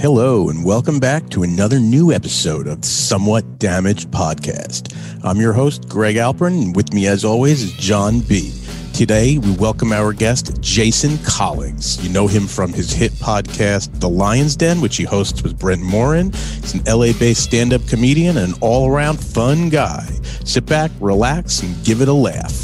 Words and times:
Hello, 0.00 0.48
and 0.48 0.64
welcome 0.64 1.00
back 1.00 1.28
to 1.30 1.42
another 1.42 1.80
new 1.80 2.12
episode 2.12 2.68
of 2.68 2.82
the 2.82 2.86
Somewhat 2.86 3.58
Damaged 3.58 4.12
Podcast. 4.12 4.94
I'm 5.24 5.38
your 5.38 5.52
host, 5.52 5.88
Greg 5.88 6.14
Alpern, 6.14 6.62
and 6.62 6.76
with 6.76 6.92
me, 6.92 7.08
as 7.08 7.24
always, 7.24 7.64
is 7.64 7.72
John 7.72 8.20
B. 8.20 8.52
Today, 8.94 9.38
we 9.38 9.50
welcome 9.56 9.92
our 9.92 10.12
guest, 10.12 10.60
Jason 10.60 11.18
Collins. 11.24 12.00
You 12.00 12.12
know 12.12 12.28
him 12.28 12.46
from 12.46 12.72
his 12.72 12.92
hit 12.92 13.10
podcast, 13.14 13.98
The 13.98 14.08
Lion's 14.08 14.54
Den, 14.54 14.80
which 14.80 14.96
he 14.96 15.02
hosts 15.02 15.42
with 15.42 15.58
Brent 15.58 15.82
Morin. 15.82 16.30
He's 16.30 16.74
an 16.74 16.84
LA 16.84 17.12
based 17.18 17.42
stand 17.42 17.72
up 17.72 17.84
comedian 17.88 18.36
and 18.36 18.54
an 18.54 18.58
all 18.60 18.88
around 18.88 19.16
fun 19.16 19.68
guy. 19.68 20.06
Sit 20.44 20.64
back, 20.64 20.92
relax, 21.00 21.60
and 21.62 21.74
give 21.84 22.02
it 22.02 22.08
a 22.08 22.12
laugh. 22.12 22.54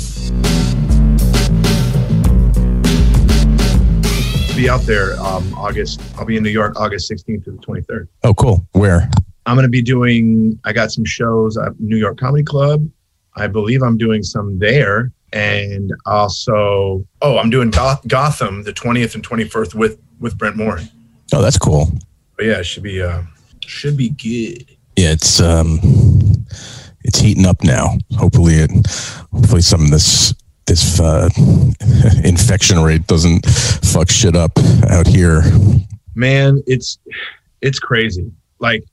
Be 4.65 4.71
out 4.71 4.81
there 4.83 5.13
um, 5.21 5.53
August. 5.55 6.01
I'll 6.17 6.25
be 6.25 6.39
in 6.39 6.43
New 6.43 6.49
York 6.49 6.81
August 6.81 7.11
16th 7.11 7.45
to 7.45 7.51
the 7.51 7.59
23rd. 7.59 8.09
Oh, 8.23 8.33
cool. 8.33 8.67
Where? 8.73 9.11
I'm 9.45 9.57
going 9.57 9.67
to 9.67 9.71
be 9.71 9.83
doing. 9.83 10.59
I 10.65 10.73
got 10.73 10.91
some 10.91 11.05
shows 11.05 11.59
at 11.59 11.79
New 11.79 11.99
York 11.99 12.19
Comedy 12.19 12.45
Club. 12.45 12.89
I 13.37 13.47
believe 13.47 13.83
I'm 13.83 13.99
doing 13.99 14.23
some 14.23 14.59
there, 14.59 15.13
and 15.35 15.93
also, 16.07 17.07
oh, 17.21 17.37
I'm 17.37 17.51
doing 17.51 17.71
Goth- 17.71 18.09
Gotham 18.09 18.63
the 18.63 18.73
20th 18.73 19.15
and 19.15 19.29
21st 19.29 19.75
with 19.75 20.01
with 20.19 20.39
Brent 20.39 20.57
Morin. 20.57 20.89
Oh, 21.35 21.43
that's 21.43 21.59
cool. 21.59 21.91
But 22.37 22.47
yeah, 22.47 22.61
it 22.61 22.65
should 22.65 22.85
be 22.85 23.03
uh, 23.03 23.21
should 23.67 23.99
be 23.99 24.11
good. 24.11 24.67
Yeah, 24.97 25.13
it's 25.13 25.43
um, 25.43 25.79
it's 27.03 27.19
heating 27.19 27.45
up 27.45 27.63
now. 27.63 27.99
Hopefully, 28.17 28.55
it 28.55 28.71
hopefully 29.31 29.61
some 29.61 29.83
of 29.83 29.91
this 29.91 30.33
this 30.67 30.99
uh, 31.01 31.29
infection 32.25 32.81
rate 32.83 33.07
doesn't 33.07 33.47
fuck 33.47 34.11
shit 34.11 34.35
up 34.37 34.53
out 34.91 35.07
here. 35.07 35.43
Man, 36.15 36.63
it's 36.67 36.99
it's 37.61 37.79
crazy. 37.79 38.31
Like 38.61 38.85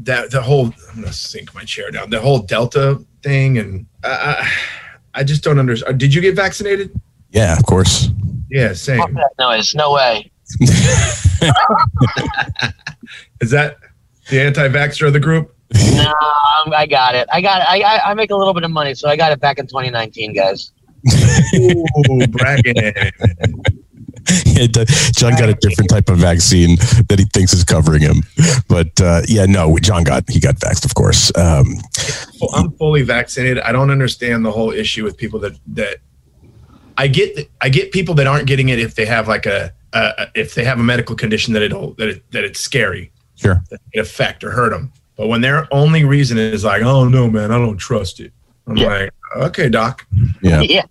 that 0.00 0.30
the 0.30 0.40
whole 0.42 0.66
I'm 0.92 1.00
gonna 1.02 1.12
sink 1.12 1.54
my 1.54 1.64
chair 1.64 1.90
down. 1.90 2.10
The 2.10 2.20
whole 2.20 2.38
Delta 2.40 3.04
thing, 3.22 3.58
and 3.58 3.86
I 4.04 4.50
I 5.14 5.24
just 5.24 5.42
don't 5.42 5.58
understand. 5.58 5.98
Did 5.98 6.14
you 6.14 6.20
get 6.20 6.34
vaccinated? 6.36 6.98
Yeah, 7.30 7.56
of 7.58 7.64
course. 7.66 8.08
Yeah, 8.50 8.72
same. 8.72 8.98
Fuck 9.00 9.12
that 9.12 9.30
noise. 9.38 9.74
No 9.74 9.92
way. 9.92 10.30
Is 13.40 13.50
that 13.50 13.76
the 14.30 14.40
anti-vaxxer 14.40 15.06
of 15.06 15.12
the 15.12 15.20
group? 15.20 15.54
No, 15.74 15.80
I'm- 16.00 16.72
I 16.72 16.86
got 16.86 17.14
it. 17.14 17.28
I 17.32 17.40
got 17.40 17.60
it. 17.62 17.66
I, 17.68 17.80
I 17.82 18.10
I 18.10 18.14
make 18.14 18.30
a 18.30 18.36
little 18.36 18.54
bit 18.54 18.62
of 18.64 18.70
money, 18.70 18.94
so 18.94 19.08
I 19.08 19.16
got 19.16 19.32
it 19.32 19.40
back 19.40 19.58
in 19.58 19.66
2019, 19.66 20.32
guys. 20.34 20.72
Ooh, 21.56 22.26
bragging. 22.28 22.74
Yeah, 24.44 24.66
John 24.66 25.32
got 25.36 25.48
a 25.48 25.54
different 25.54 25.88
type 25.88 26.10
of 26.10 26.18
vaccine 26.18 26.76
that 27.08 27.18
he 27.18 27.24
thinks 27.32 27.54
is 27.54 27.64
covering 27.64 28.02
him, 28.02 28.16
but 28.68 29.00
uh, 29.00 29.22
yeah, 29.26 29.46
no, 29.46 29.78
John 29.78 30.04
got 30.04 30.28
he 30.28 30.38
got 30.38 30.56
vaxxed, 30.56 30.84
of 30.84 30.94
course. 30.94 31.32
Um, 31.34 31.64
Well, 32.38 32.50
I'm 32.54 32.72
fully 32.72 33.02
vaccinated. 33.02 33.60
I 33.60 33.72
don't 33.72 33.90
understand 33.90 34.44
the 34.44 34.50
whole 34.50 34.70
issue 34.70 35.02
with 35.02 35.16
people 35.16 35.40
that 35.40 35.58
that 35.68 35.98
I 36.98 37.06
get. 37.06 37.48
I 37.62 37.70
get 37.70 37.90
people 37.92 38.14
that 38.16 38.26
aren't 38.26 38.46
getting 38.46 38.68
it 38.68 38.78
if 38.78 38.96
they 38.96 39.06
have 39.06 39.28
like 39.28 39.46
a, 39.46 39.72
a 39.94 40.26
if 40.34 40.54
they 40.54 40.64
have 40.64 40.78
a 40.78 40.84
medical 40.84 41.16
condition 41.16 41.54
that 41.54 41.62
it'll 41.62 41.94
that 41.94 42.08
it, 42.08 42.30
that 42.32 42.44
it's 42.44 42.60
scary 42.60 43.10
sure. 43.36 43.62
that 43.70 43.80
it 43.94 44.00
affect 44.00 44.44
or 44.44 44.50
hurt 44.50 44.70
them. 44.70 44.92
But 45.16 45.28
when 45.28 45.40
their 45.40 45.66
only 45.72 46.04
reason 46.04 46.36
is 46.36 46.64
like, 46.64 46.82
oh 46.82 47.08
no, 47.08 47.30
man, 47.30 47.50
I 47.50 47.56
don't 47.56 47.78
trust 47.78 48.20
it. 48.20 48.32
I'm 48.66 48.76
Yeah. 48.76 48.86
like, 48.88 49.10
okay, 49.36 49.68
doc. 49.68 50.06
Yeah. 50.42 50.60
Yeah. 50.60 50.84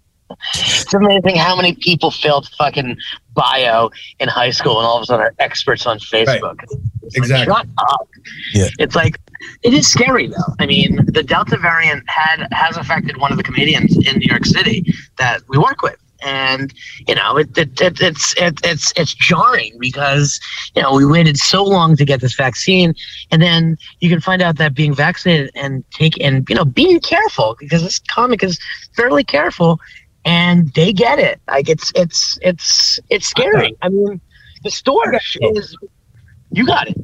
It's 0.56 0.94
amazing 0.94 1.38
how 1.38 1.56
many 1.56 1.76
people 1.76 2.12
failed 2.12 2.50
fucking 2.58 2.98
bio 3.34 3.90
in 4.20 4.28
high 4.28 4.50
school 4.50 4.78
and 4.78 4.86
all 4.86 4.98
of 4.98 5.04
a 5.04 5.06
sudden 5.06 5.26
are 5.26 5.34
experts 5.40 5.86
on 5.86 6.00
Facebook. 6.00 6.60
It's 6.64 6.74
like, 6.74 6.80
Exactly. 7.16 7.54
Shut 7.54 7.68
up. 7.78 8.10
Yeah. 8.54 8.68
It's 8.80 8.96
like 8.96 9.20
it 9.64 9.74
is 9.74 9.88
scary 9.88 10.28
though. 10.28 10.54
I 10.60 10.66
mean, 10.66 11.00
the 11.08 11.24
Delta 11.24 11.58
variant 11.58 12.04
had 12.08 12.48
has 12.52 12.78
affected 12.78 13.18
one 13.18 13.32
of 13.32 13.38
the 13.38 13.44
comedians 13.44 13.96
in 13.96 14.20
New 14.20 14.28
York 14.28 14.46
City 14.46 14.94
that 15.18 15.42
we 15.47 15.58
work 15.58 15.81
with. 15.81 15.97
And 16.23 16.73
you 17.07 17.16
know 17.16 17.38
it, 17.38 17.55
it, 17.57 17.79
it 17.79 18.01
it's 18.01 18.33
it, 18.38 18.59
it's 18.63 18.91
it's 18.95 19.13
jarring 19.13 19.78
because 19.79 20.39
you 20.75 20.81
know 20.81 20.94
we 20.94 21.05
waited 21.05 21.38
so 21.38 21.63
long 21.63 21.95
to 21.95 22.05
get 22.05 22.22
this 22.22 22.35
vaccine, 22.35 22.95
and 23.31 23.41
then 23.41 23.78
you 24.00 24.09
can 24.09 24.19
find 24.19 24.41
out 24.41 24.57
that 24.57 24.73
being 24.73 24.94
vaccinated 24.94 25.51
and 25.55 25.83
take 25.91 26.19
and 26.22 26.47
you 26.50 26.55
know 26.55 26.66
being 26.66 27.00
careful 27.00 27.55
because 27.59 27.83
this 27.83 28.00
comic 28.09 28.44
is 28.44 28.59
fairly 28.95 29.23
careful, 29.23 29.79
and 30.25 30.73
they 30.73 30.91
get 30.91 31.19
it. 31.19 31.39
Like 31.47 31.69
it's 31.69 31.91
it's 31.95 32.39
it's 32.41 32.99
it's 33.09 33.28
scary. 33.28 33.75
I 33.81 33.89
mean, 33.89 34.19
the 34.63 34.72
store 34.72 35.13
is 35.41 35.78
you 36.51 36.66
got 36.66 36.89
it. 36.89 36.97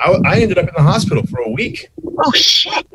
I, 0.00 0.20
I 0.24 0.40
ended 0.40 0.58
up 0.58 0.68
in 0.68 0.74
the 0.76 0.82
hospital 0.82 1.24
for 1.26 1.40
a 1.40 1.50
week. 1.50 1.90
Oh 2.18 2.32
shit! 2.32 2.86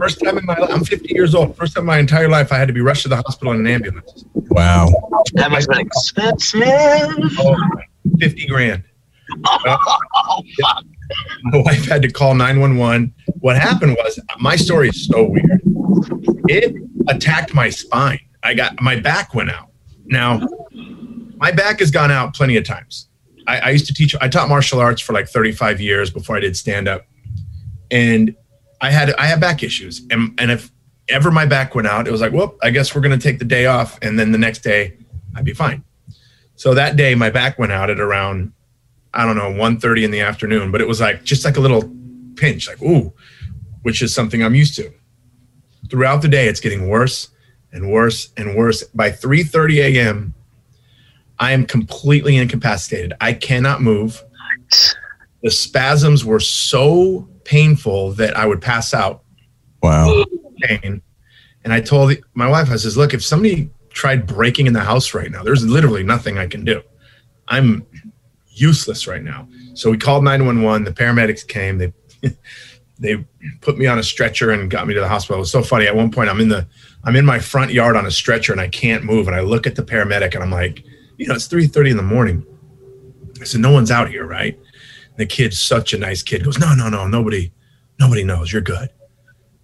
First 0.00 0.22
time 0.24 0.38
in 0.38 0.46
my 0.46 0.56
life. 0.56 0.70
I'm 0.72 0.84
50 0.84 1.12
years 1.12 1.34
old. 1.34 1.56
First 1.56 1.74
time 1.74 1.82
in 1.82 1.86
my 1.86 1.98
entire 1.98 2.28
life 2.28 2.52
I 2.52 2.56
had 2.56 2.68
to 2.68 2.74
be 2.74 2.80
rushed 2.80 3.02
to 3.02 3.08
the 3.08 3.16
hospital 3.16 3.52
in 3.52 3.60
an 3.60 3.66
ambulance. 3.66 4.24
Wow. 4.34 4.88
That 5.34 5.50
must 5.50 5.68
have 5.70 5.78
been 5.78 5.86
expensive. 5.86 6.62
Oh, 7.38 7.56
50 8.18 8.46
grand. 8.46 8.84
Oh 9.44 10.42
fuck! 10.60 10.84
my 11.42 11.58
wife 11.58 11.86
had 11.86 12.02
to 12.02 12.10
call 12.10 12.34
911 12.34 13.12
what 13.40 13.56
happened 13.56 13.96
was 13.98 14.18
my 14.38 14.56
story 14.56 14.88
is 14.88 15.06
so 15.06 15.28
weird 15.28 15.60
it 16.48 16.74
attacked 17.08 17.54
my 17.54 17.68
spine 17.68 18.20
i 18.42 18.54
got 18.54 18.80
my 18.80 18.98
back 18.98 19.34
went 19.34 19.50
out 19.50 19.70
now 20.06 20.40
my 21.36 21.50
back 21.50 21.80
has 21.80 21.90
gone 21.90 22.10
out 22.10 22.34
plenty 22.34 22.56
of 22.56 22.64
times 22.64 23.08
i, 23.46 23.58
I 23.58 23.70
used 23.70 23.86
to 23.86 23.94
teach 23.94 24.14
i 24.20 24.28
taught 24.28 24.48
martial 24.48 24.78
arts 24.78 25.00
for 25.00 25.12
like 25.12 25.28
35 25.28 25.80
years 25.80 26.10
before 26.10 26.36
i 26.36 26.40
did 26.40 26.56
stand 26.56 26.86
up 26.86 27.06
and 27.90 28.34
i 28.80 28.90
had 28.90 29.12
i 29.14 29.26
had 29.26 29.40
back 29.40 29.62
issues 29.62 30.02
and, 30.10 30.38
and 30.40 30.50
if 30.50 30.70
ever 31.08 31.30
my 31.30 31.46
back 31.46 31.74
went 31.74 31.88
out 31.88 32.06
it 32.06 32.12
was 32.12 32.20
like 32.20 32.32
well, 32.32 32.56
i 32.62 32.70
guess 32.70 32.94
we're 32.94 33.00
going 33.00 33.16
to 33.16 33.22
take 33.22 33.38
the 33.38 33.44
day 33.44 33.66
off 33.66 33.98
and 34.02 34.18
then 34.18 34.32
the 34.32 34.38
next 34.38 34.60
day 34.60 34.96
i'd 35.36 35.44
be 35.44 35.54
fine 35.54 35.82
so 36.56 36.74
that 36.74 36.96
day 36.96 37.14
my 37.14 37.30
back 37.30 37.58
went 37.58 37.72
out 37.72 37.90
at 37.90 38.00
around 38.00 38.52
I 39.12 39.24
don't 39.24 39.36
know, 39.36 39.50
1.30 39.50 40.04
in 40.04 40.10
the 40.10 40.20
afternoon, 40.20 40.70
but 40.70 40.80
it 40.80 40.86
was 40.86 41.00
like 41.00 41.24
just 41.24 41.44
like 41.44 41.56
a 41.56 41.60
little 41.60 41.90
pinch, 42.36 42.68
like, 42.68 42.80
ooh, 42.80 43.12
which 43.82 44.02
is 44.02 44.14
something 44.14 44.42
I'm 44.42 44.54
used 44.54 44.76
to. 44.76 44.92
Throughout 45.90 46.22
the 46.22 46.28
day, 46.28 46.46
it's 46.46 46.60
getting 46.60 46.88
worse 46.88 47.28
and 47.72 47.90
worse 47.90 48.30
and 48.36 48.56
worse. 48.56 48.84
By 48.84 49.10
3:30 49.10 49.96
a.m., 49.96 50.34
I 51.40 51.52
am 51.52 51.66
completely 51.66 52.36
incapacitated. 52.36 53.14
I 53.20 53.32
cannot 53.32 53.82
move. 53.82 54.22
The 55.42 55.50
spasms 55.50 56.24
were 56.24 56.38
so 56.38 57.28
painful 57.50 58.12
that 58.12 58.36
I 58.36 58.46
would 58.46 58.60
pass 58.60 58.94
out 58.94 59.24
Wow. 59.82 60.24
pain. 60.62 61.02
And 61.64 61.72
I 61.72 61.80
told 61.80 62.14
my 62.34 62.48
wife, 62.48 62.70
I 62.70 62.76
says, 62.76 62.96
look, 62.96 63.12
if 63.12 63.24
somebody 63.24 63.68
tried 63.90 64.26
breaking 64.26 64.66
in 64.66 64.72
the 64.72 64.80
house 64.80 65.14
right 65.14 65.30
now, 65.30 65.42
there's 65.42 65.66
literally 65.66 66.04
nothing 66.04 66.38
I 66.38 66.46
can 66.46 66.64
do. 66.64 66.80
I'm 67.48 67.84
useless 68.50 69.08
right 69.08 69.22
now. 69.22 69.48
So 69.74 69.90
we 69.90 69.96
called 69.98 70.22
911. 70.22 70.84
The 70.84 70.92
paramedics 70.92 71.46
came. 71.46 71.78
They 71.78 71.92
they 73.00 73.24
put 73.62 73.78
me 73.78 73.86
on 73.86 73.98
a 73.98 74.02
stretcher 74.02 74.50
and 74.50 74.70
got 74.70 74.86
me 74.86 74.94
to 74.94 75.00
the 75.00 75.08
hospital. 75.08 75.36
It 75.36 75.40
was 75.40 75.50
so 75.50 75.62
funny. 75.62 75.86
At 75.86 75.96
one 75.96 76.10
point, 76.12 76.30
I'm 76.30 76.40
in 76.40 76.50
the 76.50 76.66
I'm 77.02 77.16
in 77.16 77.24
my 77.24 77.40
front 77.40 77.72
yard 77.72 77.96
on 77.96 78.06
a 78.06 78.10
stretcher 78.10 78.52
and 78.52 78.60
I 78.60 78.68
can't 78.68 79.02
move. 79.02 79.26
And 79.26 79.34
I 79.34 79.40
look 79.40 79.66
at 79.66 79.74
the 79.74 79.82
paramedic 79.82 80.34
and 80.34 80.44
I'm 80.44 80.50
like, 80.52 80.84
you 81.16 81.26
know, 81.26 81.34
it's 81.34 81.48
3:30 81.48 81.90
in 81.90 81.96
the 81.96 82.02
morning. 82.02 82.46
I 83.40 83.44
said, 83.44 83.60
no 83.60 83.72
one's 83.72 83.90
out 83.90 84.10
here, 84.10 84.26
right? 84.26 84.58
The 85.16 85.26
kid's 85.26 85.60
such 85.60 85.92
a 85.92 85.98
nice 85.98 86.22
kid. 86.22 86.44
Goes, 86.44 86.58
no, 86.58 86.74
no, 86.74 86.88
no, 86.88 87.06
nobody, 87.06 87.52
nobody 87.98 88.24
knows. 88.24 88.52
You're 88.52 88.62
good. 88.62 88.90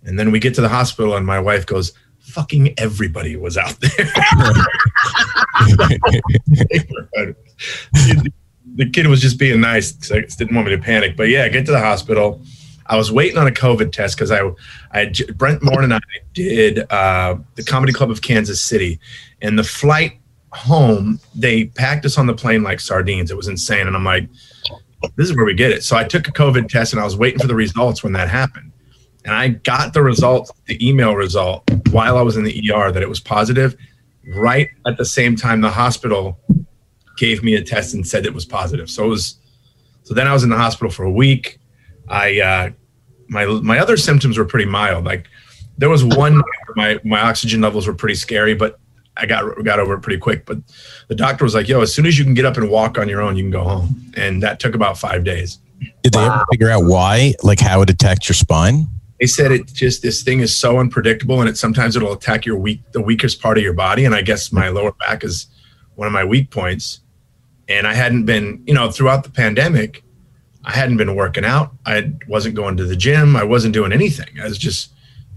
And 0.04 0.18
then 0.18 0.30
we 0.30 0.38
get 0.38 0.54
to 0.54 0.60
the 0.60 0.68
hospital 0.68 1.16
and 1.16 1.26
my 1.26 1.40
wife 1.40 1.66
goes, 1.66 1.92
fucking 2.20 2.74
everybody 2.78 3.36
was 3.36 3.56
out 3.56 3.78
there. 3.80 3.90
the 8.74 8.90
kid 8.92 9.06
was 9.06 9.20
just 9.20 9.38
being 9.38 9.60
nice. 9.60 9.96
So 10.06 10.20
didn't 10.20 10.54
want 10.54 10.68
me 10.68 10.76
to 10.76 10.82
panic. 10.82 11.16
But 11.16 11.28
yeah, 11.28 11.48
get 11.48 11.66
to 11.66 11.72
the 11.72 11.80
hospital. 11.80 12.42
I 12.88 12.96
was 12.96 13.10
waiting 13.10 13.38
on 13.38 13.46
a 13.46 13.52
COVID 13.52 13.92
test 13.92 14.16
because 14.16 14.30
I, 14.30 14.42
I 14.92 15.12
Brent 15.34 15.62
Morin 15.62 15.84
and 15.84 15.94
I 15.94 16.00
did 16.34 16.90
uh, 16.90 17.36
the 17.54 17.64
Comedy 17.64 17.92
Club 17.92 18.10
of 18.10 18.22
Kansas 18.22 18.60
City, 18.60 19.00
and 19.42 19.58
the 19.58 19.64
flight 19.64 20.18
home 20.52 21.20
they 21.34 21.66
packed 21.66 22.06
us 22.06 22.16
on 22.16 22.26
the 22.26 22.34
plane 22.34 22.62
like 22.62 22.80
sardines. 22.80 23.30
It 23.30 23.36
was 23.36 23.48
insane, 23.48 23.86
and 23.86 23.96
I'm 23.96 24.04
like, 24.04 24.28
this 25.16 25.28
is 25.28 25.36
where 25.36 25.44
we 25.44 25.54
get 25.54 25.70
it. 25.70 25.84
So 25.84 25.96
I 25.96 26.04
took 26.04 26.28
a 26.28 26.32
COVID 26.32 26.68
test, 26.68 26.92
and 26.92 27.00
I 27.00 27.04
was 27.04 27.16
waiting 27.16 27.38
for 27.38 27.46
the 27.46 27.54
results 27.54 28.02
when 28.02 28.12
that 28.14 28.28
happened, 28.28 28.72
and 29.24 29.34
I 29.34 29.48
got 29.48 29.92
the 29.92 30.02
result, 30.02 30.50
the 30.66 30.86
email 30.86 31.14
result, 31.14 31.68
while 31.90 32.16
I 32.18 32.22
was 32.22 32.36
in 32.36 32.44
the 32.44 32.72
ER 32.72 32.92
that 32.92 33.02
it 33.02 33.08
was 33.08 33.20
positive. 33.20 33.76
Right 34.34 34.68
at 34.86 34.96
the 34.96 35.04
same 35.04 35.36
time, 35.36 35.60
the 35.60 35.70
hospital 35.70 36.40
gave 37.16 37.42
me 37.42 37.54
a 37.54 37.62
test 37.62 37.94
and 37.94 38.06
said 38.06 38.26
it 38.26 38.34
was 38.34 38.44
positive. 38.44 38.90
So 38.90 39.04
it 39.04 39.08
was. 39.08 39.38
So 40.02 40.14
then 40.14 40.28
I 40.28 40.32
was 40.32 40.44
in 40.44 40.50
the 40.50 40.56
hospital 40.56 40.90
for 40.90 41.04
a 41.04 41.10
week. 41.10 41.58
I 42.08 42.40
uh, 42.40 42.70
my 43.28 43.46
my 43.46 43.78
other 43.78 43.96
symptoms 43.96 44.38
were 44.38 44.44
pretty 44.44 44.66
mild. 44.66 45.04
Like 45.04 45.28
there 45.78 45.88
was 45.88 46.04
one 46.04 46.42
my 46.76 46.98
my 47.04 47.20
oxygen 47.20 47.60
levels 47.60 47.86
were 47.86 47.94
pretty 47.94 48.14
scary, 48.14 48.54
but 48.54 48.78
I 49.16 49.26
got 49.26 49.64
got 49.64 49.78
over 49.80 49.94
it 49.94 50.00
pretty 50.00 50.18
quick. 50.18 50.46
But 50.46 50.58
the 51.08 51.14
doctor 51.14 51.44
was 51.44 51.54
like, 51.54 51.68
"Yo, 51.68 51.80
as 51.80 51.94
soon 51.94 52.06
as 52.06 52.18
you 52.18 52.24
can 52.24 52.34
get 52.34 52.44
up 52.44 52.56
and 52.56 52.70
walk 52.70 52.98
on 52.98 53.08
your 53.08 53.22
own, 53.22 53.36
you 53.36 53.44
can 53.44 53.50
go 53.50 53.64
home." 53.64 54.12
And 54.14 54.42
that 54.42 54.60
took 54.60 54.74
about 54.74 54.98
five 54.98 55.24
days. 55.24 55.58
Did 56.02 56.14
they 56.14 56.20
ever 56.20 56.44
figure 56.50 56.70
out 56.70 56.84
why, 56.84 57.34
like 57.42 57.60
how 57.60 57.82
it 57.82 57.90
attacks 57.90 58.28
your 58.28 58.34
spine? 58.34 58.88
They 59.20 59.26
said 59.26 59.50
it 59.50 59.66
just 59.66 60.02
this 60.02 60.22
thing 60.22 60.40
is 60.40 60.54
so 60.54 60.78
unpredictable, 60.78 61.40
and 61.40 61.48
it 61.48 61.56
sometimes 61.56 61.96
it'll 61.96 62.12
attack 62.12 62.44
your 62.46 62.56
weak, 62.56 62.80
the 62.92 63.00
weakest 63.00 63.40
part 63.40 63.58
of 63.58 63.64
your 63.64 63.72
body. 63.72 64.04
And 64.04 64.14
I 64.14 64.22
guess 64.22 64.52
my 64.52 64.68
lower 64.68 64.92
back 64.92 65.24
is 65.24 65.46
one 65.94 66.06
of 66.06 66.12
my 66.12 66.24
weak 66.24 66.50
points. 66.50 67.00
And 67.68 67.86
I 67.86 67.94
hadn't 67.94 68.26
been, 68.26 68.62
you 68.66 68.74
know, 68.74 68.90
throughout 68.90 69.24
the 69.24 69.30
pandemic, 69.30 70.04
I 70.64 70.72
hadn't 70.72 70.98
been 70.98 71.16
working 71.16 71.44
out. 71.44 71.72
I 71.84 72.12
wasn't 72.28 72.54
going 72.54 72.76
to 72.76 72.84
the 72.84 72.94
gym. 72.94 73.34
I 73.34 73.42
wasn't 73.42 73.74
doing 73.74 73.92
anything. 73.92 74.28
I 74.40 74.44
was 74.44 74.58
just 74.58 74.92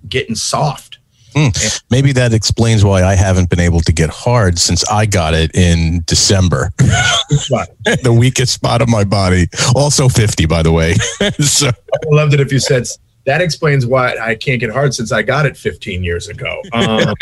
getting 0.08 0.36
soft. 0.36 0.99
Hmm. 1.36 1.50
Maybe 1.90 2.12
that 2.14 2.34
explains 2.34 2.84
why 2.84 3.04
I 3.04 3.16
haven't 3.16 3.50
been 3.50 3.60
able 3.60 3.82
to 3.82 3.92
get 3.92 4.10
hard 4.10 4.58
since 4.58 4.88
I 4.90 5.06
got 5.06 5.34
it 5.34 5.56
in 5.56 6.04
December. 6.06 6.72
the 6.80 8.16
weakest 8.18 8.54
spot 8.54 8.82
of 8.82 8.90
my 8.90 9.04
body. 9.04 9.48
Also 9.76 10.10
50, 10.10 10.46
by 10.46 10.64
the 10.64 10.72
way. 10.72 10.94
so 11.40 11.68
I 11.68 11.72
loved 12.08 12.34
it 12.34 12.40
if 12.40 12.52
you 12.52 12.60
said 12.60 12.86
that 13.26 13.42
explains 13.42 13.86
why 13.86 14.16
I 14.18 14.36
can't 14.36 14.60
get 14.60 14.72
hard 14.72 14.94
since 14.94 15.12
I 15.12 15.22
got 15.22 15.46
it 15.46 15.56
15 15.56 16.04
years 16.04 16.30
ago. 16.30 16.62
Um, 16.74 17.14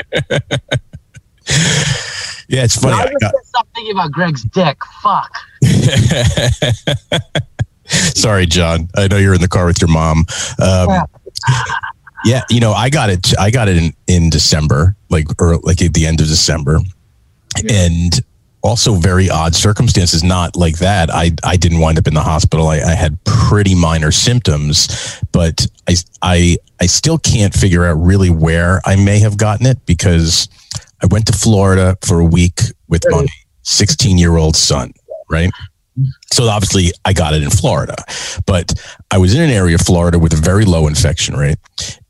yeah, 2.48 2.64
it's 2.64 2.78
funny. 2.78 2.94
I, 2.94 3.04
I 3.04 3.14
got- 3.20 3.34
stop 3.44 3.68
thinking 3.76 3.94
about 3.94 4.12
Greg's 4.12 4.44
dick. 4.44 4.78
Fuck. 5.02 5.36
Sorry, 7.88 8.46
John. 8.46 8.90
I 8.96 9.08
know 9.08 9.18
you're 9.18 9.34
in 9.34 9.42
the 9.42 9.48
car 9.48 9.66
with 9.66 9.82
your 9.82 9.90
mom. 9.90 10.26
Um, 10.60 10.90
yeah, 10.90 11.04
you 12.50 12.60
know, 12.60 12.74
I 12.74 12.90
got 12.90 13.10
it. 13.10 13.38
I 13.40 13.52
got 13.52 13.68
it 13.68 13.78
in, 13.78 13.94
in 14.08 14.30
December, 14.30 14.96
like 15.10 15.28
or 15.42 15.58
like 15.58 15.82
at 15.82 15.94
the 15.94 16.06
end 16.06 16.22
of 16.22 16.28
December, 16.28 16.80
yeah. 17.64 17.86
and 17.86 18.20
also 18.64 18.96
very 18.96 19.30
odd 19.30 19.56
circumstances. 19.56 20.24
Not 20.24 20.56
like 20.56 20.80
that. 20.80 21.10
I 21.10 21.32
I 21.44 21.58
didn't 21.58 21.80
wind 21.80 21.98
up 21.98 22.08
in 22.08 22.14
the 22.14 22.24
hospital. 22.24 22.68
I, 22.68 22.78
I 22.78 22.96
had 22.96 23.24
pretty 23.24 23.76
minor 23.76 24.12
symptoms, 24.12 25.22
but 25.32 25.66
I 25.88 25.96
I 26.22 26.58
I 26.80 26.86
still 26.86 27.18
can't 27.18 27.54
figure 27.54 27.86
out 27.86 27.94
really 27.94 28.30
where 28.30 28.82
I 28.86 28.96
may 28.96 29.20
have 29.20 29.38
gotten 29.38 29.66
it 29.66 29.86
because 29.86 30.50
I 31.02 31.08
went 31.08 31.28
to 31.28 31.34
Florida 31.34 31.98
for 32.06 32.20
a 32.20 32.26
week 32.26 32.62
with 32.88 33.04
my 33.10 33.26
16 33.64 34.18
year 34.18 34.38
old 34.38 34.56
son. 34.56 34.94
Right. 35.30 35.52
So 36.32 36.44
obviously 36.44 36.92
I 37.06 37.14
got 37.14 37.34
it 37.34 37.42
in 37.42 37.50
Florida, 37.50 37.96
but 38.46 38.74
I 39.10 39.18
was 39.18 39.34
in 39.34 39.42
an 39.42 39.50
area 39.50 39.76
of 39.76 39.82
Florida 39.82 40.20
with 40.20 40.34
a 40.34 40.36
very 40.36 40.64
low 40.64 40.88
infection 40.88 41.36
rate 41.36 41.58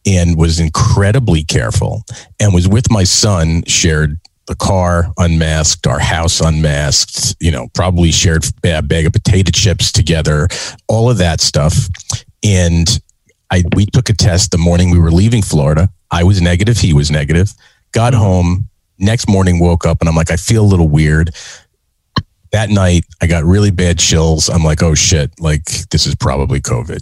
and 0.08 0.38
was 0.38 0.60
incredibly 0.60 1.44
careful 1.44 2.04
and 2.40 2.54
was 2.54 2.68
with 2.68 2.90
my 2.90 3.04
son, 3.04 3.64
shared 3.66 4.18
the 4.48 4.56
car 4.56 5.12
unmasked, 5.18 5.86
our 5.86 6.00
house 6.00 6.40
unmasked, 6.40 7.36
you 7.42 7.52
know, 7.52 7.68
probably 7.74 8.12
shared 8.12 8.46
a 8.64 8.82
bag 8.82 9.06
of 9.06 9.12
potato 9.12 9.52
chips 9.52 9.92
together, 9.92 10.48
all 10.88 11.10
of 11.10 11.18
that 11.18 11.42
stuff. 11.42 11.76
And 12.44 12.88
I 13.52 13.64
we 13.76 13.86
took 13.86 14.10
a 14.10 14.14
test 14.14 14.52
the 14.52 14.58
morning 14.58 14.90
we 14.90 15.00
were 15.00 15.12
leaving 15.12 15.42
Florida. 15.42 15.90
I 16.10 16.24
was 16.24 16.42
negative, 16.42 16.78
he 16.78 16.94
was 16.94 17.12
negative. 17.12 17.54
Got 17.92 18.14
home, 18.14 18.70
next 18.98 19.28
morning 19.28 19.60
woke 19.60 19.86
up 19.86 20.00
and 20.00 20.08
I'm 20.08 20.16
like, 20.16 20.32
I 20.32 20.38
feel 20.38 20.64
a 20.64 20.68
little 20.68 20.88
weird 20.88 21.34
that 22.52 22.70
night 22.70 23.06
I 23.22 23.28
got 23.28 23.44
really 23.44 23.72
bad 23.72 24.00
chills. 24.00 24.50
I'm 24.50 24.64
like, 24.64 24.82
oh 24.82 24.96
shit, 24.96 25.32
like 25.40 25.66
this 25.90 26.06
is 26.08 26.16
probably 26.16 26.62
COVID. 26.62 27.02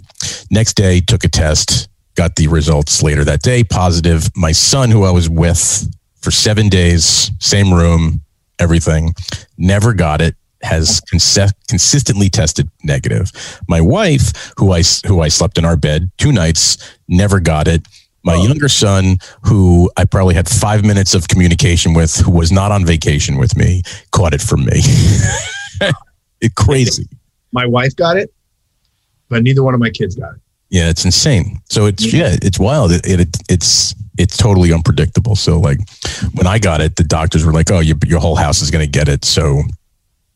Next 0.50 0.74
day, 0.74 1.00
took 1.00 1.24
a 1.24 1.28
test, 1.28 1.88
got 2.16 2.36
the 2.36 2.48
results 2.48 3.02
later 3.02 3.24
that 3.24 3.42
day, 3.42 3.62
positive. 3.62 4.28
My 4.34 4.52
son, 4.52 4.90
who 4.90 5.04
I 5.04 5.10
was 5.10 5.28
with 5.28 5.88
for 6.20 6.30
seven 6.30 6.68
days, 6.68 7.30
same 7.38 7.72
room, 7.72 8.22
everything, 8.58 9.14
never 9.56 9.92
got 9.92 10.20
it. 10.20 10.34
Has 10.62 11.00
cons- 11.08 11.52
consistently 11.68 12.28
tested 12.28 12.68
negative. 12.82 13.30
My 13.68 13.80
wife, 13.80 14.52
who 14.56 14.72
I 14.72 14.82
who 15.06 15.20
I 15.20 15.28
slept 15.28 15.58
in 15.58 15.64
our 15.64 15.76
bed 15.76 16.10
two 16.18 16.32
nights, 16.32 16.98
never 17.06 17.38
got 17.38 17.68
it. 17.68 17.86
My 18.24 18.34
oh. 18.34 18.42
younger 18.42 18.68
son, 18.68 19.18
who 19.42 19.88
I 19.96 20.06
probably 20.06 20.34
had 20.34 20.48
five 20.48 20.84
minutes 20.84 21.14
of 21.14 21.28
communication 21.28 21.94
with, 21.94 22.16
who 22.16 22.32
was 22.32 22.50
not 22.50 22.72
on 22.72 22.84
vacation 22.84 23.36
with 23.36 23.56
me, 23.56 23.82
caught 24.10 24.34
it 24.34 24.40
from 24.40 24.64
me. 24.64 24.80
it 26.40 26.54
crazy. 26.56 27.06
My 27.52 27.66
wife 27.66 27.94
got 27.94 28.16
it, 28.16 28.34
but 29.28 29.44
neither 29.44 29.62
one 29.62 29.74
of 29.74 29.78
my 29.78 29.90
kids 29.90 30.16
got 30.16 30.34
it. 30.34 30.40
Yeah, 30.68 30.88
it's 30.88 31.04
insane. 31.04 31.60
So 31.68 31.86
it's 31.86 32.12
yeah, 32.12 32.36
it's 32.42 32.58
wild. 32.58 32.92
It, 32.92 33.06
it 33.06 33.36
it's 33.48 33.94
it's 34.18 34.36
totally 34.36 34.72
unpredictable. 34.72 35.36
So 35.36 35.60
like 35.60 35.78
when 36.34 36.46
I 36.46 36.58
got 36.58 36.80
it, 36.80 36.96
the 36.96 37.04
doctors 37.04 37.44
were 37.44 37.52
like, 37.52 37.70
"Oh, 37.70 37.80
your 37.80 37.96
your 38.04 38.20
whole 38.20 38.36
house 38.36 38.62
is 38.62 38.70
going 38.70 38.84
to 38.84 38.90
get 38.90 39.08
it." 39.08 39.24
So 39.24 39.62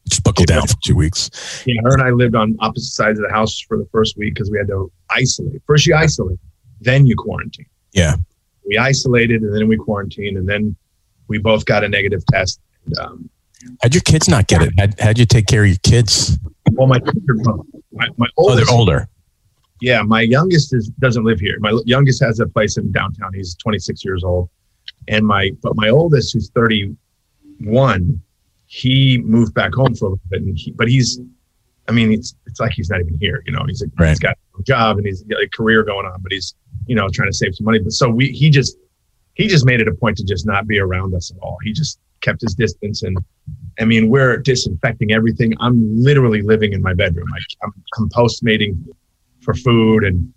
just 0.09 0.25
buckle 0.25 0.45
down 0.45 0.67
for 0.67 0.75
two 0.85 0.95
weeks. 0.95 1.65
Yeah, 1.67 1.81
her 1.83 1.93
and 1.93 2.03
I 2.03 2.11
lived 2.11 2.35
on 2.35 2.57
opposite 2.61 2.93
sides 2.93 3.19
of 3.19 3.27
the 3.27 3.33
house 3.33 3.61
for 3.61 3.77
the 3.77 3.87
first 3.93 4.17
week 4.17 4.35
because 4.35 4.51
we 4.51 4.59
had 4.59 4.69
to 4.69 4.91
isolate. 5.11 5.63
First, 5.67 5.87
you 5.87 5.95
isolate, 5.95 6.39
then 6.81 7.07
you 7.07 7.17
quarantine. 7.17 7.67
Yeah. 7.93 8.17
We 8.67 8.79
isolated 8.79 9.43
and 9.43 9.55
then 9.55 9.69
we 9.69 9.77
quarantined 9.77 10.37
and 10.37 10.49
then 10.49 10.77
we 11.29 11.39
both 11.39 11.65
got 11.65 11.85
a 11.85 11.89
negative 11.89 12.25
test. 12.27 12.61
And, 12.87 12.99
um, 12.99 13.31
How'd 13.83 13.95
your 13.95 14.03
kids 14.03 14.29
not 14.29 14.47
get 14.47 14.63
it? 14.63 14.73
How'd, 14.79 14.99
how'd 14.99 15.19
you 15.19 15.27
take 15.27 15.47
care 15.47 15.63
of 15.63 15.69
your 15.69 15.79
kids? 15.83 16.39
Well, 16.73 16.87
my 16.87 16.99
my, 17.93 18.07
my 18.17 18.27
oldest, 18.37 18.37
oh, 18.39 18.55
they're 18.55 18.75
older. 18.75 19.09
Yeah, 19.81 20.03
my 20.03 20.23
youngest 20.23 20.75
is 20.75 20.89
doesn't 20.99 21.25
live 21.25 21.41
here. 21.41 21.59
My 21.61 21.79
youngest 21.87 22.23
has 22.23 22.41
a 22.41 22.47
place 22.47 22.77
in 22.77 22.93
downtown. 22.93 23.33
He's 23.33 23.55
26 23.57 24.05
years 24.05 24.25
old, 24.25 24.49
and 25.09 25.27
my 25.27 25.51
but 25.63 25.77
my 25.77 25.89
oldest, 25.89 26.33
who's 26.35 26.51
31, 26.51 28.23
he 28.67 29.19
moved 29.19 29.55
back 29.55 29.75
home 29.75 29.95
for 29.95 30.07
a 30.07 30.09
little 30.11 30.21
bit, 30.31 30.43
and 30.43 30.57
he, 30.57 30.73
but 30.73 30.89
he's, 30.89 31.21
I 31.89 31.93
mean, 31.93 32.13
it's 32.13 32.35
it's 32.47 32.61
like 32.61 32.73
he's 32.73 32.91
not 32.91 33.01
even 33.01 33.19
here. 33.19 33.43
You 33.47 33.53
know, 33.53 33.65
he's 33.67 33.83
a, 33.83 33.87
right. 33.99 34.11
he's 34.11 34.19
got 34.19 34.37
a 34.59 34.63
job 34.63 34.99
and 34.99 35.07
he's 35.07 35.23
got 35.23 35.43
a 35.43 35.49
career 35.49 35.83
going 35.83 36.07
on, 36.07 36.21
but 36.23 36.33
he's 36.33 36.55
you 36.91 36.97
know, 36.97 37.09
trying 37.09 37.29
to 37.29 37.37
save 37.37 37.55
some 37.55 37.67
money. 37.67 37.79
But 37.79 37.93
so 37.93 38.09
we, 38.09 38.33
he 38.33 38.51
just, 38.51 38.77
he 39.35 39.47
just 39.47 39.65
made 39.65 39.81
it 39.81 39.87
a 39.87 39.95
point 39.95 40.17
to 40.19 40.25
just 40.25 40.45
not 40.45 40.67
be 40.67 40.81
around 40.81 41.15
us 41.15 41.31
at 41.31 41.37
all. 41.41 41.57
He 41.63 41.73
just 41.73 42.01
kept 42.21 42.41
his 42.41 42.55
distance. 42.55 43.05
And 43.05 43.17
I 43.79 43.85
mean, 43.85 44.09
we're 44.09 44.39
disinfecting 44.39 45.13
everything. 45.13 45.55
I'm 45.61 46.03
literally 46.03 46.43
living 46.43 46.73
in 46.73 46.83
my 46.83 46.95
bedroom. 46.95 47.29
I, 47.33 47.65
I'm 47.65 47.73
compostmating 47.97 48.85
for 49.43 49.55
food 49.55 50.05
and, 50.05 50.33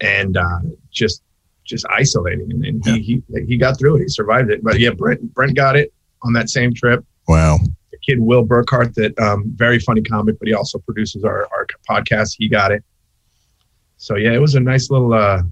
and, 0.00 0.36
uh, 0.36 0.60
just, 0.90 1.22
just 1.64 1.86
isolating. 1.90 2.50
And, 2.50 2.64
and 2.64 2.84
he, 2.86 3.00
he, 3.00 3.22
he 3.46 3.56
got 3.56 3.78
through 3.78 3.96
it. 3.96 4.00
He 4.00 4.08
survived 4.08 4.50
it. 4.50 4.62
But 4.62 4.78
yeah, 4.78 4.90
Brent, 4.90 5.34
Brent 5.34 5.54
got 5.54 5.76
it 5.76 5.92
on 6.22 6.32
that 6.32 6.48
same 6.48 6.72
trip. 6.74 7.04
Wow. 7.26 7.58
The 7.90 7.98
kid, 7.98 8.20
Will 8.20 8.46
Burkhart, 8.46 8.94
that, 8.94 9.18
um, 9.18 9.44
very 9.54 9.78
funny 9.78 10.02
comic, 10.02 10.38
but 10.38 10.48
he 10.48 10.54
also 10.54 10.78
produces 10.78 11.24
our, 11.24 11.48
our 11.52 11.66
podcast. 11.88 12.36
He 12.38 12.48
got 12.48 12.72
it. 12.72 12.82
So 13.96 14.16
yeah, 14.16 14.32
it 14.32 14.40
was 14.40 14.54
a 14.54 14.60
nice 14.60 14.90
little, 14.90 15.12
uh, 15.12 15.42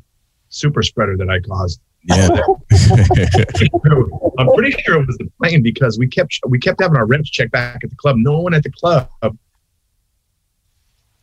super 0.49 0.83
spreader 0.83 1.17
that 1.17 1.29
I 1.29 1.41
caused. 1.41 1.81
Yeah. 2.05 2.29
I'm 4.39 4.49
pretty 4.55 4.71
sure 4.83 5.03
it 5.03 5.07
was 5.07 5.19
the 5.19 5.29
plane 5.39 5.63
because 5.63 5.99
we 5.99 6.07
kept 6.07 6.39
we 6.47 6.59
kept 6.59 6.81
having 6.81 6.97
our 6.97 7.07
reps 7.07 7.31
check 7.31 7.51
back 7.51 7.83
at 7.83 7.91
the 7.91 7.97
club. 7.97 8.17
No 8.19 8.39
one 8.39 8.55
at 8.55 8.63
the 8.63 8.71
club. 8.71 9.09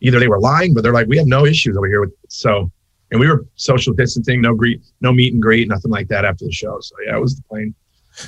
Either 0.03 0.19
they 0.19 0.27
were 0.27 0.39
lying, 0.39 0.73
but 0.73 0.83
they're 0.83 0.93
like, 0.93 1.07
we 1.07 1.17
have 1.17 1.27
no 1.27 1.45
issues 1.45 1.75
over 1.75 1.87
here 1.87 2.01
with 2.01 2.13
so 2.29 2.71
and 3.11 3.19
we 3.19 3.27
were 3.27 3.45
social 3.55 3.93
distancing, 3.93 4.41
no 4.41 4.55
greet, 4.55 4.81
no 5.01 5.11
meet 5.13 5.33
and 5.33 5.41
greet, 5.41 5.67
nothing 5.67 5.91
like 5.91 6.07
that 6.07 6.25
after 6.25 6.45
the 6.45 6.51
show. 6.51 6.79
So 6.81 6.95
yeah, 7.05 7.15
it 7.15 7.19
was 7.19 7.35
the 7.35 7.43
plane. 7.43 7.75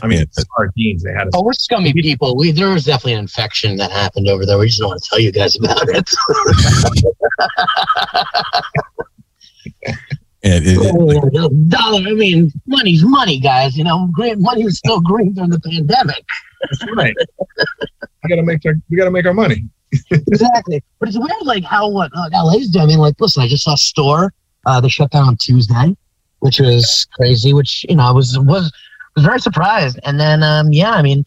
I 0.02 0.08
mean, 0.08 0.20
yeah. 0.20 0.26
sardines. 0.56 1.04
They 1.04 1.12
had. 1.12 1.28
A- 1.28 1.32
oh, 1.34 1.44
we're 1.44 1.54
scummy 1.54 1.92
people. 1.94 2.36
We 2.36 2.52
there 2.52 2.70
was 2.70 2.86
definitely 2.86 3.14
an 3.14 3.20
infection 3.20 3.78
that 3.78 3.92
happened 3.92 4.28
over 4.28 4.46
there. 4.46 4.60
We 4.60 4.68
just 4.68 4.80
don't 4.80 4.90
want 4.90 5.04
to 5.04 5.10
tell 5.10 5.20
you 5.20 5.32
guys 5.32 5.56
about 5.58 5.90
it. 5.90 6.10
It, 10.48 10.62
it, 10.64 10.78
oh, 10.80 11.10
it, 11.10 11.70
dollar. 11.70 12.08
I 12.08 12.14
mean, 12.14 12.52
money's 12.68 13.04
money, 13.04 13.40
guys. 13.40 13.76
You 13.76 13.84
know, 13.84 14.08
green, 14.12 14.40
money 14.40 14.64
was 14.64 14.78
still 14.78 15.02
green 15.02 15.34
during 15.34 15.50
the 15.50 15.60
pandemic. 15.60 16.24
That's 16.62 16.86
right. 16.96 17.16
we 18.24 18.30
gotta 18.30 18.44
make 18.44 18.64
our 18.64 18.76
we 18.92 18.96
gotta 18.96 19.10
make 19.10 19.26
our 19.26 19.34
money. 19.34 19.64
Exactly, 20.12 20.84
but 21.00 21.10
it's 21.10 21.18
weird, 21.18 21.32
like 21.44 21.64
how 21.64 21.90
what 21.90 22.12
uh, 22.16 22.30
LA's 22.34 22.70
doing. 22.70 22.84
I 22.84 22.88
mean, 22.88 23.00
like, 23.00 23.20
listen, 23.20 23.44
I 23.44 23.48
just 23.48 23.64
saw 23.64 23.76
store. 23.76 24.34
Uh, 24.66 24.82
they 24.82 24.90
shut 24.90 25.12
down 25.12 25.28
on 25.28 25.38
Tuesday, 25.38 25.96
which 26.40 26.60
was 26.60 27.08
crazy. 27.16 27.54
Which 27.54 27.86
you 27.88 27.96
know, 27.96 28.04
I 28.04 28.12
was 28.12 28.38
was 28.40 28.72
was 29.16 29.26
very 29.26 29.40
surprised. 29.40 30.00
And 30.04 30.20
then, 30.20 30.44
um, 30.44 30.74
yeah, 30.74 30.92
I 30.92 31.02
mean, 31.02 31.26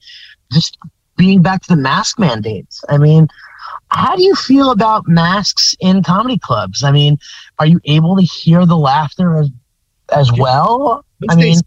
just 0.53 0.79
being 1.17 1.43
back 1.43 1.63
to 1.63 1.69
the 1.69 1.77
mask 1.77 2.19
mandates. 2.19 2.85
I 2.89 2.99
mean, 2.99 3.29
how 3.91 4.17
do 4.17 4.23
you 4.23 4.35
feel 4.35 4.71
about 4.71 5.09
masks 5.09 5.75
in 5.81 6.03
comedy 6.03 6.39
clubs? 6.39 6.85
I 6.85 6.93
mean, 6.93 7.19
are 7.59 7.67
you 7.67 7.81
able 7.85 8.17
to 8.17 8.23
hear 8.23 8.67
the 8.67 8.77
laughter 8.77 9.39
as, 9.39 9.51
as 10.15 10.33
well? 10.33 11.05
I 11.29 11.35
mean, 11.35 11.59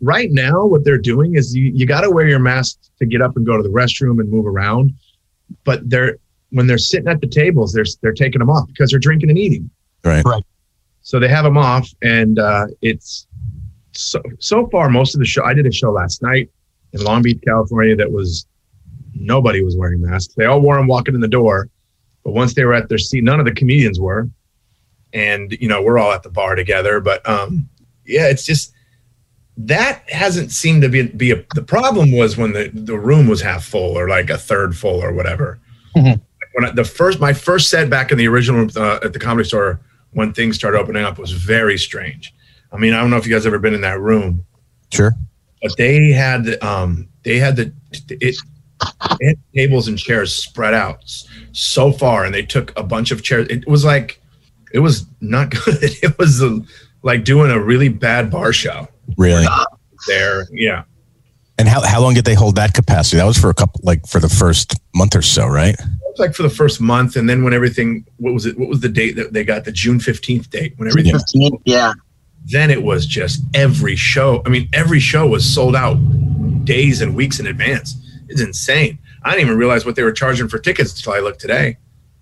right 0.00 0.30
now, 0.30 0.64
what 0.64 0.84
they're 0.84 0.98
doing 0.98 1.36
is 1.36 1.54
you, 1.54 1.70
you 1.72 1.86
got 1.86 2.00
to 2.00 2.10
wear 2.10 2.26
your 2.28 2.38
mask 2.38 2.78
to 2.98 3.06
get 3.06 3.22
up 3.22 3.36
and 3.36 3.46
go 3.46 3.56
to 3.56 3.62
the 3.62 3.68
restroom 3.68 4.20
and 4.20 4.30
move 4.30 4.46
around. 4.46 4.92
But 5.64 5.88
they're 5.88 6.16
when 6.50 6.66
they're 6.66 6.78
sitting 6.78 7.08
at 7.08 7.20
the 7.20 7.26
tables, 7.26 7.72
they're 7.72 7.84
they're 8.02 8.12
taking 8.12 8.38
them 8.38 8.50
off 8.50 8.66
because 8.68 8.90
they're 8.90 9.00
drinking 9.00 9.30
and 9.30 9.38
eating. 9.38 9.70
Right. 10.04 10.24
Right. 10.24 10.42
So 11.02 11.20
they 11.20 11.28
have 11.28 11.44
them 11.44 11.58
off, 11.58 11.88
and 12.02 12.38
uh, 12.38 12.66
it's 12.82 13.26
so 13.92 14.20
so 14.38 14.66
far 14.68 14.88
most 14.88 15.14
of 15.14 15.20
the 15.20 15.26
show. 15.26 15.44
I 15.44 15.54
did 15.54 15.66
a 15.66 15.72
show 15.72 15.90
last 15.90 16.22
night 16.22 16.50
in 16.92 17.04
Long 17.04 17.22
Beach, 17.22 17.40
California, 17.46 17.96
that 17.96 18.10
was 18.10 18.46
nobody 19.14 19.62
was 19.62 19.76
wearing 19.76 20.00
masks. 20.00 20.34
They 20.34 20.46
all 20.46 20.60
wore 20.60 20.76
them 20.76 20.86
walking 20.86 21.14
in 21.14 21.20
the 21.20 21.28
door, 21.28 21.68
But 22.24 22.32
once 22.32 22.54
they 22.54 22.64
were 22.64 22.74
at 22.74 22.88
their 22.88 22.98
seat, 22.98 23.24
none 23.24 23.40
of 23.40 23.46
the 23.46 23.52
comedians 23.52 24.00
were, 24.00 24.28
and 25.12 25.52
you 25.60 25.68
know 25.68 25.82
we're 25.82 25.98
all 25.98 26.12
at 26.12 26.22
the 26.22 26.30
bar 26.30 26.54
together. 26.54 27.00
But 27.00 27.26
um, 27.28 27.68
yeah, 28.04 28.28
it's 28.28 28.44
just 28.44 28.72
that 29.58 30.08
hasn't 30.10 30.52
seemed 30.52 30.82
to 30.82 30.88
be 30.88 31.02
be 31.02 31.30
a, 31.32 31.44
the 31.54 31.62
problem 31.62 32.12
was 32.12 32.36
when 32.36 32.52
the 32.52 32.70
the 32.72 32.98
room 32.98 33.26
was 33.26 33.40
half 33.40 33.64
full 33.64 33.98
or 33.98 34.08
like 34.08 34.30
a 34.30 34.38
third 34.38 34.76
full 34.76 35.02
or 35.02 35.12
whatever. 35.12 35.58
Mhm. 35.96 36.20
When 36.56 36.64
I, 36.64 36.70
the 36.72 36.84
first 36.84 37.20
my 37.20 37.32
first 37.32 37.68
set 37.70 37.88
back 37.90 38.10
in 38.12 38.18
the 38.18 38.26
original 38.28 38.66
uh, 38.76 38.98
at 39.02 39.12
the 39.12 39.18
comedy 39.18 39.46
store 39.46 39.78
when 40.12 40.32
things 40.32 40.56
started 40.56 40.78
opening 40.78 41.04
up 41.04 41.18
was 41.18 41.32
very 41.32 41.76
strange. 41.78 42.32
I 42.72 42.78
mean, 42.78 42.92
I 42.94 43.00
don't 43.00 43.10
know 43.10 43.18
if 43.18 43.26
you 43.26 43.32
guys 43.34 43.46
ever 43.46 43.58
been 43.58 43.74
in 43.74 43.82
that 43.82 44.00
room, 44.00 44.44
Sure. 44.92 45.12
but 45.62 45.76
they 45.76 46.10
had 46.12 46.62
um 46.62 47.08
they 47.24 47.38
had 47.38 47.56
the 47.56 47.72
it 48.08 48.36
they 49.20 49.26
had 49.28 49.36
tables 49.54 49.88
and 49.88 49.98
chairs 49.98 50.34
spread 50.34 50.72
out 50.74 50.98
so 51.52 51.92
far 51.92 52.24
and 52.24 52.34
they 52.34 52.42
took 52.42 52.72
a 52.78 52.82
bunch 52.82 53.10
of 53.10 53.22
chairs 53.22 53.46
it 53.48 53.66
was 53.66 53.84
like 53.84 54.20
it 54.72 54.80
was 54.80 55.06
not 55.20 55.50
good 55.64 55.78
it 55.80 56.16
was 56.18 56.42
uh 56.42 56.58
like 57.02 57.24
doing 57.24 57.50
a 57.50 57.58
really 57.60 57.88
bad 57.88 58.30
bar 58.30 58.52
show 58.52 58.86
Really. 59.16 59.46
there 60.08 60.46
yeah 60.52 60.82
And 61.58 61.68
how, 61.68 61.80
how 61.86 62.00
long 62.02 62.12
did 62.14 62.24
they 62.26 62.34
hold 62.34 62.56
that 62.56 62.74
capacity? 62.74 63.16
That 63.16 63.24
was 63.24 63.38
for 63.38 63.48
a 63.48 63.54
couple, 63.54 63.80
like 63.82 64.06
for 64.06 64.20
the 64.20 64.28
first 64.28 64.74
month 64.94 65.16
or 65.16 65.22
so, 65.22 65.46
right? 65.46 65.74
Like 66.18 66.34
for 66.34 66.42
the 66.42 66.50
first 66.50 66.80
month 66.80 67.16
and 67.16 67.28
then 67.28 67.44
when 67.44 67.52
everything 67.52 68.04
what 68.18 68.32
was 68.32 68.46
it 68.46 68.58
what 68.58 68.68
was 68.68 68.80
the 68.80 68.88
date 68.88 69.16
that 69.16 69.32
they 69.32 69.44
got 69.44 69.64
the 69.64 69.72
june 69.72 69.98
15th 69.98 70.50
date 70.50 70.72
when 70.76 70.88
everything 70.88 71.12
15, 71.12 71.62
yeah. 71.64 71.92
then 72.44 72.70
it 72.70 72.82
was 72.82 73.06
just 73.06 73.42
every 73.54 73.96
show. 73.96 74.42
I 74.46 74.48
mean, 74.48 74.68
every 74.72 75.00
show 75.00 75.26
was 75.26 75.44
sold 75.44 75.76
out 75.76 75.94
days 76.64 77.00
and 77.00 77.14
weeks 77.14 77.40
in 77.40 77.46
advance. 77.46 77.94
It's 78.28 78.40
insane. 78.40 78.98
I 79.22 79.30
didn't 79.30 79.46
even 79.46 79.58
realize 79.58 79.84
what 79.84 79.96
they 79.96 80.02
were 80.02 80.12
charging 80.12 80.48
for 80.48 80.58
tickets 80.58 80.94
until 80.96 81.12
I 81.12 81.20
looked 81.20 81.40
today. 81.40 81.78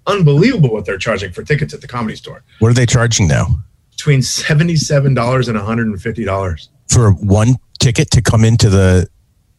Unbelievable 0.07 0.71
what 0.71 0.85
they're 0.85 0.99
charging 0.99 1.33
for 1.33 1.43
tickets 1.43 1.73
at 1.75 1.81
the 1.81 1.89
comedy 1.89 2.17
store. 2.17 2.43
What 2.59 2.69
are 2.69 2.75
they 2.75 2.87
charging 2.87 3.27
now? 3.27 3.47
Between 3.91 4.21
$77 4.21 5.07
and 5.49 5.59
$150. 5.97 6.69
For 6.89 7.13
one 7.13 7.57
ticket 7.79 8.11
to 8.11 8.23
come 8.23 8.45
into 8.45 8.69
the 8.69 9.09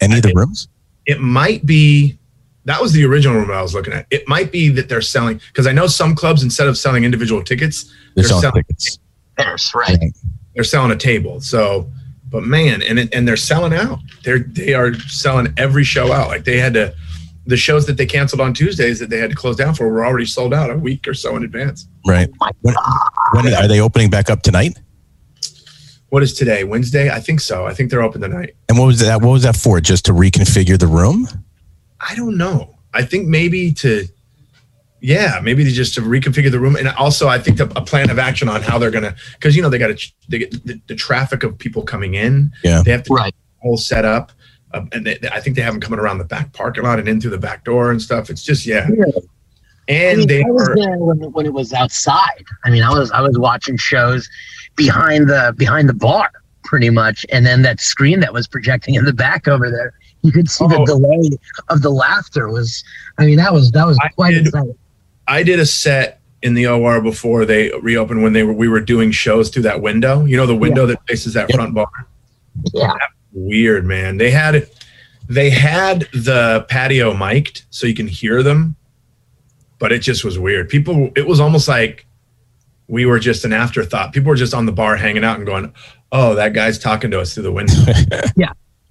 any 0.02 0.18
of 0.18 0.24
the 0.24 0.34
rooms? 0.36 0.68
It 1.06 1.20
might 1.20 1.66
be 1.66 2.18
that 2.66 2.82
was 2.82 2.92
the 2.94 3.06
original 3.06 3.38
room 3.38 3.52
I 3.52 3.62
was 3.62 3.74
looking 3.74 3.94
at. 3.94 4.08
It 4.12 4.28
might 4.28 4.52
be 4.52 4.70
that 4.70 4.90
they're 4.90 5.02
selling 5.02 5.40
because 5.48 5.68
I 5.68 5.72
know 5.72 5.88
some 5.88 6.16
clubs 6.16 6.44
instead 6.44 6.68
of 6.68 6.78
selling 6.78 7.04
individual 7.04 7.44
tickets, 7.44 7.84
They're, 8.16 8.24
They're 8.24 8.24
selling, 8.26 8.42
selling- 8.42 8.64
tickets. 8.64 9.00
There's 9.38 9.72
right. 9.76 10.00
they're 10.54 10.64
selling 10.64 10.92
a 10.92 10.96
table. 10.96 11.42
So, 11.42 11.92
but 12.30 12.44
man, 12.44 12.82
and 12.82 13.00
it, 13.00 13.14
and 13.14 13.28
they're 13.28 13.36
selling 13.38 13.74
out. 13.74 14.00
They're 14.24 14.40
they 14.40 14.74
are 14.74 14.94
selling 14.94 15.54
every 15.58 15.84
show 15.84 16.12
out. 16.14 16.30
Like 16.30 16.46
they 16.46 16.58
had 16.58 16.74
to, 16.76 16.96
the 17.46 17.58
shows 17.58 17.86
that 17.88 17.98
they 17.98 18.06
canceled 18.06 18.40
on 18.42 18.54
Tuesdays 18.54 18.98
that 19.00 19.10
they 19.10 19.18
had 19.20 19.30
to 19.30 19.36
close 19.36 19.58
down 19.58 19.76
for 19.76 19.88
were 19.90 20.06
already 20.06 20.26
sold 20.26 20.54
out 20.54 20.72
a 20.72 20.78
week 20.78 21.06
or 21.08 21.14
so 21.14 21.36
in 21.36 21.44
advance. 21.44 21.88
Right. 22.08 22.30
Oh 22.32 22.36
my 22.40 22.52
When, 22.62 22.76
when 23.34 23.54
are 23.54 23.68
they 23.68 23.82
opening 23.82 24.10
back 24.10 24.30
up 24.30 24.42
tonight? 24.42 24.80
What 26.10 26.24
is 26.24 26.34
today? 26.34 26.64
Wednesday? 26.64 27.10
I 27.10 27.20
think 27.20 27.42
so. 27.42 27.66
I 27.66 27.74
think 27.74 27.92
they're 27.92 28.02
open 28.02 28.22
tonight. 28.22 28.56
And 28.70 28.78
what 28.80 28.86
was 28.86 29.00
that? 29.00 29.22
What 29.22 29.32
was 29.32 29.44
that 29.44 29.58
for? 29.58 29.82
Just 29.82 30.06
to 30.06 30.14
reconfigure 30.14 30.80
the 30.80 30.88
room? 30.88 31.28
I 32.00 32.16
don't 32.16 32.38
know. 32.38 32.76
I 32.94 33.04
think 33.04 33.28
maybe 33.28 33.72
to, 33.74 34.08
yeah, 35.02 35.40
maybe 35.44 35.64
to 35.64 35.72
just 35.72 35.94
to 35.96 36.02
reconfigure 36.02 36.52
the 36.52 36.60
room, 36.60 36.76
and 36.76 36.88
also 36.90 37.28
I 37.28 37.40
think 37.40 37.60
a 37.60 37.68
plan 37.68 38.10
of 38.10 38.20
action 38.20 38.50
on 38.50 38.62
how 38.62 38.78
they're 38.78 38.92
gonna, 38.92 39.16
because 39.34 39.56
you 39.56 39.62
know 39.62 39.70
they 39.70 39.78
got 39.78 39.98
to 39.98 40.12
they 40.30 40.40
get 40.40 40.66
the, 40.66 40.82
the 40.88 40.96
traffic 40.96 41.44
of 41.44 41.58
people 41.58 41.84
coming 41.84 42.16
in. 42.16 42.52
Yeah. 42.64 42.82
they 42.84 42.92
have 42.92 43.04
to 43.04 43.14
Right. 43.14 43.36
whole 43.60 43.78
setup. 43.78 44.32
Um, 44.74 44.90
and 44.92 45.06
they, 45.06 45.18
I 45.32 45.40
think 45.40 45.56
they 45.56 45.62
have 45.62 45.74
them 45.74 45.82
coming 45.82 46.00
around 46.00 46.18
the 46.18 46.26
back 46.26 46.52
parking 46.54 46.84
lot 46.84 47.00
and 47.00 47.08
in 47.08 47.22
through 47.22 47.32
the 47.32 47.38
back 47.38 47.64
door 47.64 47.92
and 47.92 48.02
stuff. 48.02 48.30
It's 48.30 48.44
just 48.44 48.66
yeah. 48.66 48.88
And 49.88 50.14
I 50.14 50.16
mean, 50.16 50.28
they 50.28 50.44
I 50.44 50.50
was 50.50 50.70
are 50.70 50.76
there 50.76 50.98
when, 50.98 51.32
when 51.32 51.46
it 51.46 51.54
was 51.54 51.72
outside. 51.72 52.44
I 52.64 52.70
mean, 52.70 52.84
I 52.84 52.90
was 52.90 53.12
I 53.12 53.22
was 53.22 53.38
watching 53.38 53.78
shows 53.78 54.28
behind 54.76 55.30
the 55.30 55.54
behind 55.58 55.88
the 55.88 55.94
bar, 55.94 56.30
pretty 56.64 56.90
much, 56.90 57.26
and 57.32 57.46
then 57.46 57.62
that 57.62 57.80
screen 57.80 58.20
that 58.22 58.34
was 58.34 58.48
projecting 58.48 58.96
in 58.96 59.06
the 59.06 59.14
back 59.14 59.48
over 59.48 59.70
there. 59.70 59.94
You 60.26 60.32
could 60.32 60.50
see 60.50 60.66
the 60.68 60.80
Oh. 60.80 60.86
delay 60.86 61.30
of 61.70 61.82
the 61.82 61.90
laughter 61.92 62.50
was. 62.50 62.84
I 63.20 63.26
mean, 63.26 63.38
that 63.38 63.54
was 63.54 63.72
that 63.72 63.86
was 63.86 63.98
I 64.02 64.08
quite 64.10 64.32
did- 64.32 64.48
exciting. 64.48 64.76
I 65.28 65.44
did 65.44 65.60
a 65.60 65.66
set 65.66 66.20
in 66.42 66.54
the 66.54 66.68
OR 66.68 67.02
before 67.02 67.46
they 67.46 67.72
reopened 67.82 68.22
when 68.24 68.34
they 68.34 68.44
were 68.44 68.54
we 68.54 68.68
were 68.68 68.82
doing 68.82 69.12
shows 69.12 69.50
through 69.50 69.64
that 69.64 69.82
window. 69.82 70.26
You 70.26 70.38
know 70.38 70.46
the 70.46 70.56
window 70.56 70.86
that 70.88 71.00
faces 71.08 71.34
that 71.34 71.52
front 71.54 71.74
bar. 71.74 71.88
Yeah, 72.74 72.94
Weird 73.34 73.86
man. 73.86 74.18
They 74.18 74.32
had 74.32 74.68
they 75.28 75.50
had 75.50 76.02
the 76.14 76.66
patio 76.70 77.14
mic'd 77.14 77.66
so 77.70 77.88
you 77.88 77.94
can 77.96 78.08
hear 78.08 78.44
them, 78.44 78.76
but 79.80 79.92
it 79.92 80.00
just 80.00 80.24
was 80.24 80.38
weird. 80.40 80.70
People 80.70 81.12
it 81.16 81.28
was 81.28 81.40
almost 81.40 81.68
like 81.68 82.06
we 82.88 83.06
were 83.06 83.18
just 83.20 83.44
an 83.46 83.52
afterthought. 83.54 84.14
People 84.14 84.30
were 84.30 84.36
just 84.36 84.54
on 84.54 84.66
the 84.68 84.72
bar 84.72 84.96
hanging 84.96 85.24
out 85.24 85.38
and 85.38 85.46
going, 85.48 85.74
"Oh, 86.12 86.36
that 86.36 86.54
guy's 86.54 86.78
talking 86.78 87.10
to 87.12 87.20
us 87.20 87.34
through 87.34 87.44
the 87.44 87.52
window." 87.52 87.74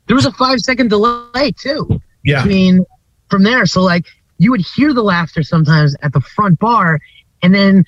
there 0.06 0.16
was 0.16 0.26
a 0.26 0.32
five 0.32 0.60
second 0.60 0.88
delay 0.88 1.52
too. 1.52 2.00
I 2.42 2.46
mean, 2.46 2.84
from 3.30 3.42
there, 3.42 3.66
so 3.66 3.82
like 3.82 4.06
you 4.38 4.50
would 4.50 4.64
hear 4.74 4.92
the 4.92 5.02
laughter 5.02 5.42
sometimes 5.42 5.96
at 6.02 6.12
the 6.12 6.20
front 6.20 6.58
bar, 6.58 7.00
and 7.42 7.54
then, 7.54 7.84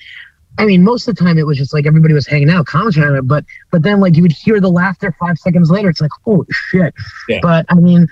I 0.58 0.66
mean, 0.66 0.82
most 0.82 1.08
of 1.08 1.16
the 1.16 1.24
time 1.24 1.38
it 1.38 1.46
was 1.46 1.58
just 1.58 1.74
like 1.74 1.86
everybody 1.86 2.14
was 2.14 2.26
hanging 2.26 2.50
out, 2.50 2.66
commenting 2.66 3.02
on 3.02 3.16
it, 3.16 3.22
but 3.22 3.44
but 3.70 3.82
then 3.82 4.00
like 4.00 4.16
you 4.16 4.22
would 4.22 4.32
hear 4.32 4.60
the 4.60 4.70
laughter 4.70 5.14
five 5.18 5.38
seconds 5.38 5.70
later. 5.70 5.88
It's 5.88 6.00
like 6.00 6.10
holy 6.24 6.46
shit. 6.50 6.94
Yeah. 7.28 7.40
But 7.42 7.66
I 7.68 7.74
mean, 7.74 8.06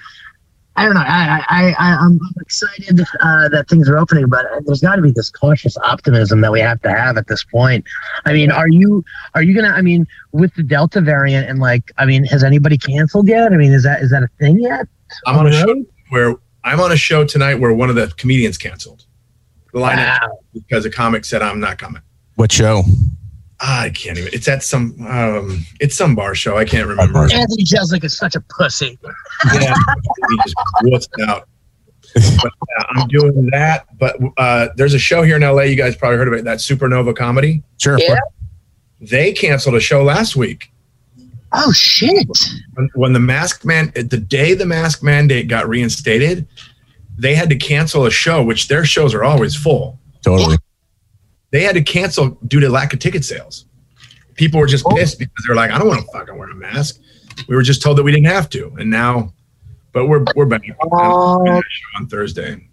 I 0.76 0.84
don't 0.84 0.94
know. 0.94 1.02
I 1.06 1.44
I, 1.48 1.74
I 1.78 1.96
I'm 1.96 2.18
excited 2.40 3.00
uh, 3.20 3.48
that 3.50 3.68
things 3.68 3.88
are 3.88 3.96
opening, 3.96 4.28
but 4.28 4.44
there's 4.66 4.80
got 4.80 4.96
to 4.96 5.02
be 5.02 5.12
this 5.12 5.30
cautious 5.30 5.76
optimism 5.76 6.40
that 6.40 6.50
we 6.50 6.60
have 6.60 6.82
to 6.82 6.90
have 6.90 7.16
at 7.16 7.28
this 7.28 7.44
point. 7.44 7.84
I 8.24 8.32
mean, 8.32 8.50
are 8.50 8.68
you 8.68 9.04
are 9.34 9.42
you 9.42 9.54
gonna? 9.54 9.68
I 9.74 9.82
mean, 9.82 10.06
with 10.32 10.54
the 10.54 10.62
Delta 10.64 11.00
variant 11.00 11.48
and 11.48 11.60
like, 11.60 11.92
I 11.98 12.06
mean, 12.06 12.24
has 12.24 12.42
anybody 12.42 12.76
canceled 12.76 13.28
yet? 13.28 13.52
I 13.52 13.56
mean, 13.56 13.72
is 13.72 13.84
that 13.84 14.02
is 14.02 14.10
that 14.10 14.22
a 14.24 14.28
thing 14.40 14.58
yet? 14.58 14.86
I'm 15.26 15.38
on 15.38 15.46
a 15.46 15.52
show 15.52 15.84
where 16.08 16.34
I'm 16.64 16.80
on 16.80 16.90
a 16.90 16.96
show 16.96 17.24
tonight 17.24 17.56
where 17.56 17.72
one 17.72 17.88
of 17.88 17.94
the 17.94 18.08
comedians 18.16 18.58
canceled 18.58 19.04
the 19.72 19.78
lineup 19.80 20.18
Wow. 20.22 20.38
because 20.52 20.84
a 20.84 20.90
comic 20.90 21.24
said 21.24 21.40
I'm 21.42 21.60
not 21.60 21.78
coming. 21.78 22.02
What 22.34 22.50
show? 22.50 22.82
I 23.60 23.90
can't 23.90 24.18
even. 24.18 24.32
It's 24.32 24.48
at 24.48 24.62
some. 24.62 24.94
Um, 25.06 25.64
it's 25.80 25.96
some 25.96 26.14
bar 26.14 26.34
show. 26.34 26.56
I 26.56 26.64
can't 26.64 26.88
remember. 26.88 27.20
Anthony 27.20 27.64
Jeselnik 27.64 28.04
is 28.04 28.16
such 28.16 28.34
a 28.34 28.40
pussy. 28.40 28.98
yeah, 29.54 29.74
he 29.74 30.36
just 30.44 30.56
wussed 30.82 31.28
out. 31.28 31.48
But, 32.14 32.52
uh, 32.78 32.84
I'm 32.90 33.08
doing 33.08 33.48
that. 33.52 33.86
But 33.98 34.16
uh, 34.36 34.68
there's 34.76 34.94
a 34.94 34.98
show 34.98 35.22
here 35.22 35.36
in 35.36 35.42
LA. 35.42 35.62
You 35.62 35.76
guys 35.76 35.96
probably 35.96 36.18
heard 36.18 36.28
of 36.28 36.34
it. 36.34 36.44
That 36.44 36.58
Supernova 36.58 37.16
comedy. 37.16 37.62
Sure. 37.80 37.98
Yeah. 37.98 38.16
They 39.00 39.32
canceled 39.32 39.74
a 39.74 39.80
show 39.80 40.02
last 40.02 40.36
week 40.36 40.70
Oh 41.56 41.72
shit! 41.72 42.26
when, 42.74 42.90
when 42.94 43.12
the 43.12 43.20
mask 43.20 43.64
man. 43.64 43.92
The 43.94 44.18
day 44.18 44.54
the 44.54 44.66
mask 44.66 45.04
mandate 45.04 45.46
got 45.46 45.68
reinstated, 45.68 46.48
they 47.16 47.36
had 47.36 47.48
to 47.50 47.56
cancel 47.56 48.06
a 48.06 48.10
show, 48.10 48.42
which 48.42 48.66
their 48.66 48.84
shows 48.84 49.14
are 49.14 49.22
always 49.22 49.54
full. 49.54 50.00
Totally. 50.22 50.56
They 51.54 51.62
had 51.62 51.76
to 51.76 51.82
cancel 51.82 52.30
due 52.48 52.58
to 52.58 52.68
lack 52.68 52.92
of 52.92 52.98
ticket 52.98 53.24
sales. 53.24 53.66
People 54.34 54.58
were 54.58 54.66
just 54.66 54.84
Oh. 54.88 54.96
pissed 54.96 55.20
because 55.20 55.44
they're 55.46 55.54
like, 55.54 55.70
I 55.70 55.78
don't 55.78 55.86
want 55.86 56.00
to 56.04 56.06
fucking 56.12 56.36
wear 56.36 56.50
a 56.50 56.54
mask. 56.56 56.96
We 57.48 57.54
were 57.54 57.62
just 57.62 57.80
told 57.80 57.96
that 57.96 58.02
we 58.02 58.10
didn't 58.10 58.26
have 58.26 58.50
to, 58.50 58.74
and 58.76 58.90
now, 58.90 59.32
but 59.92 60.06
we're 60.06 60.24
we're 60.34 60.46
back 60.46 60.62
Oh. 60.92 61.62
on 61.96 62.08
Thursday. 62.08 62.66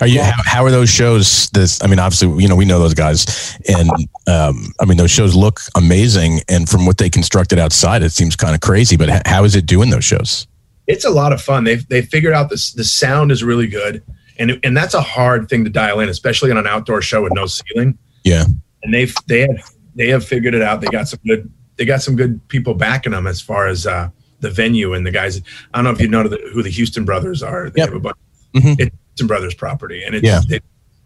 Are 0.00 0.06
you? 0.06 0.22
How, 0.22 0.32
how 0.44 0.64
are 0.64 0.70
those 0.70 0.88
shows? 0.88 1.50
This, 1.50 1.82
I 1.82 1.88
mean, 1.88 1.98
obviously, 1.98 2.40
you 2.40 2.46
know, 2.48 2.54
we 2.54 2.64
know 2.64 2.78
those 2.78 2.94
guys, 2.94 3.58
and 3.68 3.90
um, 4.28 4.72
I 4.80 4.84
mean, 4.84 4.98
those 4.98 5.10
shows 5.10 5.34
look 5.34 5.58
amazing. 5.74 6.42
And 6.48 6.68
from 6.68 6.86
what 6.86 6.98
they 6.98 7.10
constructed 7.10 7.58
outside, 7.58 8.04
it 8.04 8.12
seems 8.12 8.36
kind 8.36 8.54
of 8.54 8.60
crazy. 8.60 8.96
But 8.96 9.26
how 9.26 9.42
is 9.42 9.56
it 9.56 9.66
doing 9.66 9.90
those 9.90 10.04
shows? 10.04 10.46
it's 10.86 11.04
a 11.04 11.10
lot 11.10 11.32
of 11.32 11.42
fun. 11.42 11.64
They've 11.64 11.84
they 11.88 12.02
figured 12.02 12.34
out 12.34 12.50
this 12.50 12.72
the 12.72 12.84
sound 12.84 13.32
is 13.32 13.42
really 13.42 13.66
good, 13.66 14.00
and 14.38 14.60
and 14.62 14.76
that's 14.76 14.94
a 14.94 15.02
hard 15.02 15.48
thing 15.48 15.64
to 15.64 15.70
dial 15.70 15.98
in, 15.98 16.08
especially 16.08 16.52
on 16.52 16.56
an 16.56 16.68
outdoor 16.68 17.02
show 17.02 17.20
with 17.22 17.32
no 17.34 17.46
ceiling. 17.46 17.98
Yeah. 18.24 18.44
And 18.82 18.92
they've 18.94 19.14
they 19.26 19.40
have 19.42 19.70
they 19.94 20.08
have 20.08 20.24
figured 20.24 20.54
it 20.54 20.62
out. 20.62 20.80
They 20.80 20.88
got 20.88 21.08
some 21.08 21.20
good 21.26 21.50
they 21.76 21.84
got 21.84 22.02
some 22.02 22.16
good 22.16 22.46
people 22.48 22.74
backing 22.74 23.12
them 23.12 23.26
as 23.26 23.40
far 23.40 23.66
as 23.66 23.86
uh, 23.86 24.08
the 24.40 24.50
venue 24.50 24.92
and 24.94 25.06
the 25.06 25.10
guys. 25.10 25.40
I 25.72 25.78
don't 25.78 25.84
know 25.84 25.90
if 25.90 26.00
you 26.00 26.08
know 26.08 26.26
the, 26.28 26.38
who 26.52 26.62
the 26.62 26.70
Houston 26.70 27.04
brothers 27.04 27.42
are. 27.42 27.70
They 27.70 27.80
Yep. 27.80 27.88
have 27.88 27.96
a 27.96 28.00
bunch. 28.00 28.16
Mhm. 28.54 28.76
It's 28.78 28.96
Houston 29.14 29.26
brothers 29.26 29.54
property, 29.54 30.02
and 30.04 30.14
it's 30.14 30.24
Yeah. 30.26 30.40
they, 30.48 30.58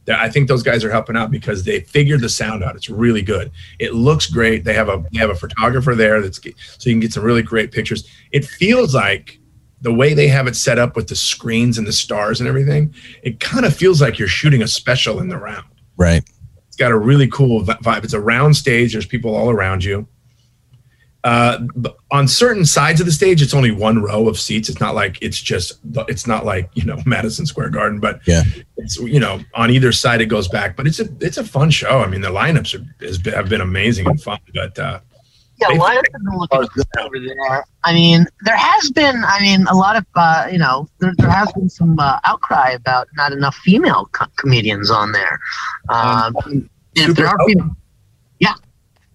they- 0.05 0.15
I 0.15 0.29
think 0.31 0.47
those 0.49 0.63
guys 0.63 0.85
are 0.85 0.91
helping 0.91 1.17
out 1.17 1.31
because 1.33 1.65
they 1.65 1.81
figured 1.81 2.21
the 2.21 2.29
sound 2.29 2.63
out. 2.63 2.77
It's 2.77 2.89
really 2.89 3.23
good. 3.23 3.51
It 3.81 3.95
looks 3.95 4.27
great. 4.27 4.63
They 4.65 4.75
have 4.75 4.89
a 4.89 5.05
they 5.13 5.19
have 5.19 5.31
a 5.31 5.35
photographer 5.35 5.95
there 5.97 6.21
that's 6.23 6.41
so 6.43 6.51
you 6.89 6.93
can 6.93 7.01
get 7.01 7.13
some 7.13 7.25
really 7.25 7.43
great 7.43 7.73
pictures. 7.73 8.09
It 8.33 8.45
feels 8.45 8.95
like 8.95 9.39
the 9.83 9.93
way 9.93 10.15
they 10.15 10.29
have 10.29 10.47
it 10.47 10.57
set 10.57 10.79
up 10.79 10.97
with 10.97 11.09
the 11.09 11.17
screens 11.17 11.77
and 11.79 11.87
the 11.87 11.93
stars 11.93 12.41
and 12.41 12.49
everything. 12.49 12.95
It 13.23 13.41
kind 13.41 13.67
of 13.67 13.75
feels 13.77 14.01
like 14.01 14.19
you're 14.19 14.27
shooting 14.29 14.63
a 14.63 14.69
special 14.69 15.21
in 15.21 15.29
the 15.29 15.37
round. 15.39 15.67
Right. 15.97 16.23
It's 16.77 16.83
got 16.83 16.93
a 16.93 16.99
really 16.99 17.27
cool 17.29 17.63
vibe. 17.63 18.05
It's 18.05 18.13
a 18.13 18.21
round 18.21 18.55
stage. 18.55 18.93
There's 18.93 19.07
people 19.07 19.35
all 19.35 19.49
around 19.49 19.83
you. 19.83 20.07
Uh, 21.25 21.61
on 22.11 22.29
certain 22.29 22.67
sides 22.67 23.01
of 23.01 23.07
the 23.07 23.13
stage, 23.13 23.41
it's 23.41 23.55
only 23.55 23.71
one 23.71 24.03
row 24.03 24.29
of 24.29 24.39
seats. 24.39 24.69
It's 24.69 24.79
not 24.79 24.95
like 24.95 25.17
it's 25.23 25.41
just 25.41 25.81
it's 26.07 26.27
not 26.27 26.45
like 26.45 26.69
you 26.75 26.85
know 26.85 26.99
Madison 27.07 27.47
Square 27.47 27.71
Garden, 27.71 27.99
but 27.99 28.21
yeah, 28.29 28.43
it's 28.77 28.99
you 28.99 29.19
know 29.19 29.41
on 29.55 29.71
either 29.71 29.91
side 29.91 30.21
it 30.21 30.27
goes 30.27 30.49
back. 30.49 30.77
But 30.77 30.87
it's 30.87 31.01
a 31.01 31.09
it's 31.23 31.39
a 31.39 31.45
fun 31.45 31.71
show. 31.71 32.01
I 32.01 32.09
mean, 32.09 32.21
the 32.21 32.29
lineups 32.29 32.79
are, 32.79 33.07
has 33.07 33.17
been, 33.17 33.33
have 33.33 33.49
been 33.49 33.63
amazing 33.63 34.07
and 34.07 34.23
fun. 34.23 34.39
But 34.53 34.79
uh, 34.79 35.01
yeah, 35.59 35.69
have 35.69 36.05
been 36.13 36.39
looking 36.39 36.69
good 36.75 36.87
over 37.01 37.19
there. 37.19 37.65
I 37.85 37.93
mean, 37.93 38.27
there 38.43 38.57
has 38.57 38.91
been. 38.91 39.23
I 39.27 39.41
mean, 39.41 39.67
a 39.69 39.75
lot 39.75 39.97
of 39.97 40.05
uh, 40.15 40.49
you 40.51 40.59
know, 40.59 40.89
there, 40.99 41.13
there 41.19 41.31
has 41.31 41.53
been 41.53 41.69
some 41.69 41.99
uh, 41.99 42.19
outcry 42.25 42.71
about 42.71 43.09
not 43.17 43.33
enough 43.33 43.57
female 43.57 44.09
co- 44.13 44.27
comedians 44.37 44.91
on 44.91 45.13
there. 45.13 45.39
Um, 45.89 46.69
if 46.95 47.15
there 47.17 47.29
are 47.29 47.39
female, 47.47 47.77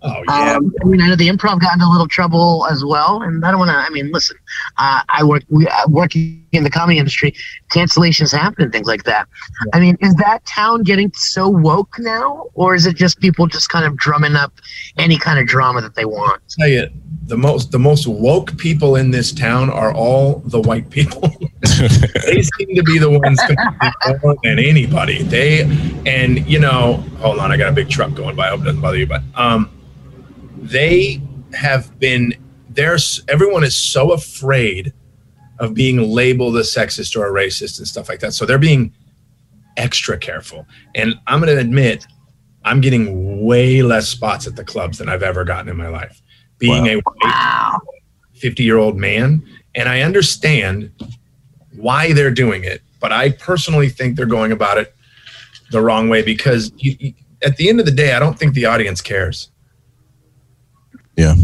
Oh 0.03 0.24
yeah. 0.27 0.55
Um, 0.55 0.74
I 0.81 0.86
mean, 0.86 1.01
I 1.01 1.08
know 1.10 1.15
the 1.15 1.27
improv 1.27 1.62
got 1.62 1.74
into 1.74 1.86
a 1.86 1.91
little 1.91 2.08
trouble 2.08 2.65
as 2.72 2.84
well, 2.84 3.22
and 3.22 3.46
I 3.46 3.51
don't 3.51 3.60
want 3.60 3.70
to. 3.70 3.75
I 3.75 3.89
mean, 3.89 4.12
listen, 4.12 4.36
uh, 4.77 5.01
I 5.10 5.24
work 5.24 5.43
we 5.50 5.67
uh, 5.67 5.88
working 5.89 6.43
in 6.51 6.63
the 6.63 6.72
comedy 6.72 6.98
industry. 6.98 7.36
Cancellations 7.72 8.36
happen 8.36 8.63
and 8.63 8.74
things 8.74 8.88
like 8.88 9.03
that. 9.03 9.27
Yeah. 9.65 9.77
I 9.77 9.79
mean, 9.79 9.98
is 10.01 10.15
that 10.15 10.43
town 10.46 10.81
getting 10.81 11.12
so 11.13 11.48
woke 11.48 12.00
now, 12.00 12.48
or 12.55 12.74
is 12.74 12.88
it 12.88 12.96
just 12.96 13.20
people 13.20 13.46
just 13.46 13.70
kind 13.70 13.86
of 13.86 13.96
drumming 13.96 14.36
up 14.36 14.53
any 14.98 15.20
kind 15.20 15.39
of 15.39 15.46
drama 15.46 15.81
that 15.81 15.93
they 15.93 16.05
want? 16.05 16.41
I'll 16.41 16.65
tell 16.65 16.67
you, 16.67 16.89
the 17.27 17.38
most 17.38 17.72
the 17.72 17.79
most 17.79 18.08
woke 18.08 18.58
people 18.58 18.96
in 18.96 19.12
this 19.12 19.31
town 19.31 19.70
are 19.70 19.93
all 19.93 20.39
the 20.46 20.62
white 20.62 20.89
people. 20.89 21.29
they 21.62 22.41
seem 22.41 22.75
to 22.75 22.84
be 22.84 22.98
the 22.98 23.20
ones 23.24 23.39
more 24.24 24.36
than 24.43 24.58
anybody. 24.58 25.22
They 25.22 25.62
and 26.08 26.43
you 26.48 26.58
know, 26.58 26.93
hold 27.20 27.38
on, 27.38 27.51
I 27.51 27.58
got 27.58 27.70
a 27.70 27.72
big 27.72 27.89
truck 27.89 28.15
going 28.15 28.36
by. 28.36 28.48
I 28.48 28.50
hope 28.50 28.62
it 28.62 28.65
doesn't 28.65 28.81
bother 28.81 28.98
you, 28.98 29.05
but 29.05 29.22
um 29.36 29.70
they 30.61 31.21
have 31.53 31.99
been 31.99 32.33
there's 32.69 33.21
everyone 33.27 33.63
is 33.63 33.75
so 33.75 34.11
afraid 34.13 34.93
of 35.59 35.73
being 35.73 36.09
labeled 36.09 36.55
a 36.57 36.61
sexist 36.61 37.15
or 37.15 37.27
a 37.27 37.31
racist 37.31 37.77
and 37.77 37.87
stuff 37.87 38.09
like 38.09 38.19
that. 38.19 38.33
So 38.33 38.45
they're 38.45 38.57
being 38.57 38.93
extra 39.77 40.17
careful. 40.17 40.65
And 40.95 41.15
I'm 41.27 41.39
going 41.39 41.53
to 41.55 41.61
admit, 41.61 42.07
I'm 42.63 42.81
getting 42.81 43.45
way 43.45 43.83
less 43.83 44.07
spots 44.07 44.47
at 44.47 44.55
the 44.55 44.63
clubs 44.63 44.97
than 44.97 45.07
I've 45.07 45.23
ever 45.23 45.43
gotten 45.43 45.69
in 45.69 45.77
my 45.77 45.87
life. 45.87 46.21
Being 46.57 47.01
wow. 47.23 47.79
a 48.33 48.37
50 48.37 48.63
year 48.63 48.77
old 48.77 48.97
man. 48.97 49.45
And 49.75 49.87
I 49.87 50.01
understand 50.01 50.91
why 51.75 52.13
they're 52.13 52.31
doing 52.31 52.63
it, 52.63 52.81
but 52.99 53.11
I 53.11 53.29
personally 53.29 53.89
think 53.89 54.17
they're 54.17 54.25
going 54.25 54.51
about 54.51 54.77
it 54.77 54.95
the 55.71 55.81
wrong 55.81 56.09
way 56.09 56.21
because 56.21 56.71
you, 56.75 56.95
you, 56.99 57.13
at 57.43 57.57
the 57.57 57.69
end 57.69 57.79
of 57.79 57.85
the 57.85 57.91
day, 57.91 58.13
I 58.13 58.19
don't 58.19 58.37
think 58.37 58.53
the 58.53 58.65
audience 58.65 59.01
cares. 59.01 59.49
Yeah. 61.21 61.35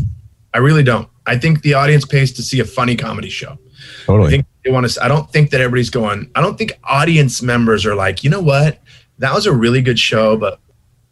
I 0.53 0.59
really 0.59 0.83
don't. 0.83 1.07
I 1.25 1.37
think 1.37 1.61
the 1.61 1.75
audience 1.75 2.05
pays 2.05 2.31
to 2.33 2.41
see 2.41 2.59
a 2.59 2.65
funny 2.65 2.95
comedy 2.95 3.29
show. 3.29 3.57
Totally. 4.05 4.27
I 4.27 4.31
think 4.31 4.45
they 4.63 4.71
want 4.71 4.89
to. 4.89 5.03
I 5.03 5.07
don't 5.07 5.31
think 5.31 5.51
that 5.51 5.61
everybody's 5.61 5.89
going. 5.89 6.31
I 6.35 6.41
don't 6.41 6.57
think 6.57 6.73
audience 6.83 7.41
members 7.41 7.85
are 7.85 7.95
like, 7.95 8.23
you 8.23 8.29
know 8.29 8.41
what, 8.41 8.79
that 9.19 9.33
was 9.33 9.45
a 9.45 9.53
really 9.53 9.81
good 9.81 9.99
show, 9.99 10.37
but 10.37 10.59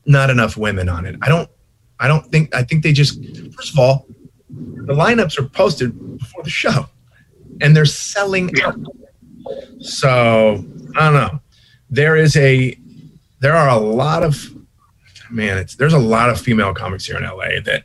not 0.05 0.29
enough 0.29 0.57
women 0.57 0.89
on 0.89 1.05
it. 1.05 1.15
I 1.21 1.29
don't. 1.29 1.49
I 1.99 2.07
don't 2.07 2.25
think. 2.31 2.53
I 2.55 2.63
think 2.63 2.83
they 2.83 2.91
just. 2.91 3.23
First 3.53 3.73
of 3.73 3.79
all, 3.79 4.07
the 4.49 4.93
lineups 4.93 5.37
are 5.37 5.47
posted 5.47 6.17
before 6.17 6.43
the 6.43 6.49
show, 6.49 6.87
and 7.61 7.75
they're 7.75 7.85
selling 7.85 8.49
out. 8.63 8.79
So 9.79 10.65
I 10.95 11.05
don't 11.05 11.13
know. 11.13 11.39
There 11.89 12.15
is 12.15 12.35
a. 12.37 12.77
There 13.41 13.53
are 13.53 13.69
a 13.69 13.77
lot 13.77 14.23
of. 14.23 14.51
Man, 15.29 15.57
it's 15.57 15.75
there's 15.75 15.93
a 15.93 15.99
lot 15.99 16.29
of 16.29 16.39
female 16.39 16.73
comics 16.73 17.05
here 17.05 17.17
in 17.17 17.23
LA 17.23 17.59
that 17.65 17.83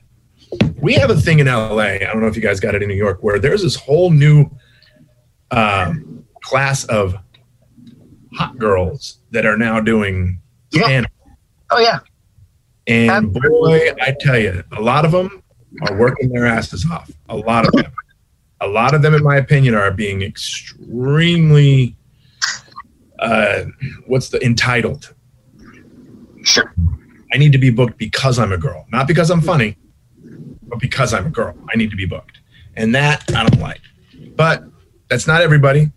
we 0.81 0.95
have 0.95 1.11
a 1.11 1.17
thing 1.17 1.39
in 1.39 1.47
LA. 1.47 1.79
I 1.79 1.99
don't 1.99 2.21
know 2.21 2.27
if 2.27 2.37
you 2.37 2.43
guys 2.43 2.61
got 2.61 2.75
it 2.75 2.83
in 2.83 2.89
New 2.89 2.95
York, 2.95 3.23
where 3.23 3.39
there's 3.39 3.63
this 3.63 3.77
whole 3.77 4.11
new 4.11 4.51
um, 5.51 6.25
class 6.43 6.85
of 6.85 7.17
hot 8.35 8.59
girls 8.59 9.19
that 9.31 9.45
are 9.45 9.57
now 9.57 9.81
doing 9.81 10.41
yeah. 10.73 11.03
Oh 11.71 11.81
yeah. 11.81 11.99
And 12.87 13.33
boy, 13.33 13.91
I 14.01 14.15
tell 14.19 14.39
you, 14.39 14.63
a 14.73 14.81
lot 14.81 15.05
of 15.05 15.13
them 15.13 15.43
are 15.83 15.97
working 15.97 16.31
their 16.31 16.47
asses 16.47 16.87
off. 16.91 17.11
A 17.29 17.37
lot 17.37 17.67
of 17.67 17.73
them. 17.73 17.93
A 18.63 18.67
lot 18.67 18.95
of 18.95 19.01
them, 19.01 19.15
in 19.15 19.23
my 19.23 19.37
opinion, 19.37 19.75
are 19.75 19.91
being 19.91 20.23
extremely 20.23 21.97
uh, 23.19 23.65
what's 24.07 24.29
the 24.29 24.45
entitled. 24.45 25.15
Sure. 26.43 26.75
I 27.33 27.39
need 27.39 27.53
to 27.53 27.59
be 27.59 27.71
booked 27.71 27.97
because 27.97 28.39
I'm 28.39 28.53
a 28.53 28.59
girl, 28.59 28.87
not 28.91 29.07
because 29.07 29.31
I'm 29.31 29.41
funny 29.41 29.77
but 30.71 30.79
because 30.79 31.13
I'm 31.13 31.27
a 31.27 31.31
girl, 31.31 31.55
I 31.73 31.77
need 31.77 31.91
to 31.91 31.97
be 31.97 32.07
booked. 32.07 32.39
And 32.77 32.95
that 32.95 33.25
I 33.35 33.47
don't 33.47 33.61
like. 33.61 33.81
But 34.37 34.65
that's 35.09 35.27
not 35.27 35.43
everybody. 35.43 35.91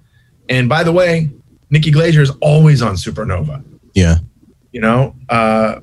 And 0.50 0.68
by 0.68 0.84
the 0.84 0.92
way, 0.92 1.30
Nikki 1.70 1.92
Glazer 1.92 2.20
is 2.20 2.32
always 2.42 2.82
on 2.82 2.96
Supernova. 2.96 3.64
Yeah. 3.94 4.18
You 4.72 4.82
know, 4.82 5.16
uh, 5.30 5.80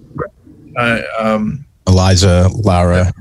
uh, 0.76 1.02
um, 1.18 1.64
Eliza, 1.86 2.48
Lara 2.52 3.12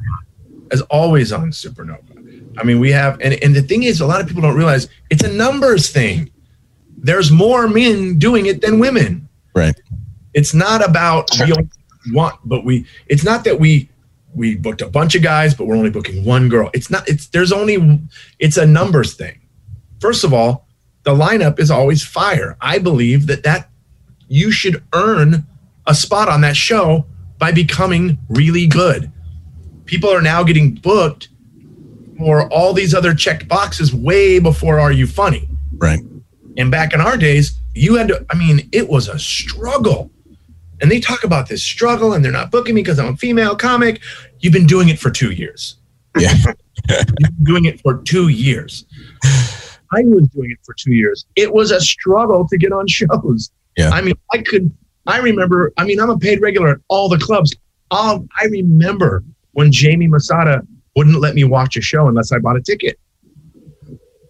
is 0.72 0.82
always 0.84 1.32
on 1.32 1.52
Supernova. 1.52 2.58
I 2.58 2.64
mean, 2.64 2.80
we 2.80 2.92
have, 2.92 3.20
and, 3.22 3.42
and 3.44 3.56
the 3.56 3.62
thing 3.62 3.84
is, 3.84 4.02
a 4.02 4.06
lot 4.06 4.20
of 4.20 4.28
people 4.28 4.42
don't 4.42 4.56
realize 4.56 4.90
it's 5.10 5.24
a 5.24 5.32
numbers 5.32 5.90
thing. 5.90 6.30
There's 6.98 7.32
more 7.32 7.68
men 7.68 8.18
doing 8.18 8.48
it 8.48 8.62
than 8.62 8.80
women. 8.80 9.30
Right. 9.56 9.80
It's 10.34 10.54
not 10.54 10.88
about 10.88 11.30
we 11.40 11.54
want, 12.14 12.40
but 12.44 12.66
we. 12.66 12.86
It's 13.08 13.24
not 13.24 13.44
that 13.46 13.60
we 13.60 13.90
we 14.34 14.56
booked 14.56 14.82
a 14.82 14.88
bunch 14.88 15.16
of 15.16 15.24
guys, 15.24 15.54
but 15.54 15.66
we're 15.66 15.76
only 15.76 15.90
booking 15.90 16.24
one 16.24 16.50
girl. 16.50 16.70
It's 16.74 16.90
not, 16.90 17.08
it's, 17.10 17.28
there's 17.28 17.52
only, 17.52 18.00
it's 18.38 18.58
a 18.58 18.66
numbers 18.66 19.16
thing. 19.16 19.40
First 20.00 20.24
of 20.24 20.34
all, 20.34 20.68
the 21.04 21.14
lineup 21.14 21.60
is 21.60 21.72
always 21.72 22.04
fire. 22.04 22.58
I 22.62 22.78
believe 22.80 23.28
that 23.28 23.44
that 23.44 23.70
you 24.28 24.52
should 24.52 24.84
earn 24.94 25.46
a 25.88 25.96
spot 25.96 26.30
on 26.30 26.42
that 26.42 26.56
show 26.56 27.06
by 27.38 27.52
becoming 27.52 28.20
really 28.30 28.68
good. 28.68 29.12
People 29.86 30.10
are 30.10 30.22
now 30.22 30.44
getting 30.44 30.76
booked 30.76 31.30
for 32.18 32.48
all 32.52 32.74
these 32.74 32.94
other 32.94 33.14
checked 33.14 33.48
boxes 33.48 33.96
way 33.96 34.40
before 34.40 34.80
Are 34.80 34.92
You 34.92 35.08
Funny? 35.08 35.50
Right. 35.78 36.02
And 36.58 36.70
back 36.70 36.94
in 36.94 37.02
our 37.02 37.18
days, 37.18 37.58
you 37.74 37.96
had 37.96 38.10
to, 38.10 38.26
I 38.30 38.36
mean, 38.36 38.70
it 38.72 38.90
was 38.90 39.08
a 39.08 39.18
struggle 39.18 40.12
and 40.82 40.90
they 40.90 41.00
talk 41.00 41.24
about 41.24 41.50
this 41.50 41.64
struggle 41.64 42.14
and 42.14 42.24
they're 42.24 42.32
not 42.32 42.52
booking 42.52 42.76
me 42.76 42.82
because 42.82 43.00
I'm 43.00 43.14
a 43.14 43.18
female 43.18 43.56
comic. 43.56 44.02
You've 44.40 44.54
been 44.54 44.68
doing 44.68 44.90
it 44.90 45.00
for 45.00 45.12
two 45.12 45.32
years. 45.32 45.78
Yeah. 46.18 46.34
You've 46.90 47.16
been 47.18 47.44
doing 47.44 47.66
it 47.66 47.82
for 47.82 48.02
two 48.04 48.30
years. 48.30 48.86
I 49.92 50.02
was 50.04 50.28
doing 50.30 50.52
it 50.52 50.60
for 50.64 50.74
two 50.74 50.94
years. 50.94 51.26
It 51.36 51.54
was 51.54 51.72
a 51.72 51.82
struggle 51.82 52.48
to 52.48 52.58
get 52.58 52.72
on 52.72 52.88
shows. 52.88 53.52
Yeah. 53.78 53.90
I 53.90 54.02
mean, 54.02 54.14
I 54.34 54.40
could, 54.40 54.72
I 55.08 55.20
remember, 55.20 55.74
I 55.78 55.84
mean, 55.84 56.00
I'm 56.00 56.10
a 56.10 56.18
paid 56.18 56.42
regular 56.42 56.70
at 56.70 56.78
all 56.88 57.10
the 57.10 57.18
clubs. 57.18 57.56
Um, 57.92 58.30
I 58.40 58.46
remember 58.46 59.24
when 59.54 59.72
Jamie 59.72 60.08
Masada 60.08 60.62
wouldn't 60.96 61.20
let 61.20 61.36
me 61.36 61.44
watch 61.44 61.76
a 61.76 61.82
show 61.82 62.08
unless 62.08 62.32
I 62.32 62.40
bought 62.40 62.56
a 62.56 62.62
ticket. 62.62 63.00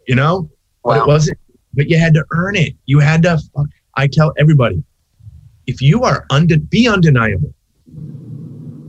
You 0.08 0.16
know? 0.16 0.50
Wow. 0.84 0.94
But 0.94 0.98
it 0.98 1.08
wasn't, 1.08 1.40
but 1.74 1.90
you 1.90 1.98
had 1.98 2.14
to 2.14 2.26
earn 2.32 2.56
it. 2.56 2.74
You 2.86 3.00
had 3.00 3.24
to, 3.24 3.40
I 3.96 4.08
tell 4.08 4.34
everybody, 4.38 4.84
if 5.70 5.84
you 5.84 6.04
are 6.04 6.26
unde- 6.32 6.68
be 6.70 6.88
undeniable, 6.88 7.54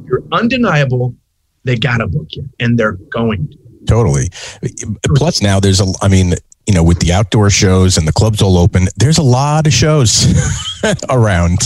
you're 0.06 0.22
undeniable. 0.32 1.14
They 1.64 1.76
gotta 1.76 2.08
book 2.08 2.28
you, 2.30 2.48
and 2.58 2.78
they're 2.78 2.98
going 3.10 3.48
to. 3.48 3.58
Totally. 3.86 4.30
Plus, 5.14 5.42
now 5.42 5.60
there's 5.60 5.80
a. 5.80 5.92
I 6.00 6.08
mean, 6.08 6.34
you 6.66 6.74
know, 6.74 6.82
with 6.82 7.00
the 7.00 7.12
outdoor 7.12 7.50
shows 7.50 7.98
and 7.98 8.08
the 8.08 8.12
clubs 8.12 8.40
all 8.40 8.56
open, 8.56 8.88
there's 8.96 9.18
a 9.18 9.22
lot 9.22 9.66
of 9.66 9.74
shows 9.74 10.32
around. 11.10 11.58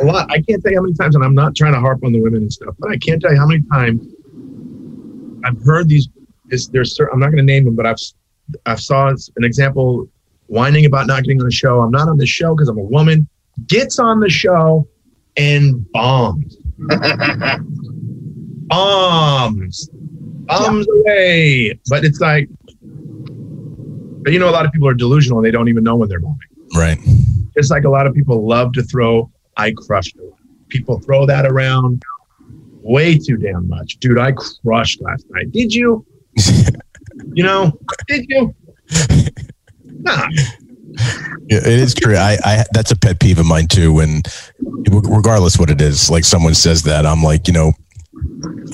A 0.00 0.04
lot. 0.04 0.30
I 0.30 0.42
can't 0.42 0.62
tell 0.62 0.72
you 0.72 0.78
how 0.78 0.82
many 0.82 0.94
times, 0.94 1.14
and 1.14 1.24
I'm 1.24 1.34
not 1.34 1.56
trying 1.56 1.72
to 1.72 1.80
harp 1.80 2.04
on 2.04 2.12
the 2.12 2.20
women 2.20 2.42
and 2.42 2.52
stuff, 2.52 2.74
but 2.78 2.90
I 2.90 2.98
can't 2.98 3.22
tell 3.22 3.32
you 3.32 3.38
how 3.38 3.46
many 3.46 3.62
times 3.72 4.06
I've 5.44 5.62
heard 5.64 5.88
these. 5.88 6.08
Is 6.50 6.68
there's 6.68 6.98
I'm 7.12 7.20
not 7.20 7.26
going 7.26 7.38
to 7.38 7.42
name 7.42 7.64
them, 7.64 7.74
but 7.74 7.86
I've 7.86 8.00
I've 8.66 8.80
saw 8.80 9.08
an 9.08 9.44
example 9.44 10.08
whining 10.48 10.84
about 10.84 11.06
not 11.06 11.22
getting 11.22 11.40
on 11.40 11.46
a 11.46 11.50
show. 11.50 11.80
I'm 11.80 11.92
not 11.92 12.08
on 12.08 12.18
the 12.18 12.26
show 12.26 12.54
because 12.54 12.68
I'm 12.68 12.78
a 12.78 12.82
woman 12.82 13.28
gets 13.66 13.98
on 13.98 14.20
the 14.20 14.28
show 14.28 14.86
and 15.36 15.90
bombs. 15.92 16.56
bombs. 18.68 19.88
Bombs 19.90 20.86
yeah. 20.88 21.00
away. 21.00 21.80
But 21.88 22.04
it's 22.04 22.20
like, 22.20 22.48
but 24.22 24.32
you 24.32 24.38
know, 24.38 24.48
a 24.48 24.52
lot 24.52 24.66
of 24.66 24.72
people 24.72 24.88
are 24.88 24.94
delusional 24.94 25.38
and 25.38 25.46
they 25.46 25.50
don't 25.50 25.68
even 25.68 25.84
know 25.84 25.96
when 25.96 26.08
they're 26.08 26.20
bombing. 26.20 26.38
Right. 26.74 26.98
Just 27.56 27.70
like 27.70 27.84
a 27.84 27.90
lot 27.90 28.06
of 28.06 28.14
people 28.14 28.46
love 28.46 28.72
to 28.74 28.82
throw, 28.82 29.30
I 29.56 29.72
crushed 29.72 30.16
it. 30.16 30.32
People 30.68 31.00
throw 31.00 31.26
that 31.26 31.46
around 31.46 32.02
way 32.82 33.18
too 33.18 33.36
damn 33.36 33.68
much. 33.68 33.96
Dude, 33.98 34.18
I 34.18 34.32
crushed 34.32 35.00
last 35.02 35.26
night. 35.30 35.50
Did 35.52 35.74
you? 35.74 36.06
you 37.34 37.42
know, 37.42 37.72
did 38.06 38.26
you? 38.28 38.54
Nah 40.02 40.28
it 41.48 41.66
is 41.66 41.94
true. 41.94 42.16
I, 42.16 42.38
I, 42.44 42.64
that's 42.72 42.90
a 42.90 42.96
pet 42.96 43.20
peeve 43.20 43.38
of 43.38 43.46
mine 43.46 43.66
too. 43.68 43.92
When, 43.92 44.22
regardless 44.60 45.58
what 45.58 45.70
it 45.70 45.80
is, 45.80 46.10
like 46.10 46.24
someone 46.24 46.54
says 46.54 46.82
that, 46.84 47.06
I'm 47.06 47.22
like, 47.22 47.46
you 47.46 47.52
know, 47.52 47.72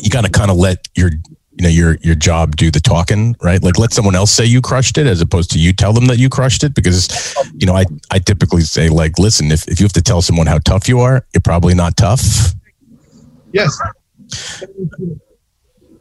you 0.03 0.11
got 0.11 0.25
to 0.25 0.31
kind 0.31 0.51
of 0.51 0.57
let 0.57 0.87
your 0.95 1.11
you 1.11 1.63
know 1.63 1.69
your 1.69 1.97
your 2.03 2.15
job 2.15 2.57
do 2.57 2.71
the 2.71 2.81
talking 2.81 3.35
right? 3.41 3.63
Like 3.63 3.79
let 3.79 3.93
someone 3.93 4.15
else 4.15 4.31
say 4.31 4.45
you 4.45 4.61
crushed 4.61 4.99
it 4.99 5.07
as 5.07 5.21
opposed 5.21 5.51
to 5.53 5.59
you 5.59 5.73
tell 5.73 5.93
them 5.93 6.07
that 6.07 6.19
you 6.19 6.29
crushed 6.29 6.63
it 6.65 6.75
because 6.75 7.35
you 7.55 7.67
know 7.67 7.75
i 7.75 7.85
i 8.11 8.19
typically 8.19 8.61
say 8.61 8.91
like 8.91 9.19
listen 9.19 9.51
if, 9.51 9.67
if 9.67 9.81
you 9.81 9.85
have 9.85 9.93
to 9.95 10.03
tell 10.03 10.21
someone 10.21 10.47
how 10.47 10.59
tough 10.59 10.87
you 10.87 11.01
are 11.01 11.25
you're 11.33 11.41
probably 11.41 11.75
not 11.75 11.97
tough. 11.97 12.21
Yes. 13.53 13.81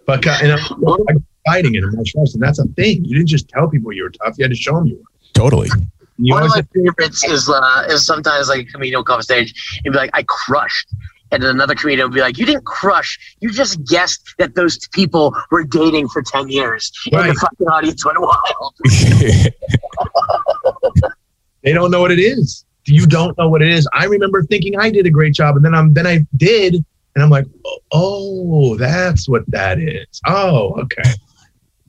But 0.06 0.28
uh, 0.28 0.38
you 0.42 0.48
know, 0.50 0.98
fighting 1.46 1.76
in 1.76 1.84
a 1.84 1.92
martial 1.92 2.20
arts 2.20 2.34
and 2.34 2.44
that's 2.44 2.60
a 2.60 2.66
thing. 2.76 3.06
You 3.06 3.16
didn't 3.16 3.30
just 3.30 3.48
tell 3.48 3.70
people 3.70 3.94
you 3.94 4.04
were 4.04 4.12
tough 4.12 4.36
you 4.38 4.44
had 4.44 4.52
to 4.52 4.58
show 4.58 4.76
them 4.76 4.88
you 4.88 4.98
were. 4.98 5.04
Totally 5.34 5.70
you 6.18 6.34
One 6.34 6.44
of 6.44 6.50
my 6.50 6.62
favorites 6.74 7.24
is 7.26 7.50
uh, 7.50 7.88
is 7.90 8.06
sometimes 8.06 8.48
like 8.50 8.62
a 8.62 8.66
comedian 8.72 9.00
will 9.00 9.04
come 9.04 9.18
on 9.18 9.24
stage 9.24 9.54
and 9.84 9.92
be 9.92 9.98
like, 9.98 10.12
"I 10.14 10.24
crushed," 10.28 10.88
and 11.32 11.44
then 11.44 11.50
another 11.50 11.76
comedian 11.76 12.08
will 12.08 12.14
be 12.16 12.22
like, 12.22 12.38
"You 12.38 12.46
didn't 12.46 12.64
crush. 12.66 13.20
You 13.42 13.50
just 13.52 13.84
guessed 13.86 14.22
that 14.38 14.56
those 14.56 14.78
people 14.94 15.36
were 15.52 15.64
dating 15.66 16.08
for 16.10 16.22
ten 16.22 16.48
years." 16.48 16.90
And 17.12 17.16
Right. 17.16 17.34
the 17.34 17.40
fucking 17.40 17.68
audience 17.68 18.06
went 18.06 18.20
wild. 18.22 18.76
they 21.64 21.74
don't 21.74 21.92
know 21.92 22.00
what 22.00 22.12
it 22.12 22.20
is. 22.20 22.64
You 22.86 23.06
don't 23.08 23.38
know 23.38 23.50
what 23.50 23.62
it 23.62 23.68
is. 23.70 23.86
I 23.94 24.06
remember 24.06 24.44
thinking 24.44 24.78
I 24.80 24.90
did 24.92 25.06
a 25.06 25.10
great 25.10 25.34
job, 25.34 25.56
and 25.58 25.66
then 25.66 25.74
I'm 25.74 25.94
then 25.94 26.08
I 26.08 26.26
did, 26.38 26.76
and 26.76 27.24
I'm 27.24 27.30
like, 27.30 27.46
oh, 27.92 28.78
that's 28.78 29.28
what 29.28 29.44
that 29.52 29.80
is. 29.80 30.06
Oh, 30.28 30.80
okay. 30.82 31.12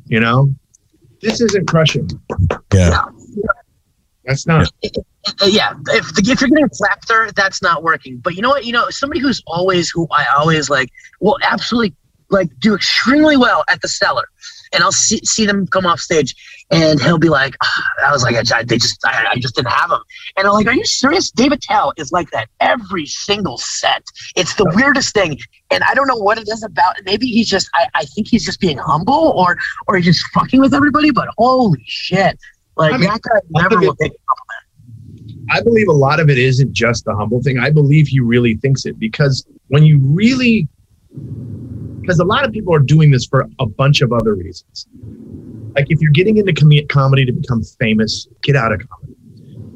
You 0.07 0.19
know, 0.21 0.53
this 1.21 1.41
isn't 1.41 1.69
crushing. 1.69 2.09
yeah 2.75 3.05
That's 4.27 4.47
not. 4.47 4.69
Uh, 4.85 5.47
yeah, 5.47 5.75
if 5.89 6.15
the, 6.15 6.23
if 6.27 6.41
you're 6.41 6.51
getting 6.51 6.69
clapter, 6.69 7.31
that's 7.35 7.63
not 7.63 7.83
working. 7.83 8.19
But 8.19 8.35
you 8.35 8.43
know 8.43 8.51
what? 8.51 8.65
You 8.65 8.73
know, 8.73 8.91
somebody 8.91 9.21
who's 9.21 9.43
always 9.47 9.89
who 9.89 10.09
I 10.11 10.27
always 10.37 10.69
like 10.69 10.91
will 11.21 11.39
absolutely 11.43 11.95
like 12.29 12.51
do 12.59 12.75
extremely 12.75 13.37
well 13.37 13.65
at 13.69 13.81
the 13.83 13.89
cellar, 13.89 14.25
and 14.73 14.83
I'll 14.83 14.91
see, 14.91 15.19
see 15.25 15.47
them 15.47 15.69
come 15.69 15.87
off 15.87 16.01
stage, 16.01 16.35
and 16.73 17.01
he'll 17.01 17.19
be 17.19 17.29
like, 17.29 17.55
"Ah," 17.63 17.83
"I 18.07 18.11
was 18.11 18.25
like, 18.25 18.35
I, 18.35 18.65
they 18.65 18.79
just 18.79 18.99
I, 19.05 19.27
I 19.35 19.39
just 19.39 19.55
didn't 19.55 19.71
have 19.71 19.91
them," 19.91 20.03
and 20.37 20.49
I'm 20.49 20.55
like, 20.55 20.67
"Are 20.67 20.75
you 20.75 20.85
serious?" 20.85 21.31
Dave 21.31 21.53
Attell 21.53 21.93
is 21.97 22.11
like 22.11 22.31
that 22.33 22.49
every 22.59 23.07
single 23.07 23.59
set. 23.59 24.03
It's 24.35 24.55
the 24.55 24.71
weirdest 24.75 25.15
thing, 25.15 25.39
and 25.71 25.85
I 25.85 25.95
don't 25.95 26.09
know 26.09 26.17
what 26.17 26.39
it 26.39 26.49
is 26.49 26.65
about. 26.65 26.97
Maybe 27.05 27.29
he's 27.29 27.49
just 27.49 27.71
I, 27.75 27.87
I 27.95 28.05
think 28.07 28.27
he's 28.27 28.45
just 28.45 28.59
being 28.59 28.79
humble, 28.79 29.35
or 29.37 29.57
or 29.87 29.99
he's 29.99 30.07
just 30.07 30.27
fucking 30.35 30.61
with 30.61 30.75
everybody. 30.75 31.13
But 31.13 31.29
holy 31.39 31.85
shit, 31.87 32.41
like 32.77 32.93
I 32.93 32.99
mean, 32.99 33.09
that 33.09 33.21
guy 33.23 33.41
never 33.51 33.71
think 33.71 33.83
will 33.83 33.97
take. 33.97 34.13
I 35.51 35.63
believe 35.63 35.89
a 35.89 35.93
lot 35.93 36.21
of 36.21 36.29
it 36.29 36.39
isn't 36.39 36.73
just 36.73 37.05
the 37.05 37.15
humble 37.15 37.43
thing. 37.43 37.59
I 37.59 37.71
believe 37.71 38.09
he 38.09 38.21
really 38.21 38.57
thinks 38.57 38.85
it 38.85 38.99
because 38.99 39.47
when 39.69 39.85
you 39.85 39.99
really, 39.99 40.69
because 42.01 42.19
a 42.19 42.25
lot 42.25 42.45
of 42.45 42.53
people 42.53 42.75
are 42.75 42.81
doing 42.81 43.11
this 43.11 43.27
for 43.27 43.49
a 43.61 43.67
bunch 43.67 44.01
of 44.01 44.13
other 44.13 44.35
reasons. 44.35 44.87
Like 45.75 45.87
if 45.89 46.01
you're 46.01 46.13
getting 46.13 46.39
into 46.39 46.53
com- 46.53 46.87
comedy 46.89 47.25
to 47.25 47.33
become 47.33 47.63
famous, 47.63 48.27
get 48.43 48.57
out 48.57 48.73
of 48.73 48.81
comedy. 48.89 49.15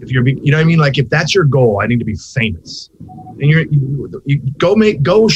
If 0.00 0.10
you're, 0.10 0.22
be- 0.22 0.40
you 0.42 0.50
know 0.50 0.56
what 0.56 0.62
I 0.62 0.64
mean? 0.64 0.78
Like 0.78 0.98
if 0.98 1.08
that's 1.08 1.34
your 1.34 1.44
goal, 1.44 1.80
I 1.80 1.86
need 1.86 1.98
to 1.98 2.04
be 2.04 2.16
famous. 2.16 2.90
And 2.98 3.42
you're, 3.42 3.66
you, 3.66 4.22
you 4.24 4.40
go 4.58 4.74
make, 4.74 5.02
go, 5.02 5.28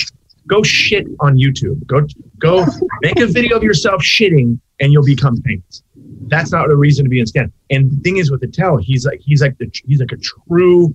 go 0.49 0.63
shit 0.63 1.07
on 1.21 1.37
YouTube. 1.37 1.87
Go, 1.87 2.07
go 2.39 2.67
make 3.03 3.21
a 3.21 3.27
video 3.27 3.57
of 3.57 3.63
yourself 3.63 4.03
shitting 4.03 4.59
and 4.81 4.93
you'll 4.93 5.05
become 5.05 5.37
famous. 5.43 5.84
That's 6.29 6.53
not 6.53 6.69
the 6.69 6.77
reason 6.77 7.05
to 7.05 7.09
be 7.09 7.21
in 7.21 7.27
stand. 7.27 7.53
And 7.71 7.91
the 7.91 7.97
thing 8.03 8.17
is 8.17 8.31
with 8.31 8.43
Attell, 8.43 8.77
he's 8.77 9.07
like 9.07 9.21
he's 9.21 9.43
like 9.43 9.57
the 9.59 9.71
he's 9.87 10.01
like 10.01 10.13
a 10.13 10.17
true 10.17 10.95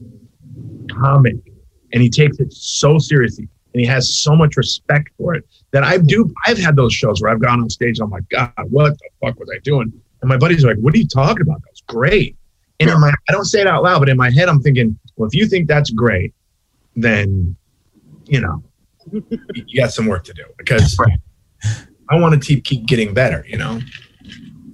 comic, 0.92 1.36
and 1.94 2.02
he 2.02 2.10
takes 2.10 2.39
it 2.39 2.52
so 2.54 2.98
seriously, 2.98 3.48
and 3.74 3.82
he 3.82 3.88
has 3.88 4.18
so 4.18 4.36
much 4.36 4.58
respect 4.58 5.10
for 5.18 5.36
it 5.36 5.46
that 5.72 5.84
I 5.84 5.98
do. 5.98 6.34
I've 6.46 6.58
had 6.58 6.76
those 6.76 6.94
shows 6.94 7.22
where 7.22 7.32
I've 7.32 7.42
gone 7.42 7.62
on 7.62 7.70
stage, 7.70 8.00
and 8.00 8.06
I'm 8.06 8.12
like, 8.12 8.28
God, 8.30 8.52
what 8.70 8.98
the 8.98 9.10
fuck 9.22 9.39
was 9.39 9.50
I 9.54 9.60
doing? 9.60 9.92
And 10.22 10.30
my 10.30 10.38
buddies 10.38 10.63
are 10.65 10.70
like, 10.70 10.78
What 10.78 10.94
are 10.94 10.98
you 10.98 11.08
talking 11.08 11.42
about? 11.42 11.62
That's 11.65 11.82
great. 11.82 12.36
And 12.80 12.89
in 12.89 13.00
my, 13.00 13.12
I 13.28 13.32
don't 13.34 13.46
say 13.46 13.60
it 13.62 13.68
out 13.68 13.84
loud, 13.84 14.00
but 14.00 14.10
in 14.10 14.15
my 14.15 14.30
head, 14.30 14.48
I'm 14.48 14.62
thinking, 14.62 14.98
well, 15.18 15.28
if 15.28 15.36
you 15.36 15.48
think 15.48 15.68
that's 15.68 15.89
great, 15.89 16.34
then 16.96 17.56
you 18.26 18.39
know 18.39 18.63
you 19.12 19.82
got 19.82 19.92
some 19.92 20.06
work 20.06 20.24
to 20.24 20.34
do 20.34 20.44
because 20.58 20.98
I 22.10 22.15
want 22.20 22.42
to 22.42 22.46
keep 22.46 22.63
keep 22.63 22.86
getting 22.86 23.13
better. 23.13 23.46
You 23.48 23.58
know. 23.58 23.80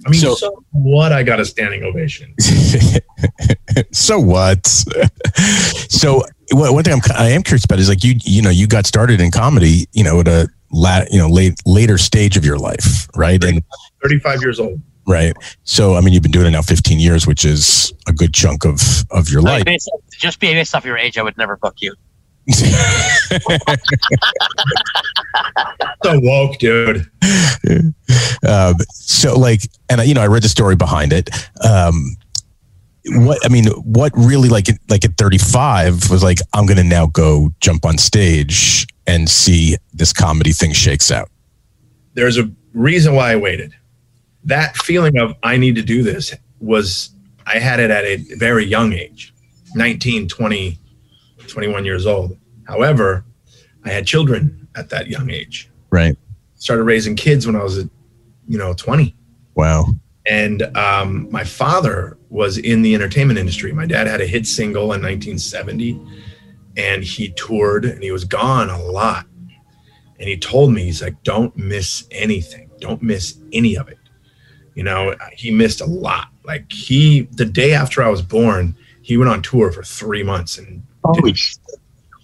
I 0.06 0.10
mean, 0.10 0.20
So- 0.20 0.34
so, 0.36 0.64
what? 0.70 1.12
I 1.12 1.22
got 1.22 1.40
a 1.40 1.44
standing 1.44 1.82
ovation. 1.82 2.34
so 3.92 4.18
what? 4.20 4.66
so 5.88 6.22
one 6.52 6.72
one 6.74 6.84
thing 6.84 6.94
I'm, 6.94 7.00
I 7.16 7.30
am 7.30 7.42
curious 7.42 7.64
about 7.64 7.78
is 7.78 7.88
like 7.88 8.04
you, 8.04 8.14
you 8.24 8.42
know, 8.42 8.50
you 8.50 8.66
got 8.66 8.86
started 8.86 9.20
in 9.20 9.30
comedy, 9.30 9.86
you 9.92 10.04
know, 10.04 10.20
at 10.20 10.28
a 10.28 10.48
la, 10.72 11.02
you 11.10 11.18
know, 11.18 11.28
late, 11.28 11.54
later 11.66 11.98
stage 11.98 12.36
of 12.36 12.44
your 12.44 12.58
life, 12.58 13.08
right? 13.16 13.42
And 13.42 13.62
35 14.02 14.40
years 14.42 14.60
old. 14.60 14.80
right. 15.06 15.32
So, 15.64 15.96
I 15.96 16.00
mean, 16.00 16.14
you've 16.14 16.22
been 16.22 16.32
doing 16.32 16.46
it 16.46 16.50
now 16.50 16.62
15 16.62 17.00
years, 17.00 17.26
which 17.26 17.44
is 17.44 17.92
a 18.06 18.12
good 18.12 18.32
chunk 18.34 18.64
of, 18.64 18.80
of 19.10 19.28
your 19.28 19.42
life. 19.42 19.64
Based, 19.64 19.90
just 20.12 20.38
be 20.40 20.52
based 20.52 20.74
off 20.74 20.84
your 20.84 20.98
age, 20.98 21.18
I 21.18 21.22
would 21.22 21.36
never 21.36 21.56
book 21.56 21.74
you. 21.78 21.94
So 26.04 26.20
woke, 26.20 26.58
dude. 26.58 27.06
um, 28.48 28.74
so 28.90 29.38
like, 29.38 29.62
and 29.88 30.00
I- 30.00 30.04
you 30.04 30.14
know, 30.14 30.20
I 30.22 30.26
read 30.26 30.42
the 30.42 30.48
story 30.48 30.76
behind 30.76 31.12
it. 31.12 31.30
Um, 31.64 32.16
what 33.08 33.38
I 33.44 33.48
mean, 33.48 33.66
what 33.82 34.12
really 34.16 34.48
like 34.48 34.68
at- 34.68 34.78
like 34.88 35.04
at 35.04 35.16
35 35.16 36.10
was 36.10 36.22
like, 36.22 36.38
I'm 36.52 36.66
gonna 36.66 36.84
now 36.84 37.06
go 37.06 37.52
jump 37.60 37.84
on 37.84 37.98
stage 37.98 38.86
and 39.06 39.28
see 39.28 39.76
this 39.94 40.12
comedy 40.12 40.52
thing 40.52 40.72
shakes 40.72 41.10
out. 41.10 41.30
There's 42.14 42.38
a 42.38 42.50
reason 42.74 43.14
why 43.14 43.32
I 43.32 43.36
waited. 43.36 43.72
That 44.44 44.76
feeling 44.76 45.18
of 45.18 45.34
I 45.42 45.56
need 45.56 45.74
to 45.76 45.82
do 45.82 46.02
this 46.02 46.34
was 46.60 47.10
I 47.46 47.58
had 47.58 47.78
it 47.80 47.90
at 47.90 48.04
a 48.04 48.16
very 48.36 48.64
young 48.64 48.92
age, 48.92 49.32
19, 49.74 50.28
20, 50.28 50.78
21 51.48 51.84
years 51.84 52.06
old. 52.06 52.36
However, 52.64 53.24
I 53.84 53.90
had 53.90 54.06
children 54.06 54.68
at 54.74 54.90
that 54.90 55.08
young 55.08 55.30
age. 55.30 55.70
Right. 55.90 56.16
Started 56.56 56.84
raising 56.84 57.16
kids 57.16 57.46
when 57.46 57.56
I 57.56 57.62
was, 57.62 57.78
you 58.48 58.58
know, 58.58 58.74
20. 58.74 59.14
Wow. 59.54 59.86
And 60.26 60.62
um, 60.76 61.28
my 61.30 61.44
father 61.44 62.18
was 62.30 62.58
in 62.58 62.82
the 62.82 62.94
entertainment 62.94 63.38
industry. 63.38 63.72
My 63.72 63.86
dad 63.86 64.06
had 64.06 64.20
a 64.20 64.26
hit 64.26 64.46
single 64.46 64.92
in 64.92 65.02
1970, 65.02 66.00
and 66.76 67.04
he 67.04 67.30
toured 67.30 67.84
and 67.84 68.02
he 68.02 68.10
was 68.10 68.24
gone 68.24 68.68
a 68.68 68.82
lot. 68.82 69.26
And 70.18 70.28
he 70.28 70.36
told 70.36 70.72
me, 70.72 70.84
he's 70.84 71.02
like, 71.02 71.22
don't 71.22 71.56
miss 71.56 72.06
anything, 72.10 72.70
don't 72.80 73.02
miss 73.02 73.38
any 73.52 73.76
of 73.76 73.88
it. 73.88 73.98
You 74.74 74.82
know, 74.82 75.14
he 75.32 75.50
missed 75.50 75.80
a 75.80 75.86
lot. 75.86 76.28
Like, 76.44 76.70
he, 76.70 77.22
the 77.32 77.44
day 77.44 77.72
after 77.72 78.02
I 78.02 78.08
was 78.08 78.22
born, 78.22 78.76
he 79.02 79.16
went 79.16 79.30
on 79.30 79.42
tour 79.42 79.72
for 79.72 79.82
three 79.82 80.22
months. 80.22 80.58
And 80.58 80.85
Holy 81.06 81.34
shit. 81.34 81.58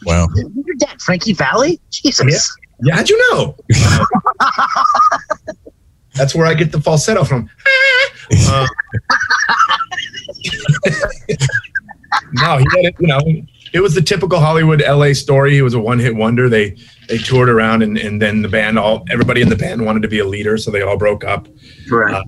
Wow. 0.04 0.28
Your 0.34 0.76
dad, 0.78 1.00
Frankie 1.00 1.32
Valli? 1.32 1.80
Jesus. 1.90 2.56
yeah, 2.82 2.96
how'd 2.96 3.08
you 3.08 3.18
know? 3.30 3.56
That's 6.14 6.34
where 6.34 6.46
I 6.46 6.54
get 6.54 6.72
the 6.72 6.80
falsetto 6.80 7.24
from. 7.24 7.48
Uh, 8.48 8.66
no, 12.32 12.56
he 12.56 12.64
had 12.70 12.84
it. 12.86 12.94
You 12.98 13.06
know, 13.08 13.20
it 13.72 13.80
was 13.80 13.94
the 13.94 14.00
typical 14.00 14.40
Hollywood 14.40 14.82
LA 14.86 15.12
story. 15.12 15.54
He 15.54 15.62
was 15.62 15.74
a 15.74 15.80
one-hit 15.80 16.14
wonder. 16.14 16.48
They 16.48 16.76
they 17.08 17.18
toured 17.18 17.48
around, 17.48 17.82
and 17.82 17.98
and 17.98 18.22
then 18.22 18.42
the 18.42 18.48
band 18.48 18.78
all 18.78 19.04
everybody 19.10 19.42
in 19.42 19.48
the 19.48 19.56
band 19.56 19.84
wanted 19.84 20.02
to 20.02 20.08
be 20.08 20.18
a 20.18 20.24
leader, 20.24 20.56
so 20.56 20.70
they 20.70 20.82
all 20.82 20.96
broke 20.96 21.24
up. 21.24 21.48
Right. 21.90 22.24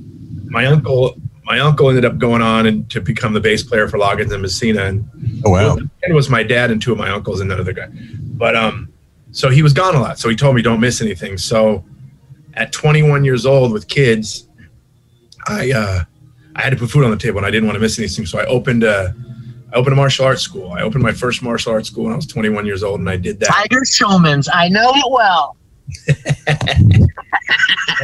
My 0.47 0.67
uncle 0.67 1.15
my 1.45 1.61
uncle 1.61 1.89
ended 1.89 2.05
up 2.05 2.19
going 2.19 2.43
on 2.43 2.67
and 2.67 2.91
to 2.91 3.01
become 3.01 3.33
the 3.35 3.41
bass 3.41 3.63
player 3.63 3.87
for 3.89 3.99
Loggins 3.99 4.33
and 4.33 4.43
Messina, 4.43 4.85
and 4.85 5.09
Oh 5.45 5.51
wow. 5.51 5.79
it 6.03 6.13
was 6.15 6.31
my 6.31 6.43
dad 6.43 6.71
and 6.71 6.81
two 6.81 6.93
of 6.93 6.99
my 6.99 7.11
uncles 7.11 7.41
and 7.41 7.53
another 7.53 7.73
guy. 7.73 7.89
But 7.91 8.57
um, 8.57 8.93
so 9.31 9.51
he 9.51 9.63
was 9.63 9.73
gone 9.73 9.95
a 9.95 10.01
lot. 10.01 10.19
So 10.19 10.29
he 10.29 10.37
told 10.37 10.57
me 10.57 10.63
don't 10.63 10.81
miss 10.81 11.01
anything. 11.01 11.37
So 11.37 11.85
at 12.55 12.73
21 12.73 13.25
years 13.25 13.45
old 13.45 13.73
with 13.73 13.89
kids, 13.89 14.49
I 15.47 15.73
uh, 15.73 16.05
I 16.57 16.63
had 16.63 16.71
to 16.71 16.77
put 16.77 16.91
food 16.91 17.05
on 17.05 17.11
the 17.11 17.17
table 17.17 17.39
and 17.39 17.47
I 17.47 17.51
didn't 17.51 17.67
want 17.67 17.77
to 17.77 17.81
miss 17.81 17.99
anything. 17.99 18.27
So 18.27 18.39
I 18.39 18.47
opened 18.47 18.83
a 18.83 19.15
I 19.73 19.77
opened 19.77 19.93
a 19.93 19.97
martial 19.97 20.25
arts 20.25 20.41
school. 20.41 20.73
I 20.73 20.83
opened 20.83 21.03
my 21.03 21.13
first 21.13 21.43
martial 21.43 21.73
arts 21.73 21.89
school 21.89 22.05
when 22.05 22.13
I 22.13 22.17
was 22.17 22.27
21 22.27 22.65
years 22.65 22.85
old, 22.85 23.01
and 23.01 23.11
I 23.11 23.17
did 23.17 23.41
that. 23.41 23.49
Tiger 23.49 23.81
Schulmann's. 23.85 24.49
I 24.53 24.69
know 24.69 24.93
it 24.95 25.11
well. 25.11 25.57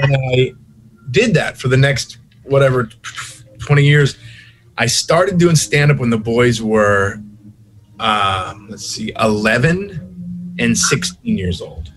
and 0.02 0.16
I 0.32 0.52
did 1.12 1.32
that 1.34 1.56
for 1.56 1.68
the 1.68 1.76
next 1.76 2.18
whatever 2.50 2.90
20 3.58 3.82
years. 3.82 4.16
I 4.76 4.86
started 4.86 5.38
doing 5.38 5.56
stand 5.56 5.90
up 5.90 5.98
when 5.98 6.10
the 6.10 6.18
boys 6.18 6.60
were, 6.60 7.20
um, 7.98 8.68
let's 8.68 8.86
see, 8.86 9.12
11 9.18 10.54
and 10.58 10.76
16 10.76 11.38
years 11.38 11.60
old. 11.60 11.92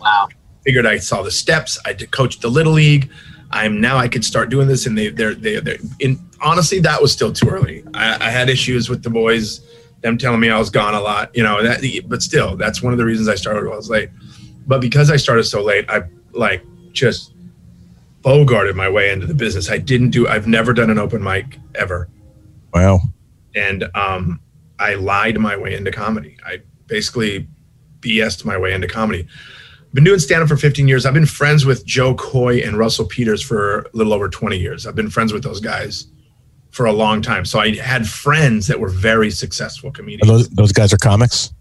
Wow. 0.00 0.28
Figured 0.64 0.86
I 0.86 0.98
saw 0.98 1.22
the 1.22 1.30
steps. 1.30 1.78
I 1.84 1.92
did 1.92 2.10
coach 2.10 2.40
the 2.40 2.48
little 2.48 2.72
league. 2.72 3.10
I'm 3.50 3.80
now 3.80 3.96
I 3.96 4.08
could 4.08 4.24
start 4.24 4.50
doing 4.50 4.66
this, 4.66 4.86
and 4.86 4.98
they 4.98 5.08
they're 5.08 5.34
they 5.34 5.60
they're 5.60 5.78
in. 6.00 6.18
Honestly, 6.42 6.80
that 6.80 7.00
was 7.00 7.12
still 7.12 7.32
too 7.32 7.48
early. 7.48 7.84
I, 7.94 8.26
I 8.26 8.30
had 8.30 8.50
issues 8.50 8.88
with 8.88 9.04
the 9.04 9.10
boys, 9.10 9.60
them 10.00 10.18
telling 10.18 10.40
me 10.40 10.50
I 10.50 10.58
was 10.58 10.68
gone 10.68 10.94
a 10.94 11.00
lot, 11.00 11.34
you 11.34 11.44
know. 11.44 11.62
That, 11.62 11.80
but 12.08 12.22
still, 12.22 12.56
that's 12.56 12.82
one 12.82 12.92
of 12.92 12.98
the 12.98 13.04
reasons 13.04 13.28
I 13.28 13.36
started 13.36 13.62
when 13.62 13.72
I 13.72 13.76
was 13.76 13.88
late. 13.88 14.10
But 14.66 14.80
because 14.80 15.10
I 15.10 15.16
started 15.16 15.44
so 15.44 15.62
late, 15.62 15.88
I 15.88 16.02
like 16.32 16.64
just 16.92 17.35
bogarted 18.26 18.74
my 18.74 18.88
way 18.88 19.10
into 19.10 19.24
the 19.26 19.34
business. 19.34 19.70
I 19.70 19.78
didn't 19.78 20.10
do. 20.10 20.26
I've 20.26 20.46
never 20.48 20.72
done 20.72 20.90
an 20.90 20.98
open 20.98 21.22
mic 21.22 21.58
ever, 21.76 22.08
Wow. 22.74 23.00
and 23.54 23.84
um, 23.94 24.40
I 24.80 24.94
lied 24.94 25.38
my 25.38 25.56
way 25.56 25.74
into 25.76 25.92
comedy. 25.92 26.36
I 26.44 26.60
basically 26.86 27.46
BS'd 28.00 28.44
my 28.44 28.58
way 28.58 28.72
into 28.74 28.88
comedy. 28.88 29.26
I've 29.86 29.92
been 29.94 30.04
doing 30.04 30.18
stand 30.18 30.42
up 30.42 30.48
for 30.48 30.56
15 30.56 30.88
years. 30.88 31.06
I've 31.06 31.14
been 31.14 31.24
friends 31.24 31.64
with 31.64 31.86
Jo 31.86 32.14
Koy 32.14 32.58
and 32.58 32.76
Russell 32.76 33.06
Peters 33.06 33.40
for 33.42 33.80
a 33.82 33.84
little 33.94 34.12
over 34.12 34.28
20 34.28 34.58
years. 34.58 34.86
I've 34.86 34.96
been 34.96 35.08
friends 35.08 35.32
with 35.32 35.42
those 35.42 35.60
guys 35.60 36.08
for 36.70 36.84
a 36.86 36.92
long 36.92 37.22
time. 37.22 37.44
So 37.46 37.58
I 37.60 37.74
had 37.76 38.06
friends 38.06 38.66
that 38.66 38.78
were 38.78 38.90
very 38.90 39.30
successful 39.30 39.90
comedians. 39.90 40.28
those, 40.28 40.48
those 40.50 40.72
guys 40.72 40.92
are 40.92 40.98
comics? 40.98 41.54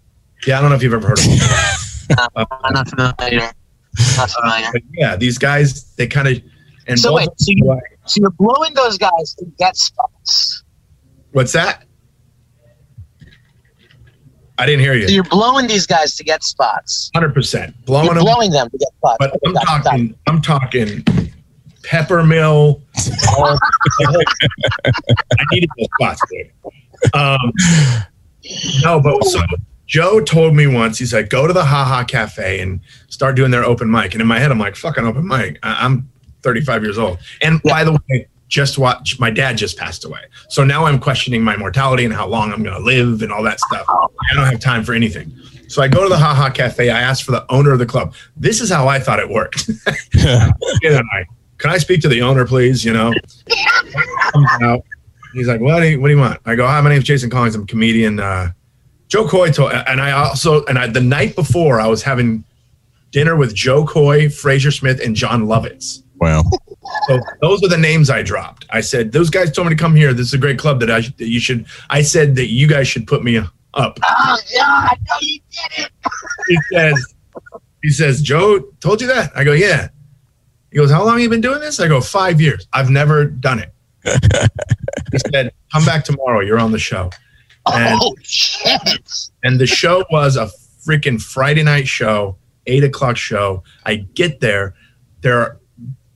yeah, 0.46 0.58
I 0.58 0.62
don't 0.62 0.70
know 0.72 0.76
if 0.76 0.84
you've 0.84 0.94
ever 0.94 1.08
heard 1.08 1.20
of 1.20 1.26
them. 1.26 2.48
I'm 2.64 2.74
not 2.74 2.90
familiar. 2.90 3.52
Not 4.18 4.30
familiar. 4.32 4.68
But 4.74 4.82
yeah, 4.94 5.16
these 5.16 5.38
guys, 5.38 5.94
they 5.96 6.08
kind 6.08 6.28
of. 6.28 6.42
And 6.88 7.00
So 7.00 7.14
wait, 7.16 7.28
so, 7.38 7.46
you, 7.50 7.80
so 8.06 8.22
you're 8.22 8.30
blowing 8.32 8.74
those 8.76 8.98
guys 8.98 9.36
to 9.40 9.46
get 9.58 9.76
spots. 9.76 10.64
what's 11.32 11.52
that? 11.54 11.84
I 14.58 14.66
didn't 14.66 14.82
hear 14.82 14.94
So 15.02 15.08
you. 15.10 15.16
you're 15.16 15.24
blowing 15.26 15.68
these 15.68 15.86
guys 15.86 16.16
to 16.16 16.24
get 16.24 16.42
spots. 16.44 17.12
Hundred 17.14 17.34
percent 17.34 17.76
blowing 17.86 18.06
You're 18.06 18.16
them, 18.16 18.24
blowing 18.24 18.52
them 18.52 18.70
to 18.70 18.78
get 18.78 18.88
spots. 18.98 19.18
but 19.20 19.38
I'm 19.46 19.54
Got 19.54 19.62
it, 19.62 19.66
got 19.66 19.80
it. 19.80 19.84
talking. 19.84 20.16
I'm 20.28 20.42
talking 20.42 21.04
peppermill. 21.82 22.82
all- 23.38 23.60
I 24.08 25.44
needed 25.52 25.70
those 25.78 25.88
spots, 26.00 26.22
dude. 26.32 26.52
Um, 27.14 27.52
no, 28.84 29.02
but 29.02 29.24
so 29.26 29.40
Jo 29.88 30.22
told 30.22 30.56
me 30.56 30.68
once. 30.68 30.98
He's 31.00 31.14
like, 31.14 31.30
go 31.30 31.48
to 31.48 31.54
the 31.54 31.66
Haha 31.66 32.04
Cafe 32.06 32.62
and 32.62 32.80
start 33.10 33.36
doing 33.36 33.52
their 33.52 33.64
open 33.66 33.92
mic. 33.92 34.14
And 34.14 34.22
in 34.22 34.28
my 34.28 34.40
head, 34.40 34.52
I'm 34.52 34.60
like, 34.60 34.76
fucking 34.78 35.06
open 35.06 35.28
mic. 35.28 35.60
I- 35.64 35.86
I'm 35.86 36.10
35 36.46 36.84
years 36.84 36.98
old. 36.98 37.18
And 37.42 37.62
by 37.64 37.84
the 37.84 37.92
way, 37.92 38.28
just 38.48 38.78
watch. 38.78 39.20
My 39.20 39.32
dad 39.32 39.58
just 39.58 39.78
passed 39.78 40.06
away, 40.06 40.22
so 40.50 40.64
now 40.64 40.86
I'm 40.86 41.00
questioning 41.00 41.44
my 41.44 41.58
mortality 41.58 42.06
and 42.06 42.14
how 42.14 42.28
long 42.28 42.54
I'm 42.54 42.64
going 42.64 42.78
to 42.78 42.84
live 42.84 43.22
and 43.22 43.32
all 43.32 43.44
that 43.44 43.60
stuff. 43.60 43.86
I 43.90 44.36
don't 44.36 44.46
have 44.46 44.60
time 44.60 44.84
for 44.84 44.94
anything. 44.94 45.34
So 45.68 45.82
I 45.82 45.88
go 45.88 46.04
to 46.04 46.10
the 46.10 46.18
Haha 46.18 46.52
Cafe. 46.52 46.90
I 46.90 47.02
ask 47.02 47.26
for 47.26 47.32
the 47.32 47.46
owner 47.52 47.74
of 47.74 47.80
the 47.80 47.86
club. 47.86 48.14
This 48.38 48.62
is 48.62 48.70
how 48.70 48.88
I 48.88 49.00
thought 49.00 49.20
it 49.20 49.28
worked. 49.28 49.68
and 50.14 50.54
I, 51.12 51.26
can 51.58 51.72
I 51.72 51.80
speak 51.80 52.02
to 52.02 52.08
the 52.08 52.22
owner, 52.22 52.46
please? 52.46 52.86
You 52.86 52.94
know. 52.94 53.14
He's 55.34 55.48
like, 55.48 55.60
what 55.60 55.82
do 55.82 55.90
you, 55.90 56.00
what 56.00 56.08
do 56.08 56.14
you 56.14 56.20
want? 56.20 56.40
I 56.46 56.56
go, 56.56 56.66
hi, 56.66 56.80
my 56.82 56.90
name's 56.90 57.04
Jason 57.04 57.30
Collins. 57.30 57.56
I'm 57.56 57.64
a 57.64 57.66
comedian. 57.66 58.20
Uh, 58.20 58.52
Jo 59.08 59.28
Koy 59.28 59.52
told, 59.52 59.74
and 59.74 60.00
I 60.00 60.12
also, 60.12 60.64
and 60.66 60.78
I, 60.78 60.88
the 60.88 61.02
night 61.02 61.36
before, 61.36 61.82
I 61.82 61.88
was 61.88 62.04
having 62.04 62.46
dinner 63.12 63.36
with 63.36 63.54
Jo 63.54 63.86
Koy, 63.86 64.30
Frazer 64.30 64.72
Smith, 64.72 65.02
and 65.04 65.16
Jon 65.16 65.44
Lovitz. 65.44 66.04
Wow. 66.20 66.44
So 67.08 67.20
those 67.42 67.64
are 67.64 67.68
the 67.68 67.78
names 67.78 68.10
I 68.10 68.22
dropped. 68.24 68.66
I 68.70 68.82
said, 68.82 69.12
those 69.12 69.30
guys 69.30 69.52
told 69.52 69.68
me 69.68 69.76
to 69.76 69.80
come 69.82 69.96
here. 69.96 70.14
This 70.14 70.28
is 70.28 70.34
a 70.34 70.38
great 70.38 70.58
club 70.58 70.80
that 70.80 70.90
I 70.90 71.02
that 71.02 71.28
you 71.28 71.40
should. 71.40 71.66
I 71.90 72.02
said 72.02 72.36
that 72.36 72.48
you 72.48 72.68
guys 72.68 72.88
should 72.88 73.06
put 73.08 73.24
me 73.24 73.38
up. 73.38 73.52
Oh 73.74 74.38
God! 74.58 74.98
No, 75.10 75.18
you 75.22 75.40
did 75.52 75.86
it. 75.86 75.92
He 76.48 76.58
says, 76.72 77.14
he 77.84 77.90
says, 77.90 78.22
Jo 78.22 78.60
told 78.80 79.02
you 79.02 79.08
that. 79.08 79.32
I 79.36 79.44
go, 79.44 79.52
yeah. 79.52 79.90
He 80.72 80.78
goes, 80.78 80.90
how 80.92 81.04
long 81.04 81.14
have 81.14 81.22
you 81.22 81.30
been 81.30 81.42
doing 81.42 81.60
this? 81.60 81.80
I 81.80 81.88
go, 81.88 82.02
five 82.02 82.40
years. 82.42 82.68
I've 82.74 82.90
never 82.90 83.26
done 83.26 83.60
it. 83.60 83.74
he 85.12 85.20
said, 85.34 85.52
come 85.72 85.86
back 85.86 86.04
tomorrow. 86.06 86.40
You're 86.42 86.60
on 86.60 86.72
the 86.72 86.80
show. 86.80 87.10
And- 87.68 88.00
Oh 88.02 88.16
shit! 88.22 89.02
And 89.44 89.60
the 89.60 89.66
show 89.68 90.06
was 90.12 90.38
a 90.38 90.50
freaking 90.88 91.22
Friday 91.22 91.64
night 91.64 91.88
show, 91.88 92.38
eight 92.68 92.84
o'clock 92.84 93.18
show. 93.18 93.64
I 93.86 93.96
get 93.96 94.40
there, 94.40 94.76
there, 95.22 95.58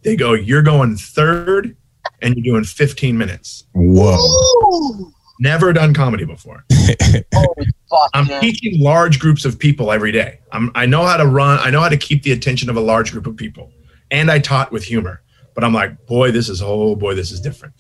they 0.03 0.15
go, 0.15 0.33
you're 0.33 0.61
going 0.61 0.95
third, 0.95 1.75
and 2.21 2.35
you're 2.35 2.53
doing 2.53 2.63
15 2.63 3.17
minutes. 3.17 3.65
Whoa. 3.73 4.17
Ooh. 4.17 5.13
Never 5.41 5.71
done 5.71 5.93
comedy 5.93 6.25
before. 6.25 6.65
Holy 7.33 7.67
fuck! 7.89 8.09
I'm 8.13 8.27
man. 8.27 8.41
teaching 8.41 8.81
large 8.81 9.19
groups 9.19 9.45
of 9.45 9.57
people 9.57 9.89
every 9.89 10.11
day. 10.11 10.41
I'm, 10.51 10.69
I 10.75 10.85
know 10.85 11.05
how 11.05 11.15
to 11.15 11.25
run. 11.25 11.59
I 11.59 11.69
know 11.69 11.79
how 11.79 11.87
to 11.87 11.97
keep 11.97 12.23
the 12.23 12.33
attention 12.33 12.69
of 12.69 12.75
a 12.75 12.81
large 12.81 13.13
group 13.13 13.25
of 13.25 13.37
people, 13.37 13.71
and 14.11 14.29
I 14.29 14.39
taught 14.39 14.73
with 14.73 14.83
humor. 14.83 15.21
But 15.55 15.63
I'm 15.63 15.73
like, 15.73 16.05
boy, 16.07 16.31
this 16.31 16.49
is 16.49 16.61
oh 16.61 16.93
boy, 16.97 17.15
this 17.15 17.31
is 17.31 17.39
different. 17.39 17.73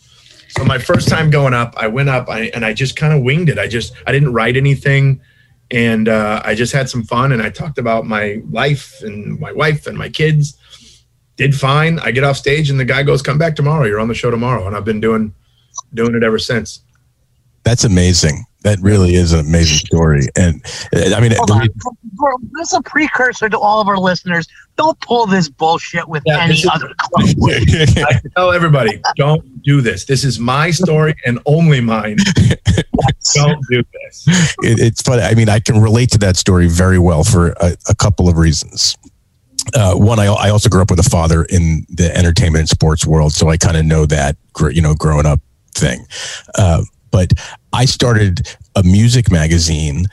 So 0.49 0.63
my 0.63 0.77
first 0.77 1.09
time 1.09 1.29
going 1.29 1.53
up, 1.53 1.73
I 1.77 1.87
went 1.87 2.07
up 2.07 2.29
I, 2.29 2.43
and 2.55 2.65
I 2.65 2.73
just 2.73 2.95
kind 2.95 3.13
of 3.13 3.23
winged 3.23 3.49
it. 3.49 3.59
I 3.59 3.67
just 3.67 3.93
I 4.07 4.13
didn't 4.13 4.31
write 4.31 4.55
anything, 4.55 5.19
and 5.69 6.07
uh, 6.07 6.41
I 6.45 6.55
just 6.55 6.71
had 6.71 6.89
some 6.89 7.03
fun. 7.03 7.33
And 7.33 7.41
I 7.41 7.49
talked 7.49 7.77
about 7.77 8.05
my 8.05 8.41
life 8.49 9.01
and 9.01 9.37
my 9.37 9.51
wife 9.51 9.85
and 9.85 9.97
my 9.97 10.07
kids. 10.07 10.57
Did 11.39 11.55
fine. 11.55 11.99
I 11.99 12.11
get 12.11 12.25
off 12.25 12.35
stage, 12.35 12.69
and 12.69 12.77
the 12.77 12.83
guy 12.83 13.01
goes, 13.01 13.21
"Come 13.21 13.37
back 13.37 13.55
tomorrow. 13.55 13.85
You're 13.85 14.01
on 14.01 14.09
the 14.09 14.13
show 14.13 14.29
tomorrow." 14.29 14.67
And 14.67 14.75
I've 14.75 14.83
been 14.83 14.99
doing 14.99 15.33
doing 15.93 16.13
it 16.13 16.21
ever 16.21 16.37
since. 16.37 16.81
That's 17.63 17.85
amazing. 17.85 18.43
That 18.63 18.77
really 18.81 19.13
is 19.15 19.31
an 19.31 19.39
amazing 19.39 19.77
story. 19.77 20.27
And 20.35 20.61
uh, 20.93 21.15
I 21.15 21.21
mean, 21.21 21.31
Hold 21.37 21.47
the 21.47 21.69
Bro, 22.11 22.35
This 22.57 22.73
is 22.73 22.77
a 22.77 22.81
precursor 22.81 23.47
to 23.47 23.57
all 23.57 23.79
of 23.79 23.87
our 23.87 23.97
listeners. 23.97 24.49
Don't 24.75 24.99
pull 24.99 25.27
this 25.27 25.47
bullshit 25.47 26.09
with 26.09 26.23
Yeah, 26.25 26.41
any 26.43 26.55
is- 26.55 26.67
other 26.69 26.91
club. 26.97 27.29
I 27.39 28.19
tell 28.35 28.51
everybody, 28.51 28.99
don't 29.15 29.63
do 29.63 29.79
this. 29.79 30.03
This 30.03 30.25
is 30.25 30.39
my 30.39 30.71
story 30.71 31.15
and 31.25 31.39
only 31.45 31.79
mine. 31.79 32.17
Don't 33.35 33.63
do 33.69 33.83
this. 33.93 34.25
it, 34.63 34.79
it's 34.79 35.01
funny. 35.01 35.21
I 35.21 35.35
mean, 35.35 35.49
I 35.49 35.59
can 35.59 35.79
relate 35.81 36.09
to 36.11 36.17
that 36.19 36.35
story 36.35 36.67
very 36.67 36.97
well 36.99 37.23
for 37.23 37.49
a, 37.61 37.75
a 37.87 37.95
couple 37.95 38.27
of 38.27 38.37
reasons. 38.37 38.97
Uh, 39.73 39.95
one, 39.95 40.19
I, 40.19 40.25
I 40.25 40.49
also 40.49 40.69
grew 40.69 40.81
up 40.81 40.89
with 40.89 40.99
a 40.99 41.09
father 41.09 41.43
in 41.43 41.85
the 41.89 42.15
entertainment 42.15 42.61
and 42.61 42.69
sports 42.69 43.05
world, 43.05 43.33
so 43.33 43.49
I 43.49 43.57
kind 43.57 43.77
of 43.77 43.85
know 43.85 44.05
that, 44.05 44.35
you 44.71 44.81
know, 44.81 44.95
growing 44.95 45.25
up 45.25 45.39
thing. 45.73 46.05
Uh, 46.55 46.83
but 47.11 47.31
I 47.73 47.85
started 47.85 48.55
a 48.75 48.83
music 48.83 49.31
magazine 49.31 50.05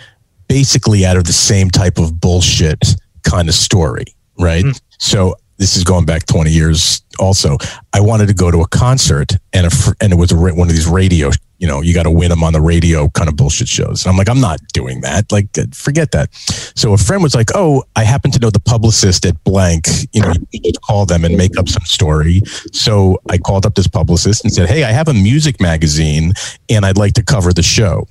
basically 0.49 1.05
out 1.05 1.17
of 1.17 1.25
the 1.25 1.33
same 1.33 1.71
type 1.71 1.99
of 1.99 2.21
bullshit 2.21 2.97
kind 3.23 3.49
of 3.49 3.55
story, 3.55 4.05
right? 4.39 4.65
Mm. 4.65 4.81
So 4.99 5.35
this 5.59 5.77
is 5.77 5.85
going 5.85 6.05
back 6.05 6.27
20 6.27 6.51
years 6.51 7.03
also. 7.19 7.57
I 7.93 8.01
wanted 8.01 8.29
to 8.29 8.35
go 8.35 8.51
to 8.51 8.61
a 8.61 8.69
concert 8.69 9.33
and 9.53 9.67
a, 9.67 9.71
fr- 9.71 9.95
and 10.01 10.13
it 10.13 10.17
was 10.17 10.33
a, 10.33 10.37
one 10.37 10.69
of 10.69 10.75
these 10.75 10.87
radio, 10.87 11.31
you 11.59 11.67
know, 11.67 11.81
you 11.81 11.95
got 11.95 12.03
to 12.03 12.11
win 12.11 12.29
them 12.29 12.45
on 12.45 12.53
the 12.53 12.61
radio 12.61 13.09
kind 13.09 13.29
of 13.29 13.37
bullshit 13.37 13.69
shows. 13.69 14.05
And 14.05 14.11
I'm 14.11 14.19
like, 14.19 14.29
I'm 14.29 14.41
not 14.41 14.61
doing 14.75 15.01
that. 15.01 15.33
Like, 15.33 15.57
uh, 15.59 15.65
forget 15.73 16.11
that. 16.13 16.35
So 16.35 16.93
a 16.93 16.99
friend 16.99 17.23
was 17.23 17.35
like, 17.35 17.49
Oh, 17.55 17.85
I 17.97 18.05
happen 18.05 18.31
to 18.33 18.39
know 18.39 18.51
the 18.51 18.61
publicist 18.61 19.25
at 19.25 19.43
blank, 19.45 19.87
you 20.13 20.21
know, 20.21 20.33
you 20.51 20.61
should 20.65 20.81
call 20.83 21.07
them 21.07 21.25
and 21.25 21.37
make 21.37 21.57
up 21.59 21.69
some 21.69 21.85
story. 21.85 22.43
So 22.73 23.19
I 23.31 23.39
called 23.39 23.65
up 23.65 23.75
this 23.75 23.89
publicist 23.89 24.45
and 24.45 24.53
said, 24.53 24.69
Hey, 24.69 24.85
I 24.85 24.93
have 24.93 25.09
a 25.09 25.15
music 25.15 25.61
magazine 25.61 26.33
and 26.69 26.85
I'd 26.85 26.99
like 26.99 27.15
to 27.15 27.23
cover 27.23 27.53
the 27.53 27.63
show. 27.63 28.07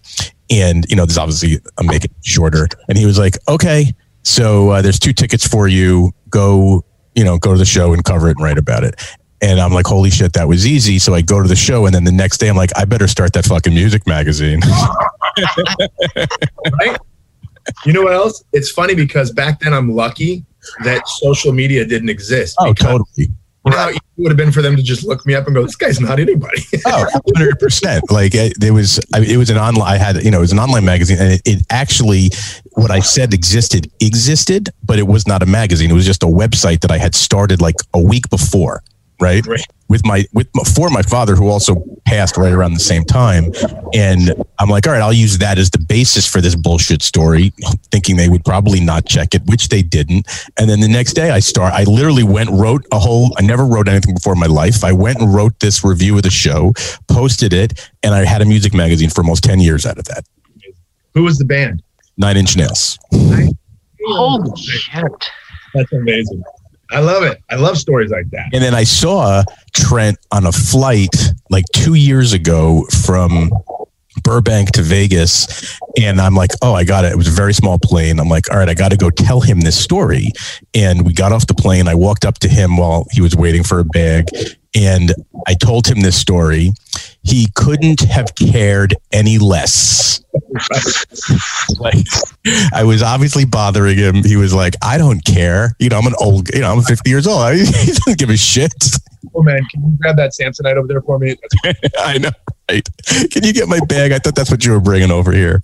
And, 0.49 0.85
you 0.89 0.95
know, 0.95 1.05
this 1.05 1.17
obviously, 1.17 1.59
I'm 1.77 1.87
making 1.87 2.11
it 2.11 2.25
shorter. 2.25 2.67
And 2.89 2.97
he 2.97 3.05
was 3.05 3.19
like, 3.19 3.37
Okay, 3.47 3.93
so 4.23 4.71
uh, 4.71 4.81
there's 4.81 4.99
two 4.99 5.13
tickets 5.13 5.47
for 5.47 5.67
you. 5.67 6.11
Go, 6.29 6.83
you 7.15 7.23
know, 7.23 7.37
go 7.37 7.53
to 7.53 7.57
the 7.57 7.65
show 7.65 7.93
and 7.93 8.03
cover 8.03 8.27
it 8.27 8.37
and 8.37 8.43
write 8.43 8.57
about 8.57 8.83
it. 8.83 8.95
And 9.41 9.59
I'm 9.59 9.73
like, 9.73 9.85
holy 9.85 10.09
shit, 10.09 10.33
that 10.33 10.47
was 10.47 10.65
easy. 10.65 10.97
So 10.97 11.13
I 11.13 11.21
go 11.21 11.41
to 11.41 11.47
the 11.47 11.55
show, 11.55 11.85
and 11.85 11.93
then 11.93 12.03
the 12.03 12.11
next 12.11 12.37
day, 12.37 12.47
I'm 12.47 12.55
like, 12.55 12.71
I 12.75 12.85
better 12.85 13.07
start 13.07 13.33
that 13.33 13.45
fucking 13.45 13.73
music 13.73 14.05
magazine. 14.07 14.61
Right? 16.79 16.97
You 17.85 17.93
know 17.93 18.03
what 18.03 18.13
else? 18.13 18.43
It's 18.53 18.71
funny 18.71 18.95
because 18.95 19.31
back 19.31 19.59
then 19.59 19.73
I'm 19.73 19.91
lucky 19.91 20.45
that 20.83 21.07
social 21.07 21.51
media 21.51 21.85
didn't 21.85 22.09
exist. 22.09 22.55
oh, 22.59 22.73
because 22.73 23.01
easy 23.67 23.99
it 24.17 24.21
would 24.21 24.31
have 24.31 24.37
been 24.37 24.51
for 24.51 24.61
them 24.61 24.77
to 24.77 24.83
just 24.83 25.05
look 25.05 25.25
me 25.25 25.35
up 25.35 25.45
and 25.45 25.55
go, 25.55 25.63
"This 25.63 25.75
guy's 25.75 25.99
not 25.99 26.19
anybody." 26.19 26.61
Oh, 26.87 27.05
100 27.23 27.59
percent. 27.59 28.03
Like 28.11 28.35
it, 28.35 28.59
there 28.59 28.73
was, 28.73 28.99
I, 29.13 29.21
it 29.21 29.37
was 29.37 29.49
an 29.49 29.57
online. 29.57 29.91
I 29.91 29.97
had, 29.97 30.23
you 30.23 30.29
know, 30.29 30.37
it 30.37 30.41
was 30.41 30.51
an 30.51 30.59
online 30.59 30.85
magazine, 30.85 31.17
and 31.19 31.31
it, 31.33 31.41
it 31.45 31.65
actually, 31.69 32.29
what 32.73 32.91
I 32.91 32.99
said 32.99 33.33
existed 33.33 33.91
existed, 33.99 34.69
but 34.83 34.99
it 34.99 35.07
was 35.07 35.27
not 35.27 35.41
a 35.41 35.45
magazine. 35.45 35.89
It 35.89 35.95
was 35.95 36.05
just 36.05 36.23
a 36.23 36.27
website 36.27 36.81
that 36.81 36.91
I 36.91 36.97
had 36.97 37.15
started 37.15 37.59
like 37.59 37.75
a 37.93 38.01
week 38.01 38.29
before, 38.29 38.83
right? 39.19 39.45
Right. 39.45 39.61
With 39.87 40.03
my 40.03 40.25
with 40.33 40.47
my, 40.55 40.63
for 40.63 40.89
my 40.89 41.03
father, 41.03 41.35
who 41.35 41.47
also 41.47 41.75
passed 42.05 42.37
right 42.37 42.51
around 42.51 42.73
the 42.73 42.79
same 42.79 43.03
time, 43.03 43.51
and 43.93 44.33
I'm 44.57 44.67
like, 44.67 44.87
all 44.87 44.93
right, 44.93 45.01
I'll 45.01 45.13
use 45.13 45.37
that 45.37 45.59
as 45.59 45.69
the 45.69 45.77
basis 45.77 46.25
for 46.25 46.41
this 46.41 46.55
bullshit 46.55 47.03
story, 47.03 47.53
thinking 47.91 48.15
they 48.15 48.27
would 48.27 48.43
probably 48.43 48.79
not 48.79 49.05
check 49.05 49.35
it, 49.35 49.43
which 49.45 49.67
they 49.67 49.83
didn't. 49.83 50.27
And 50.57 50.67
then 50.67 50.79
the 50.79 50.87
next 50.87 51.13
day, 51.13 51.29
I 51.29 51.39
start. 51.39 51.73
I 51.73 51.83
literally 51.83 52.23
went 52.23 52.49
wrote 52.49 52.83
a 52.91 52.97
whole. 52.97 53.31
I 53.37 53.43
never 53.43 53.63
wrote 53.63 53.87
anything 53.87 54.15
before 54.15 54.33
in 54.33 54.39
my 54.39 54.47
life. 54.47 54.83
I 54.83 54.91
went 54.91 55.19
and 55.19 55.31
wrote 55.31 55.59
this 55.59 55.83
review 55.83 56.17
of 56.17 56.23
the 56.23 56.31
show, 56.31 56.73
posted 57.07 57.53
it, 57.53 57.91
and 58.01 58.15
I 58.15 58.25
had 58.25 58.41
a 58.41 58.45
music 58.45 58.73
magazine 58.73 59.11
for 59.11 59.21
almost 59.21 59.43
ten 59.43 59.59
years 59.59 59.85
out 59.85 59.99
of 59.99 60.05
that. 60.05 60.25
Who 61.13 61.23
was 61.23 61.37
the 61.37 61.45
band? 61.45 61.83
Nine 62.17 62.37
Inch 62.37 62.57
Nails. 62.57 62.97
Holy 64.07 64.61
shit! 64.61 65.29
That's 65.75 65.93
amazing. 65.93 66.41
I 66.91 66.99
love 66.99 67.23
it. 67.23 67.41
I 67.49 67.55
love 67.55 67.77
stories 67.77 68.11
like 68.11 68.29
that. 68.31 68.49
And 68.53 68.63
then 68.63 68.73
I 68.73 68.83
saw 68.83 69.43
Trent 69.73 70.17
on 70.31 70.45
a 70.45 70.51
flight 70.51 71.15
like 71.49 71.65
two 71.73 71.95
years 71.95 72.33
ago 72.33 72.85
from 73.03 73.51
Burbank 74.23 74.71
to 74.71 74.81
Vegas. 74.81 75.79
And 75.99 76.19
I'm 76.19 76.35
like, 76.35 76.51
oh, 76.61 76.73
I 76.73 76.83
got 76.83 77.05
it. 77.05 77.11
It 77.11 77.17
was 77.17 77.27
a 77.27 77.31
very 77.31 77.53
small 77.53 77.79
plane. 77.79 78.19
I'm 78.19 78.29
like, 78.29 78.51
all 78.51 78.57
right, 78.57 78.69
I 78.69 78.73
got 78.73 78.89
to 78.89 78.97
go 78.97 79.09
tell 79.09 79.41
him 79.41 79.61
this 79.61 79.81
story. 79.81 80.31
And 80.73 81.05
we 81.05 81.13
got 81.13 81.31
off 81.31 81.47
the 81.47 81.53
plane. 81.53 81.87
I 81.87 81.95
walked 81.95 82.25
up 82.25 82.39
to 82.39 82.49
him 82.49 82.77
while 82.77 83.05
he 83.11 83.21
was 83.21 83.35
waiting 83.35 83.63
for 83.63 83.79
a 83.79 83.85
bag. 83.85 84.27
And 84.75 85.13
I 85.47 85.53
told 85.53 85.87
him 85.87 86.01
this 86.01 86.17
story. 86.17 86.71
He 87.23 87.47
couldn't 87.55 88.01
have 88.01 88.35
cared 88.35 88.93
any 89.11 89.37
less. 89.37 90.23
like, 91.79 92.05
I 92.73 92.83
was 92.83 93.01
obviously 93.01 93.45
bothering 93.45 93.97
him. 93.97 94.23
He 94.23 94.35
was 94.35 94.53
like, 94.53 94.75
I 94.81 94.97
don't 94.97 95.23
care. 95.23 95.75
You 95.79 95.89
know, 95.89 95.97
I'm 95.97 96.07
an 96.07 96.15
old, 96.19 96.49
you 96.53 96.61
know, 96.61 96.71
I'm 96.71 96.81
50 96.81 97.09
years 97.09 97.25
old. 97.25 97.51
he 97.55 97.63
doesn't 97.65 98.19
give 98.19 98.29
a 98.29 98.37
shit. 98.37 98.73
Oh, 99.33 99.41
man, 99.43 99.59
can 99.71 99.81
you 99.83 99.97
grab 99.99 100.17
that 100.17 100.31
Samsonite 100.39 100.75
over 100.75 100.87
there 100.87 101.01
for 101.01 101.17
me? 101.17 101.35
I 101.99 102.17
know 102.19 102.29
right. 102.69 102.87
Can 103.31 103.43
you 103.43 103.53
get 103.53 103.67
my 103.67 103.79
bag? 103.85 104.11
I 104.11 104.19
thought 104.19 104.35
that's 104.35 104.51
what 104.51 104.65
you 104.65 104.71
were 104.71 104.79
bringing 104.79 105.11
over 105.11 105.31
here. 105.31 105.63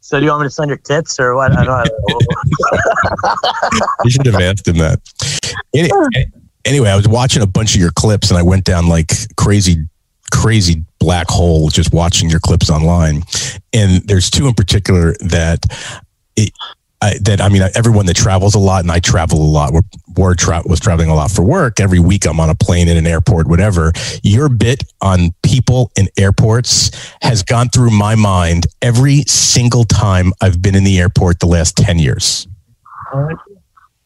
so 0.00 0.18
do 0.18 0.24
you 0.24 0.30
want 0.30 0.42
me 0.42 0.46
to 0.46 0.50
send 0.50 0.68
your 0.68 0.78
tits 0.78 1.20
or 1.20 1.34
what? 1.36 1.52
I 1.52 1.64
don't 1.64 1.88
know. 1.88 2.18
you 4.04 4.10
should 4.10 4.26
have 4.26 4.40
asked 4.40 4.66
him 4.66 4.78
that. 4.78 5.00
Anyway, 5.74 6.32
anyway, 6.64 6.90
I 6.90 6.96
was 6.96 7.08
watching 7.08 7.42
a 7.42 7.46
bunch 7.46 7.74
of 7.74 7.80
your 7.80 7.92
clips 7.92 8.30
and 8.30 8.38
I 8.38 8.42
went 8.42 8.64
down 8.64 8.88
like 8.88 9.12
crazy, 9.36 9.86
crazy 10.32 10.84
black 10.98 11.28
hole 11.28 11.68
just 11.68 11.92
watching 11.92 12.30
your 12.30 12.40
clips 12.40 12.70
online. 12.70 13.22
And 13.72 14.02
there's 14.06 14.30
two 14.30 14.46
in 14.46 14.54
particular 14.54 15.14
that 15.20 15.66
it, 16.36 16.52
I, 17.02 17.18
that 17.20 17.40
I 17.42 17.50
mean, 17.50 17.62
everyone 17.74 18.06
that 18.06 18.16
travels 18.16 18.54
a 18.54 18.58
lot, 18.58 18.80
and 18.82 18.90
I 18.90 18.98
travel 18.98 19.38
a 19.38 19.44
lot. 19.44 19.74
We're 20.16 20.34
tra- 20.34 20.62
was 20.64 20.80
traveling 20.80 21.10
a 21.10 21.14
lot 21.14 21.30
for 21.30 21.44
work. 21.44 21.78
Every 21.78 21.98
week, 21.98 22.24
I'm 22.24 22.40
on 22.40 22.48
a 22.48 22.54
plane 22.54 22.88
in 22.88 22.96
an 22.96 23.06
airport, 23.06 23.46
whatever. 23.46 23.92
Your 24.22 24.48
bit 24.48 24.84
on 25.02 25.34
people 25.42 25.90
in 25.98 26.08
airports 26.16 26.90
has 27.20 27.42
gone 27.42 27.68
through 27.68 27.90
my 27.90 28.14
mind 28.14 28.68
every 28.80 29.22
single 29.26 29.84
time 29.84 30.32
I've 30.40 30.62
been 30.62 30.74
in 30.74 30.84
the 30.84 30.98
airport 30.98 31.40
the 31.40 31.46
last 31.46 31.76
ten 31.76 31.98
years. 31.98 32.48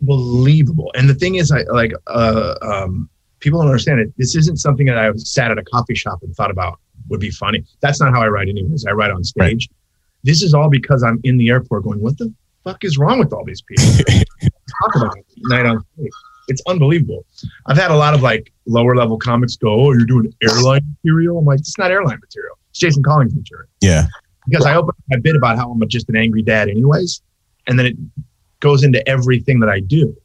Unbelievable. 0.01 0.91
And 0.95 1.09
the 1.09 1.15
thing 1.15 1.37
is, 1.37 1.51
I 1.51 1.63
like 1.65 1.93
uh, 2.07 2.55
um, 2.63 3.09
people 3.41 3.61
don't 3.61 3.69
understand 3.69 4.01
it. 4.01 4.13
This 4.17 4.37
isn't 4.37 4.59
something 4.59 4.87
that 4.87 4.99
I 4.99 5.13
sat 5.17 5.51
at 5.51 5.59
a 5.59 5.65
coffee 5.65 5.95
shop 5.95 6.23
and 6.23 6.35
thought 6.35 6.51
about 6.51 6.81
would 7.09 7.21
be 7.21 7.31
funny. 7.31 7.65
That's 7.81 8.01
not 8.01 8.13
how 8.13 8.23
I 8.23 8.29
write, 8.29 8.49
anyways. 8.49 8.87
I 8.87 8.93
write 8.93 9.11
on 9.11 9.25
stage. 9.25 9.69
Right. 9.71 9.77
This 10.25 10.43
is 10.43 10.55
all 10.55 10.69
because 10.69 11.03
I'm 11.03 11.21
in 11.25 11.37
the 11.37 11.49
airport 11.49 11.85
going, 11.85 12.01
"What 12.01 12.19
the 12.19 12.33
fuck 12.65 12.85
is 12.85 12.99
wrong 12.99 13.19
with 13.19 13.33
all 13.33 13.45
these 13.45 13.63
people? 13.63 13.85
Talk 14.83 14.97
about 14.97 15.17
it 15.19 15.25
night 15.45 15.67
on 15.67 15.85
stage. 15.95 16.11
It's 16.49 16.63
unbelievable. 16.67 17.27
I've 17.67 17.77
had 17.77 17.91
a 17.91 17.97
lot 17.97 18.15
of 18.15 18.23
like 18.23 18.53
lower 18.67 18.97
level 18.97 19.19
comics 19.19 19.57
go, 19.57 19.87
"Oh, 19.87 19.93
you're 19.93 20.07
doing 20.07 20.33
airline 20.43 20.83
material." 21.03 21.39
I'm 21.39 21.45
like, 21.45 21.61
"It's 21.61 21.79
not 21.79 21.91
airline 21.91 22.19
material. 22.21 22.59
It's 22.71 22.79
Jason 22.79 23.03
Collins 23.03 23.35
material." 23.35 23.69
Yeah. 23.81 24.07
Because 24.49 24.65
I 24.65 24.75
open 24.77 24.95
my 25.11 25.19
bit 25.19 25.37
about 25.37 25.59
how 25.59 25.71
I'm 25.71 25.89
just 25.89 26.09
an 26.09 26.17
angry 26.17 26.43
dad, 26.43 26.69
anyways, 26.71 27.21
and 27.67 27.79
then 27.79 27.87
it 27.87 27.97
goes 28.61 28.85
into 28.85 29.07
everything 29.09 29.61
that 29.61 29.69
I 29.69 29.81
do. 29.81 30.17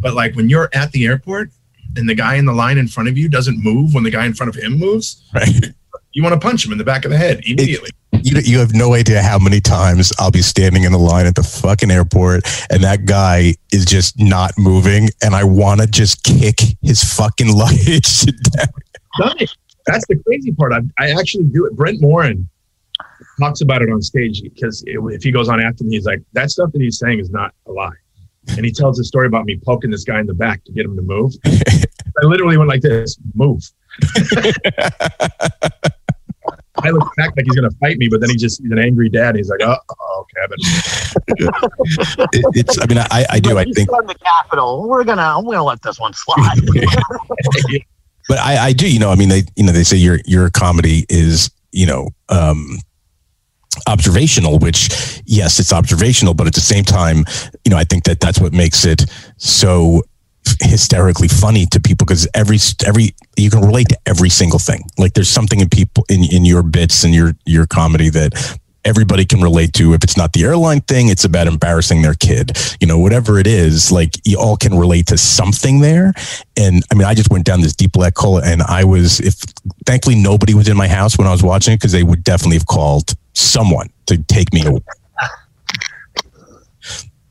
But 0.00 0.14
like 0.14 0.34
when 0.34 0.48
you're 0.48 0.68
at 0.74 0.92
the 0.92 1.06
airport 1.06 1.50
and 1.96 2.08
the 2.08 2.14
guy 2.14 2.36
in 2.36 2.46
the 2.46 2.52
line 2.52 2.78
in 2.78 2.88
front 2.88 3.08
of 3.08 3.16
you 3.16 3.28
doesn't 3.28 3.62
move 3.62 3.94
when 3.94 4.04
the 4.04 4.10
guy 4.10 4.26
in 4.26 4.34
front 4.34 4.54
of 4.54 4.60
him 4.60 4.78
moves, 4.78 5.28
right? 5.34 5.66
You 6.12 6.22
want 6.22 6.34
to 6.34 6.40
punch 6.40 6.66
him 6.66 6.72
in 6.72 6.78
the 6.78 6.84
back 6.84 7.04
of 7.04 7.10
the 7.10 7.16
head 7.16 7.40
immediately. 7.44 7.90
It, 8.12 8.24
you, 8.24 8.38
you 8.40 8.58
have 8.58 8.74
no 8.74 8.94
idea 8.94 9.22
how 9.22 9.38
many 9.38 9.60
times 9.60 10.12
I'll 10.18 10.30
be 10.30 10.42
standing 10.42 10.84
in 10.84 10.92
the 10.92 10.98
line 10.98 11.26
at 11.26 11.34
the 11.34 11.42
fucking 11.42 11.90
airport 11.90 12.44
and 12.70 12.82
that 12.84 13.06
guy 13.06 13.54
is 13.72 13.84
just 13.84 14.18
not 14.18 14.52
moving 14.58 15.08
and 15.22 15.34
I 15.34 15.44
want 15.44 15.80
to 15.80 15.86
just 15.86 16.22
kick 16.22 16.60
his 16.82 17.02
fucking 17.02 17.48
luggage 17.56 18.24
down. 18.26 18.68
That's 19.86 20.06
the 20.06 20.22
crazy 20.26 20.52
part. 20.52 20.72
I, 20.72 20.80
I 20.98 21.10
actually 21.10 21.44
do 21.44 21.66
it. 21.66 21.74
Brent 21.74 22.00
Morin 22.00 22.48
talks 23.42 23.60
about 23.60 23.82
it 23.82 23.90
on 23.90 24.00
stage 24.00 24.42
because 24.42 24.82
it, 24.86 24.98
if 25.10 25.22
he 25.22 25.32
goes 25.32 25.48
on 25.48 25.60
after 25.60 25.84
me, 25.84 25.96
he's 25.96 26.06
like, 26.06 26.20
that 26.32 26.50
stuff 26.50 26.70
that 26.72 26.80
he's 26.80 26.98
saying 26.98 27.18
is 27.18 27.30
not 27.30 27.52
a 27.66 27.72
lie. 27.72 27.90
And 28.56 28.64
he 28.64 28.72
tells 28.72 28.98
a 28.98 29.04
story 29.04 29.26
about 29.26 29.44
me 29.46 29.60
poking 29.64 29.90
this 29.90 30.04
guy 30.04 30.20
in 30.20 30.26
the 30.26 30.34
back 30.34 30.64
to 30.64 30.72
get 30.72 30.84
him 30.84 30.96
to 30.96 31.02
move. 31.02 31.32
I 31.46 32.24
literally 32.24 32.56
went 32.56 32.68
like 32.68 32.82
this, 32.82 33.16
move. 33.34 33.62
I 36.84 36.90
look 36.90 37.08
back 37.16 37.36
like 37.36 37.44
he's 37.44 37.54
going 37.54 37.70
to 37.70 37.76
fight 37.78 37.98
me, 37.98 38.08
but 38.08 38.20
then 38.20 38.30
he 38.30 38.36
just 38.36 38.60
he's 38.60 38.70
an 38.70 38.78
angry 38.78 39.08
dad. 39.08 39.36
He's 39.36 39.48
like, 39.48 39.60
oh, 39.62 39.76
okay, 40.20 40.40
I 40.40 40.46
it, 42.32 42.44
it's. 42.54 42.80
I 42.80 42.86
mean, 42.86 42.98
I, 42.98 43.26
I 43.30 43.38
do. 43.38 43.58
I 43.58 43.64
think 43.64 43.92
on 43.92 44.06
the 44.06 44.14
Capitol. 44.14 44.88
We're 44.88 45.04
gonna 45.04 45.40
we're 45.40 45.54
gonna 45.54 45.64
let 45.64 45.82
this 45.82 46.00
one 46.00 46.12
slide. 46.14 46.58
but 48.28 48.38
I, 48.38 48.66
I 48.66 48.72
do. 48.72 48.90
You 48.92 48.98
know, 48.98 49.10
I 49.10 49.14
mean, 49.14 49.28
they 49.28 49.44
you 49.54 49.64
know 49.64 49.72
they 49.72 49.84
say 49.84 49.98
your 49.98 50.18
your 50.24 50.50
comedy 50.50 51.06
is 51.08 51.50
you 51.70 51.86
know. 51.86 52.08
um 52.28 52.78
observational 53.86 54.58
which 54.58 55.22
yes 55.24 55.58
it's 55.58 55.72
observational 55.72 56.34
but 56.34 56.46
at 56.46 56.54
the 56.54 56.60
same 56.60 56.84
time 56.84 57.24
you 57.64 57.70
know 57.70 57.76
i 57.76 57.84
think 57.84 58.04
that 58.04 58.20
that's 58.20 58.40
what 58.40 58.52
makes 58.52 58.84
it 58.84 59.04
so 59.36 60.02
hysterically 60.60 61.28
funny 61.28 61.66
to 61.66 61.80
people 61.80 62.04
because 62.04 62.28
every 62.34 62.58
every 62.86 63.14
you 63.36 63.50
can 63.50 63.60
relate 63.60 63.88
to 63.88 63.98
every 64.06 64.28
single 64.28 64.58
thing. 64.58 64.82
Like 64.98 65.14
there's 65.14 65.30
something 65.30 65.60
in 65.60 65.68
people 65.68 66.04
in 66.08 66.24
in 66.24 66.44
your 66.44 66.62
bits 66.62 67.04
and 67.04 67.14
your 67.14 67.34
your 67.46 67.66
comedy 67.66 68.08
that 68.10 68.58
everybody 68.84 69.24
can 69.24 69.40
relate 69.40 69.72
to. 69.74 69.94
If 69.94 70.02
it's 70.02 70.16
not 70.16 70.32
the 70.32 70.42
airline 70.42 70.80
thing, 70.80 71.08
it's 71.08 71.24
about 71.24 71.46
embarrassing 71.46 72.02
their 72.02 72.14
kid. 72.14 72.58
You 72.80 72.86
know, 72.86 72.98
whatever 72.98 73.38
it 73.38 73.46
is, 73.46 73.92
like 73.92 74.14
you 74.24 74.38
all 74.38 74.56
can 74.56 74.76
relate 74.76 75.06
to 75.06 75.18
something 75.18 75.80
there. 75.80 76.12
And 76.56 76.82
I 76.90 76.94
mean, 76.94 77.06
I 77.06 77.14
just 77.14 77.30
went 77.30 77.44
down 77.44 77.60
this 77.60 77.74
deep 77.74 77.92
black 77.92 78.16
hole 78.16 78.38
and 78.38 78.62
I 78.62 78.84
was 78.84 79.20
if 79.20 79.34
thankfully 79.86 80.16
nobody 80.16 80.54
was 80.54 80.68
in 80.68 80.76
my 80.76 80.88
house 80.88 81.16
when 81.16 81.26
I 81.26 81.32
was 81.32 81.42
watching 81.42 81.74
it 81.74 81.76
because 81.76 81.92
they 81.92 82.02
would 82.02 82.24
definitely 82.24 82.56
have 82.56 82.66
called 82.66 83.14
someone 83.34 83.90
to 84.06 84.18
take 84.24 84.52
me 84.52 84.64
away. 84.64 84.80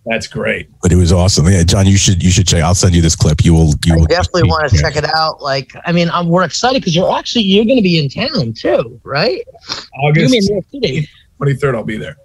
That's 0.05 0.25
great. 0.25 0.67
But 0.81 0.91
it 0.91 0.95
was 0.95 1.11
awesome. 1.11 1.45
Yeah, 1.47 1.61
John, 1.63 1.85
you 1.85 1.95
should 1.95 2.23
you 2.23 2.31
should 2.31 2.47
check. 2.47 2.63
I'll 2.63 2.73
send 2.73 2.95
you 2.95 3.03
this 3.03 3.15
clip. 3.15 3.45
You 3.45 3.53
will 3.53 3.73
you 3.85 3.95
will 3.95 4.05
definitely 4.05 4.49
want 4.49 4.71
to 4.71 4.77
check 4.77 4.95
it 4.95 5.05
out. 5.15 5.41
Like, 5.41 5.73
I 5.85 5.91
mean, 5.91 6.09
I'm, 6.09 6.27
we're 6.27 6.43
excited 6.43 6.81
because 6.81 6.95
you're 6.95 7.15
actually 7.15 7.43
you're 7.43 7.65
going 7.65 7.77
to 7.77 7.83
be 7.83 7.99
in 8.03 8.09
town 8.09 8.53
too, 8.53 8.99
right? 9.03 9.43
August 10.01 10.51
twenty 11.37 11.53
third. 11.55 11.75
I'll 11.75 11.83
be 11.83 11.97
there. 11.97 12.17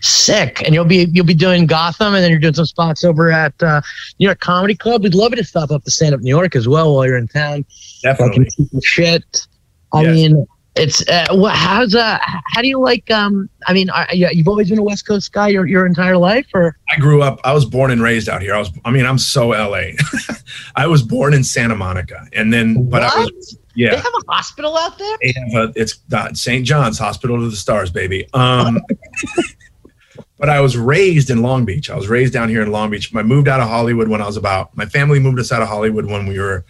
Sick, 0.00 0.62
and 0.64 0.72
you'll 0.72 0.84
be 0.84 1.08
you'll 1.10 1.26
be 1.26 1.34
doing 1.34 1.66
Gotham, 1.66 2.14
and 2.14 2.22
then 2.22 2.30
you're 2.30 2.38
doing 2.38 2.54
some 2.54 2.66
spots 2.66 3.02
over 3.02 3.32
at 3.32 3.60
uh, 3.64 3.80
New 4.20 4.26
York 4.26 4.38
Comedy 4.38 4.76
Club. 4.76 5.02
We'd 5.02 5.12
love 5.12 5.32
you 5.32 5.36
to 5.38 5.44
stop 5.44 5.72
up 5.72 5.82
to 5.82 5.90
stand 5.90 6.14
up 6.14 6.20
New 6.20 6.30
York 6.30 6.54
as 6.54 6.68
well 6.68 6.94
while 6.94 7.04
you're 7.04 7.16
in 7.16 7.26
town. 7.26 7.64
Definitely. 8.00 8.46
Shit. 8.84 9.48
I 9.92 10.02
yes. 10.02 10.14
mean, 10.14 10.46
it's 10.78 11.06
uh, 11.08 11.26
what? 11.32 11.54
How's 11.54 11.94
uh? 11.94 12.18
How 12.20 12.62
do 12.62 12.68
you 12.68 12.80
like? 12.80 13.10
Um, 13.10 13.48
I 13.66 13.72
mean, 13.72 13.90
are, 13.90 14.06
you've 14.12 14.48
always 14.48 14.70
been 14.70 14.78
a 14.78 14.82
West 14.82 15.06
Coast 15.06 15.32
guy 15.32 15.48
your 15.48 15.66
your 15.66 15.86
entire 15.86 16.16
life, 16.16 16.46
or? 16.54 16.76
I 16.90 16.98
grew 16.98 17.22
up. 17.22 17.40
I 17.44 17.52
was 17.52 17.64
born 17.64 17.90
and 17.90 18.02
raised 18.02 18.28
out 18.28 18.42
here. 18.42 18.54
I 18.54 18.58
was. 18.58 18.70
I 18.84 18.90
mean, 18.90 19.04
I'm 19.04 19.18
so 19.18 19.48
LA. 19.48 19.90
I 20.76 20.86
was 20.86 21.02
born 21.02 21.34
in 21.34 21.44
Santa 21.44 21.74
Monica, 21.74 22.26
and 22.32 22.52
then 22.52 22.88
but 22.88 23.02
what? 23.02 23.16
I 23.16 23.20
was. 23.20 23.58
Yeah. 23.74 23.90
They 23.90 23.96
have 23.96 24.06
a 24.06 24.32
hospital 24.32 24.76
out 24.76 24.98
there. 24.98 25.16
They 25.22 25.34
have 25.36 25.68
a. 25.68 25.72
It's 25.76 26.00
St. 26.34 26.66
John's 26.66 26.98
Hospital 26.98 27.38
to 27.38 27.48
the 27.48 27.56
Stars, 27.56 27.90
baby. 27.90 28.26
Um. 28.32 28.80
but 30.38 30.48
I 30.48 30.60
was 30.60 30.76
raised 30.76 31.30
in 31.30 31.42
Long 31.42 31.64
Beach. 31.64 31.90
I 31.90 31.96
was 31.96 32.08
raised 32.08 32.32
down 32.32 32.48
here 32.48 32.62
in 32.62 32.70
Long 32.70 32.90
Beach. 32.90 33.14
I 33.14 33.22
moved 33.22 33.48
out 33.48 33.60
of 33.60 33.68
Hollywood 33.68 34.08
when 34.08 34.22
I 34.22 34.26
was 34.26 34.36
about. 34.36 34.76
My 34.76 34.86
family 34.86 35.18
moved 35.18 35.38
us 35.38 35.52
out 35.52 35.62
of 35.62 35.68
Hollywood 35.68 36.06
when 36.06 36.26
we 36.26 36.38
were, 36.38 36.64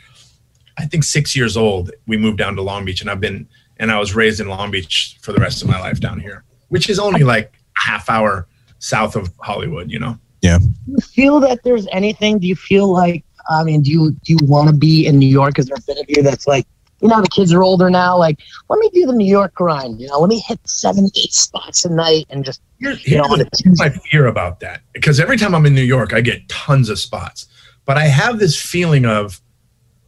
I 0.78 0.86
think, 0.86 1.04
six 1.04 1.36
years 1.36 1.56
old. 1.56 1.90
We 2.06 2.16
moved 2.16 2.38
down 2.38 2.56
to 2.56 2.62
Long 2.62 2.84
Beach, 2.84 3.00
and 3.00 3.10
I've 3.10 3.20
been 3.20 3.46
and 3.78 3.90
I 3.90 3.98
was 3.98 4.14
raised 4.14 4.40
in 4.40 4.48
Long 4.48 4.70
Beach 4.70 5.16
for 5.20 5.32
the 5.32 5.40
rest 5.40 5.62
of 5.62 5.68
my 5.68 5.78
life 5.80 6.00
down 6.00 6.20
here, 6.20 6.44
which 6.68 6.90
is 6.90 6.98
only 6.98 7.24
like 7.24 7.54
a 7.76 7.88
half 7.88 8.10
hour 8.10 8.46
south 8.78 9.16
of 9.16 9.30
Hollywood, 9.40 9.90
you 9.90 9.98
know? 9.98 10.18
Yeah. 10.42 10.58
Do 10.58 10.72
you 10.86 10.98
feel 10.98 11.40
that 11.40 11.62
there's 11.64 11.86
anything? 11.92 12.38
Do 12.38 12.46
you 12.46 12.56
feel 12.56 12.92
like, 12.92 13.24
I 13.50 13.64
mean, 13.64 13.82
do 13.82 13.90
you, 13.90 14.10
do 14.24 14.32
you 14.32 14.38
want 14.42 14.68
to 14.68 14.74
be 14.74 15.06
in 15.06 15.18
New 15.18 15.28
York? 15.28 15.58
Is 15.58 15.66
there 15.66 15.76
a 15.76 15.82
bit 15.86 15.98
of 15.98 16.04
you 16.08 16.22
that's 16.22 16.46
like, 16.46 16.66
you 17.00 17.08
know, 17.08 17.20
the 17.20 17.28
kids 17.28 17.52
are 17.52 17.62
older 17.62 17.90
now. 17.90 18.18
Like, 18.18 18.40
let 18.68 18.78
me 18.80 18.90
do 18.92 19.06
the 19.06 19.12
New 19.12 19.26
York 19.26 19.54
grind. 19.54 20.00
You 20.00 20.08
know, 20.08 20.18
let 20.18 20.28
me 20.28 20.40
hit 20.40 20.58
seven, 20.68 21.06
eight 21.16 21.32
spots 21.32 21.84
a 21.84 21.90
night 21.90 22.26
and 22.28 22.44
just, 22.44 22.60
Here's, 22.80 23.06
you 23.06 23.18
know, 23.18 23.36
my 23.74 23.88
fear 23.88 24.26
about 24.26 24.60
that. 24.60 24.82
Because 24.92 25.20
every 25.20 25.36
time 25.36 25.54
I'm 25.54 25.66
in 25.66 25.74
New 25.74 25.82
York, 25.82 26.12
I 26.12 26.20
get 26.20 26.48
tons 26.48 26.88
of 26.88 26.98
spots. 26.98 27.46
But 27.84 27.96
I 27.96 28.06
have 28.06 28.38
this 28.38 28.60
feeling 28.60 29.06
of 29.06 29.40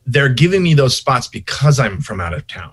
they're 0.05 0.29
giving 0.29 0.63
me 0.63 0.75
those 0.75 0.97
spots 0.97 1.29
because 1.29 1.79
I'm 1.79 2.01
from 2.01 2.21
out 2.21 2.35
of 2.35 2.47
town. 2.47 2.73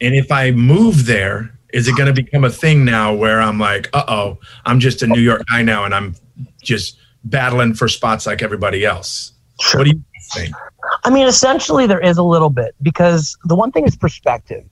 And 0.00 0.14
if 0.14 0.30
I 0.30 0.50
move 0.50 1.06
there, 1.06 1.56
is 1.72 1.88
it 1.88 1.96
going 1.96 2.12
to 2.12 2.22
become 2.22 2.44
a 2.44 2.50
thing 2.50 2.84
now 2.84 3.14
where 3.14 3.40
I'm 3.40 3.58
like, 3.58 3.88
uh 3.92 4.04
oh, 4.08 4.38
I'm 4.64 4.80
just 4.80 5.02
a 5.02 5.06
New 5.06 5.20
York 5.20 5.42
guy 5.50 5.62
now 5.62 5.84
and 5.84 5.94
I'm 5.94 6.14
just 6.62 6.98
battling 7.24 7.74
for 7.74 7.88
spots 7.88 8.26
like 8.26 8.42
everybody 8.42 8.84
else? 8.84 9.32
Sure. 9.60 9.80
What 9.80 9.84
do 9.84 9.90
you 9.90 10.02
think? 10.32 10.54
I 11.04 11.10
mean, 11.10 11.26
essentially, 11.26 11.86
there 11.86 12.00
is 12.00 12.18
a 12.18 12.22
little 12.22 12.50
bit 12.50 12.74
because 12.82 13.36
the 13.44 13.56
one 13.56 13.72
thing 13.72 13.84
is 13.84 13.96
perspective. 13.96 14.64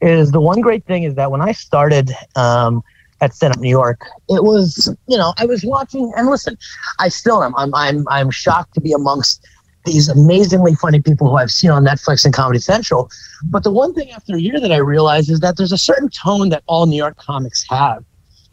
Is 0.00 0.30
the 0.30 0.40
one 0.40 0.60
great 0.60 0.84
thing 0.86 1.02
is 1.02 1.16
that 1.16 1.30
when 1.30 1.40
I 1.40 1.50
started 1.50 2.12
um, 2.36 2.84
at 3.20 3.34
Stand 3.34 3.54
Up 3.54 3.60
New 3.60 3.68
York, 3.68 4.00
it 4.28 4.44
was 4.44 4.94
you 5.08 5.16
know 5.16 5.34
I 5.38 5.46
was 5.46 5.64
watching 5.64 6.12
and 6.16 6.28
listen, 6.28 6.56
I 7.00 7.08
still 7.08 7.42
am. 7.42 7.54
I'm 7.56 7.74
I'm 7.74 8.06
I'm 8.08 8.30
shocked 8.30 8.74
to 8.74 8.80
be 8.80 8.92
amongst 8.92 9.44
these 9.88 10.08
amazingly 10.08 10.74
funny 10.74 11.00
people 11.00 11.28
who 11.30 11.36
I've 11.36 11.50
seen 11.50 11.70
on 11.70 11.84
Netflix 11.84 12.24
and 12.24 12.32
Comedy 12.32 12.58
Central. 12.60 13.10
But 13.44 13.64
the 13.64 13.70
one 13.72 13.94
thing 13.94 14.10
after 14.12 14.34
a 14.36 14.40
year 14.40 14.60
that 14.60 14.70
I 14.72 14.76
realized 14.76 15.30
is 15.30 15.40
that 15.40 15.56
there's 15.56 15.72
a 15.72 15.78
certain 15.78 16.08
tone 16.08 16.50
that 16.50 16.62
all 16.66 16.86
New 16.86 16.96
York 16.96 17.16
comics 17.16 17.64
have. 17.70 18.04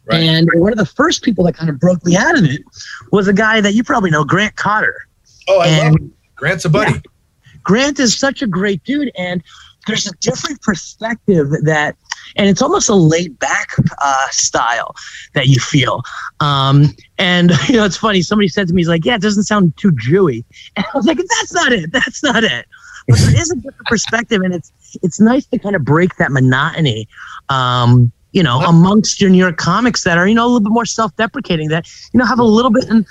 Right. 0.05 0.21
And 0.21 0.47
one 0.55 0.71
of 0.71 0.77
the 0.77 0.85
first 0.85 1.23
people 1.23 1.43
that 1.45 1.53
kind 1.55 1.69
of 1.69 1.79
broke 1.79 2.05
me 2.05 2.15
out 2.15 2.37
of 2.37 2.43
it 2.45 2.61
was 3.11 3.27
a 3.27 3.33
guy 3.33 3.59
that 3.61 3.73
you 3.73 3.83
probably 3.83 4.11
know, 4.11 4.23
Grant 4.23 4.55
Cotter. 4.55 4.95
Oh, 5.47 5.59
I 5.59 5.67
And- 5.67 5.77
love 5.93 6.01
him. 6.01 6.13
Grant's 6.35 6.65
a 6.65 6.69
buddy. 6.69 7.01
Grant 7.63 7.99
is 7.99 8.15
such 8.15 8.41
a 8.43 8.47
great 8.47 8.83
dude, 8.83 9.11
and 9.17 9.41
there's 9.87 10.07
a 10.07 10.15
different 10.19 10.61
perspective 10.61 11.49
that, 11.63 11.95
and 12.35 12.49
it's 12.49 12.61
almost 12.61 12.89
a 12.89 12.95
laid 12.95 13.37
back 13.39 13.69
uh, 14.01 14.27
style 14.29 14.95
that 15.33 15.47
you 15.47 15.59
feel. 15.59 16.03
Um, 16.39 16.95
and 17.17 17.51
you 17.67 17.77
know, 17.77 17.85
it's 17.85 17.97
funny. 17.97 18.21
Somebody 18.21 18.47
said 18.47 18.67
to 18.67 18.73
me, 18.73 18.81
"He's 18.81 18.89
like, 18.89 19.05
yeah, 19.05 19.15
it 19.15 19.21
doesn't 19.21 19.43
sound 19.43 19.75
too 19.77 19.91
Jewy," 19.91 20.43
and 20.75 20.85
I 20.85 20.97
was 20.97 21.05
like, 21.05 21.17
"That's 21.17 21.53
not 21.53 21.71
it. 21.71 21.91
That's 21.91 22.23
not 22.23 22.43
it." 22.43 22.65
But 23.07 23.19
there 23.19 23.39
is 23.39 23.51
a 23.51 23.55
different 23.55 23.85
perspective, 23.85 24.41
and 24.41 24.53
it's 24.53 24.71
it's 25.03 25.19
nice 25.19 25.45
to 25.47 25.59
kind 25.59 25.75
of 25.75 25.85
break 25.85 26.15
that 26.15 26.31
monotony. 26.31 27.07
Um, 27.49 28.11
you 28.31 28.43
know, 28.43 28.59
amongst 28.61 29.21
your 29.21 29.29
New 29.29 29.37
York 29.37 29.55
comics 29.55 30.03
that 30.03 30.17
are, 30.17 30.27
you 30.27 30.35
know, 30.35 30.43
a 30.43 30.47
little 30.47 30.59
bit 30.59 30.73
more 30.73 30.85
self-deprecating, 30.85 31.69
that 31.69 31.87
you 32.13 32.17
know 32.17 32.25
have 32.25 32.39
a 32.39 32.43
little 32.43 32.71
bit, 32.71 32.85
and 32.89 33.05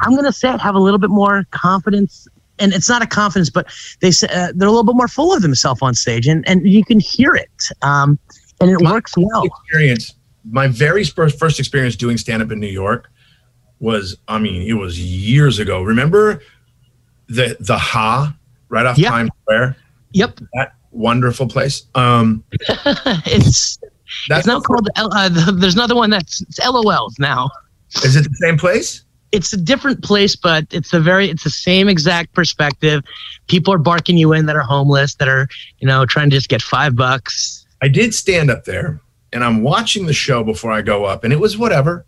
I'm 0.00 0.14
gonna 0.14 0.32
say 0.32 0.56
have 0.56 0.74
a 0.74 0.78
little 0.78 0.98
bit 0.98 1.10
more 1.10 1.44
confidence 1.50 2.28
and 2.60 2.72
it's 2.72 2.88
not 2.88 3.02
a 3.02 3.06
confidence, 3.06 3.50
but 3.50 3.66
they 4.00 4.10
say 4.10 4.28
uh, 4.32 4.52
they're 4.54 4.68
a 4.68 4.70
little 4.70 4.84
bit 4.84 4.94
more 4.96 5.08
full 5.08 5.34
of 5.34 5.42
themselves 5.42 5.80
on 5.82 5.94
stage, 5.94 6.26
and 6.26 6.46
and 6.48 6.66
you 6.68 6.84
can 6.84 7.00
hear 7.00 7.34
it, 7.34 7.50
um, 7.82 8.18
and 8.60 8.70
it 8.70 8.80
My- 8.80 8.92
works 8.92 9.14
well. 9.16 9.44
experience, 9.44 10.14
my 10.50 10.66
very 10.68 11.04
first 11.04 11.38
first 11.38 11.58
experience 11.58 11.96
doing 11.96 12.16
stand 12.18 12.42
up 12.42 12.50
in 12.50 12.60
New 12.60 12.66
York 12.66 13.08
was, 13.80 14.16
I 14.26 14.38
mean, 14.38 14.62
it 14.62 14.72
was 14.74 14.98
years 15.00 15.58
ago. 15.58 15.82
Remember 15.82 16.40
the 17.28 17.56
the 17.60 17.78
Ha 17.78 18.34
right 18.68 18.86
off 18.86 18.98
Yeah. 18.98 19.10
Times 19.10 19.30
Square, 19.42 19.76
Yep, 20.12 20.40
that 20.54 20.72
wonderful 20.90 21.46
place. 21.46 21.82
Um, 21.94 22.42
it's 23.26 23.78
that's 24.28 24.40
it's 24.40 24.46
now 24.46 24.60
called. 24.60 24.88
Uh, 24.96 25.28
the, 25.28 25.52
there's 25.58 25.74
another 25.74 25.94
one 25.94 26.10
that's 26.10 26.40
it's 26.42 26.58
LOLs 26.60 27.18
now. 27.18 27.50
is 28.04 28.16
it 28.16 28.24
the 28.24 28.34
same 28.40 28.56
place? 28.58 29.04
It's 29.30 29.52
a 29.52 29.56
different 29.56 30.02
place, 30.02 30.34
but 30.36 30.66
it's 30.70 30.90
the 30.90 31.00
very 31.00 31.28
it's 31.28 31.44
the 31.44 31.50
same 31.50 31.88
exact 31.88 32.32
perspective. 32.34 33.02
People 33.46 33.74
are 33.74 33.78
barking 33.78 34.16
you 34.16 34.32
in 34.32 34.46
that 34.46 34.56
are 34.56 34.62
homeless, 34.62 35.14
that 35.16 35.28
are 35.28 35.48
you 35.78 35.86
know 35.86 36.06
trying 36.06 36.30
to 36.30 36.36
just 36.36 36.48
get 36.48 36.62
five 36.62 36.96
bucks. 36.96 37.66
I 37.82 37.88
did 37.88 38.14
stand 38.14 38.50
up 38.50 38.64
there, 38.64 39.00
and 39.32 39.44
I'm 39.44 39.62
watching 39.62 40.06
the 40.06 40.12
show 40.12 40.42
before 40.42 40.72
I 40.72 40.82
go 40.82 41.04
up, 41.04 41.24
and 41.24 41.32
it 41.32 41.40
was 41.40 41.58
whatever. 41.58 42.06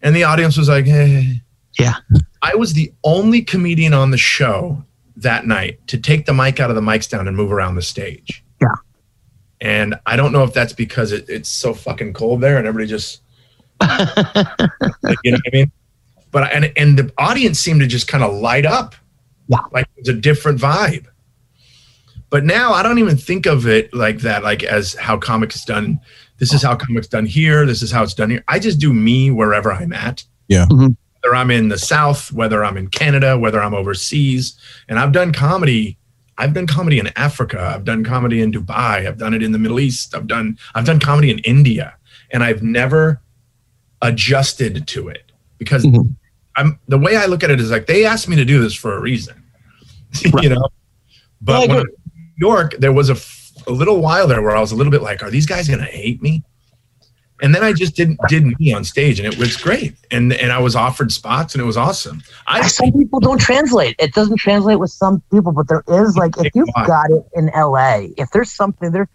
And 0.00 0.14
the 0.14 0.24
audience 0.24 0.56
was 0.56 0.68
like, 0.68 0.86
"Hey." 0.86 1.42
Yeah. 1.78 1.94
I 2.42 2.54
was 2.54 2.72
the 2.72 2.92
only 3.04 3.42
comedian 3.42 3.94
on 3.94 4.10
the 4.10 4.18
show 4.18 4.84
that 5.16 5.46
night 5.46 5.84
to 5.88 5.98
take 5.98 6.26
the 6.26 6.34
mic 6.34 6.60
out 6.60 6.70
of 6.70 6.76
the 6.76 6.82
mic 6.82 7.02
stand 7.02 7.26
and 7.28 7.36
move 7.36 7.52
around 7.52 7.74
the 7.74 7.82
stage. 7.82 8.44
Yeah. 8.60 8.74
And 9.60 9.96
I 10.06 10.16
don't 10.16 10.32
know 10.32 10.44
if 10.44 10.52
that's 10.52 10.72
because 10.72 11.12
it, 11.12 11.28
it's 11.28 11.48
so 11.48 11.74
fucking 11.74 12.12
cold 12.12 12.40
there 12.40 12.58
and 12.58 12.66
everybody 12.66 12.88
just, 12.88 13.22
like, 13.80 15.16
you 15.24 15.32
know 15.32 15.38
what 15.38 15.52
I 15.52 15.56
mean? 15.56 15.72
But 16.30 16.52
and 16.52 16.72
and 16.76 16.98
the 16.98 17.12
audience 17.18 17.58
seemed 17.58 17.80
to 17.80 17.86
just 17.86 18.08
kind 18.08 18.22
of 18.22 18.34
light 18.34 18.66
up. 18.66 18.94
Yeah. 19.48 19.58
Like 19.72 19.86
it's 19.96 20.08
a 20.08 20.14
different 20.14 20.60
vibe. 20.60 21.06
But 22.30 22.44
now 22.44 22.72
I 22.72 22.82
don't 22.82 22.98
even 22.98 23.16
think 23.16 23.46
of 23.46 23.66
it 23.66 23.92
like 23.94 24.18
that, 24.20 24.42
like 24.42 24.62
as 24.62 24.94
how 24.94 25.16
comics 25.16 25.56
is 25.56 25.64
done. 25.64 25.98
This 26.38 26.52
is 26.52 26.62
how 26.62 26.76
comics 26.76 27.06
done 27.06 27.24
here. 27.26 27.64
This 27.64 27.82
is 27.82 27.90
how 27.90 28.02
it's 28.02 28.14
done 28.14 28.30
here. 28.30 28.44
I 28.48 28.58
just 28.58 28.78
do 28.78 28.92
me 28.92 29.30
wherever 29.30 29.72
I'm 29.72 29.92
at. 29.92 30.24
Yeah. 30.48 30.66
Mhm. 30.66 30.94
Whether 31.22 31.34
I'm 31.34 31.50
in 31.50 31.68
the 31.68 31.78
South, 31.78 32.30
whether 32.32 32.62
I'm 32.64 32.76
in 32.76 32.88
Canada, 32.88 33.38
whether 33.38 33.60
I'm 33.62 33.74
overseas, 33.74 34.56
and 34.88 34.98
I've 34.98 35.12
done 35.12 35.32
comedy. 35.32 35.96
I've 36.36 36.54
done 36.54 36.66
comedy 36.68 37.00
in 37.00 37.08
Africa. 37.16 37.72
I've 37.74 37.84
done 37.84 38.04
comedy 38.04 38.40
in 38.40 38.52
Dubai. 38.52 39.06
I've 39.08 39.18
done 39.18 39.34
it 39.34 39.42
in 39.42 39.50
the 39.52 39.58
Middle 39.58 39.80
East. 39.80 40.14
I've 40.14 40.26
done 40.28 40.58
I've 40.74 40.84
done 40.84 41.00
comedy 41.00 41.30
in 41.30 41.38
India, 41.40 41.94
and 42.30 42.44
I've 42.44 42.62
never 42.62 43.20
adjusted 44.02 44.86
to 44.86 45.08
it 45.08 45.32
because 45.58 45.84
Mhm. 45.84 46.14
I'm 46.58 46.78
the 46.88 46.98
way 46.98 47.16
I 47.16 47.26
look 47.26 47.42
at 47.44 47.50
it 47.50 47.60
is 47.60 47.70
like 47.70 47.86
they 47.86 48.04
asked 48.04 48.28
me 48.28 48.36
to 48.36 48.44
do 48.44 48.60
this 48.60 48.74
for 48.74 48.96
a 48.96 49.00
reason, 49.00 49.34
Right. 50.32 50.42
you 50.44 50.50
know. 50.50 50.68
But 51.40 51.52
Well, 51.52 51.60
when 51.68 51.70
I 51.70 51.80
agree. 51.80 51.92
was 51.92 52.00
in 52.16 52.22
New 52.38 52.46
York, 52.48 52.74
there 52.78 52.92
was 52.92 53.08
a, 53.10 53.14
f- 53.14 53.52
a 53.66 53.72
little 53.72 54.00
while 54.00 54.26
there 54.26 54.42
where 54.42 54.56
I 54.56 54.60
was 54.60 54.72
a 54.72 54.76
little 54.76 54.90
bit 54.90 55.02
like, 55.02 55.22
"Are 55.22 55.30
these 55.30 55.46
guys 55.46 55.68
gonna 55.68 55.84
hate 55.84 56.20
me?" 56.20 56.42
And 57.40 57.54
then 57.54 57.62
I 57.62 57.72
just 57.72 57.94
didn't 57.94 58.18
did 58.28 58.44
me 58.58 58.72
on 58.72 58.82
stage, 58.82 59.20
and 59.20 59.32
it 59.32 59.38
was 59.38 59.56
great. 59.56 59.94
And 60.10 60.32
and 60.32 60.50
I 60.50 60.58
was 60.58 60.74
offered 60.74 61.12
spots, 61.12 61.54
and 61.54 61.62
it 61.62 61.64
was 61.66 61.76
awesome. 61.76 62.20
I 62.48 62.66
some 62.66 62.90
people 62.92 63.20
don't 63.20 63.40
translate. 63.40 63.94
It 64.00 64.12
doesn't 64.12 64.38
translate 64.38 64.80
with 64.80 64.90
some 64.90 65.22
people, 65.30 65.52
but 65.52 65.68
there 65.68 65.84
is 65.88 66.16
like 66.16 66.36
if 66.38 66.52
you've 66.56 66.68
got 66.86 67.08
it 67.10 67.24
in 67.34 67.46
LA, 67.54 68.08
if 68.16 68.30
there's 68.32 68.50
something 68.50 68.90
there, 68.90 69.08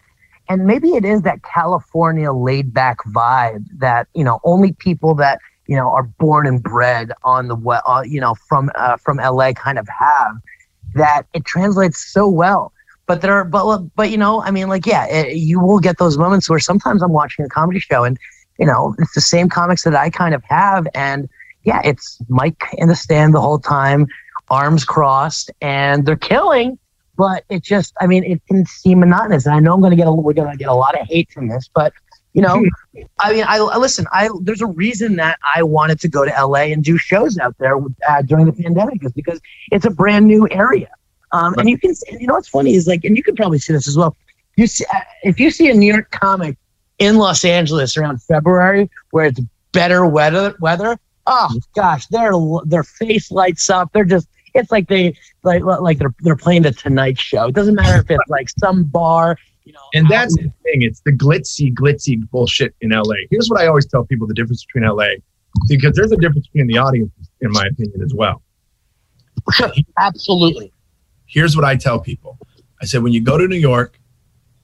and 0.48 0.66
maybe 0.66 0.92
it 0.92 1.04
is 1.04 1.24
that 1.24 1.44
California 1.44 2.32
laid 2.32 2.74
back 2.74 3.00
vibe 3.14 3.66
that 3.80 4.08
you 4.14 4.24
know 4.24 4.40
only 4.46 4.72
people 4.72 5.14
that 5.16 5.40
you 5.68 5.76
know 5.76 5.90
are 5.90 6.04
born 6.04 6.48
and 6.48 6.62
bred 6.62 7.12
on 7.24 7.48
the 7.48 7.56
uh, 7.86 8.04
you 8.06 8.20
know 8.20 8.36
from 8.48 8.72
uh, 8.76 8.98
from 8.98 9.18
LA 9.18 9.54
kind 9.54 9.80
of 9.80 9.88
have 9.88 10.36
that 10.96 11.24
it 11.34 11.46
translates 11.46 12.04
so 12.04 12.28
well. 12.28 12.72
But 13.06 13.22
there 13.22 13.34
are, 13.34 13.44
but 13.44 13.80
but 13.96 14.12
you 14.12 14.18
know, 14.18 14.42
I 14.42 14.52
mean, 14.52 14.70
like, 14.70 14.86
yeah, 14.86 15.06
it, 15.08 15.36
you 15.36 15.60
will 15.60 15.80
get 15.80 15.98
those 15.98 16.18
moments 16.18 16.50
where 16.50 16.60
sometimes 16.60 17.02
I'm 17.02 17.12
watching 17.12 17.44
a 17.44 17.50
comedy 17.50 17.80
show 17.80 18.04
and 18.04 18.18
you 18.58 18.66
know 18.66 18.96
it's 19.00 19.14
the 19.14 19.22
same 19.22 19.50
comics 19.50 19.84
that 19.84 19.96
I 19.96 20.10
kind 20.10 20.34
of 20.34 20.44
have, 20.46 20.88
and 20.94 21.28
yeah, 21.64 21.82
it's 21.84 22.20
Mike 22.30 22.64
in 22.74 22.88
the 22.88 22.96
stand 22.96 23.34
the 23.34 23.42
whole 23.42 23.60
time, 23.60 24.08
arms 24.50 24.86
crossed, 24.86 25.52
and 25.62 26.06
they're 26.06 26.16
killing. 26.16 26.78
But 27.16 27.44
it 27.50 27.62
just, 27.62 27.94
I 28.02 28.08
mean, 28.08 28.24
it 28.24 28.42
can 28.48 28.66
seem 28.66 29.00
monotonous. 29.00 29.46
And 29.46 29.54
I 29.54 29.60
know 29.60 29.76
I'm 29.76 29.82
going 29.82 29.92
to 29.92 29.96
get 29.96 30.08
a, 30.08 30.12
we're 30.12 30.34
going 30.34 30.52
to 30.52 30.58
get 30.58 30.68
a 30.68 30.74
lot 30.74 31.00
of 31.00 31.06
hate 31.08 31.32
from 31.32 31.48
this, 31.48 31.70
but 31.72 31.94
you 32.34 32.42
know, 32.42 32.66
I 33.20 33.34
mean, 33.34 33.44
I, 33.48 33.58
I 33.58 33.78
listen. 33.78 34.06
I 34.12 34.30
there's 34.42 34.62
a 34.62 34.68
reason 34.68 35.18
that 35.18 35.38
I 35.56 35.62
wanted 35.62 36.00
to 36.02 36.10
go 36.10 36.26
to 36.26 36.32
LA 36.32 36.72
and 36.74 36.84
do 36.84 36.98
shows 36.98 37.38
out 37.38 37.56
there 37.60 37.78
uh, 38.10 38.22
during 38.24 38.48
the 38.48 38.54
pandemic 38.54 39.04
is 39.04 39.12
because 39.12 39.40
it's 39.72 39.86
a 39.86 39.92
brand 39.92 40.26
new 40.26 40.48
area. 40.50 40.90
Um, 41.32 41.56
and 41.58 41.70
you 41.70 41.78
can, 41.78 41.94
you 42.20 42.28
know, 42.28 42.36
what's 42.36 42.48
funny 42.48 42.76
is 42.76 42.88
like, 42.88 43.04
and 43.04 43.18
you 43.18 43.24
can 43.24 43.36
probably 43.36 43.60
see 43.60 43.74
this 43.74 43.88
as 43.88 43.98
well. 43.98 44.16
You 44.56 44.68
see, 44.68 44.86
uh, 44.94 45.00
if 45.24 45.40
you 45.40 45.50
see 45.52 45.70
a 45.70 45.74
New 45.74 45.92
York 45.92 46.12
comic 46.12 46.58
in 47.00 47.18
Los 47.18 47.44
Angeles 47.44 47.98
around 47.98 48.22
February 48.22 48.90
where 49.12 49.26
it's 49.26 49.42
better 49.72 50.06
weather, 50.06 50.56
weather, 50.60 50.98
oh 51.28 51.50
gosh, 51.76 52.08
their 52.08 52.32
their 52.66 52.84
face 52.84 53.32
lights 53.32 53.70
up. 53.70 53.92
They're 53.94 54.06
just, 54.06 54.28
it's 54.54 54.72
like 54.72 54.88
they 54.88 55.16
like 55.44 55.64
like 55.64 55.98
they're 55.98 56.14
they're 56.20 56.36
playing 56.36 56.64
the 56.64 56.72
Tonight 56.72 57.20
Show. 57.20 57.48
It 57.48 57.56
doesn't 57.56 57.76
matter 57.76 58.00
if 58.00 58.10
it's 58.10 58.30
like 58.30 58.50
some 58.50 58.84
bar, 58.84 59.38
you 59.66 59.74
know. 59.74 59.80
And 59.94 60.10
that's 60.10 60.36
the 60.36 60.44
thing. 60.64 60.82
It's 60.82 61.02
the 61.02 61.12
glitzy, 61.12 61.74
glitzy 61.74 62.30
bullshit 62.32 62.76
in 62.82 62.90
LA. 62.92 63.16
Here's 63.30 63.50
what 63.50 63.60
I 63.62 63.68
always 63.68 63.86
tell 63.86 64.04
people 64.06 64.28
the 64.28 64.34
difference 64.34 64.66
between 64.66 64.90
LA, 64.90 65.08
because 65.68 65.96
there's 65.96 66.12
a 66.12 66.18
difference 66.18 66.48
between 66.48 66.68
the 66.68 66.78
audience, 66.78 67.12
in 67.42 67.52
my 67.52 67.66
opinion, 67.66 68.02
as 68.04 68.14
well. 68.14 68.42
Sure, 69.54 69.72
absolutely. 70.00 70.72
Here's 71.26 71.56
what 71.56 71.66
I 71.66 71.76
tell 71.76 72.00
people 72.00 72.38
I 72.82 72.86
said, 72.86 73.02
when 73.04 73.14
you 73.14 73.22
go 73.22 73.38
to 73.38 73.48
New 73.48 73.56
York, 73.58 73.98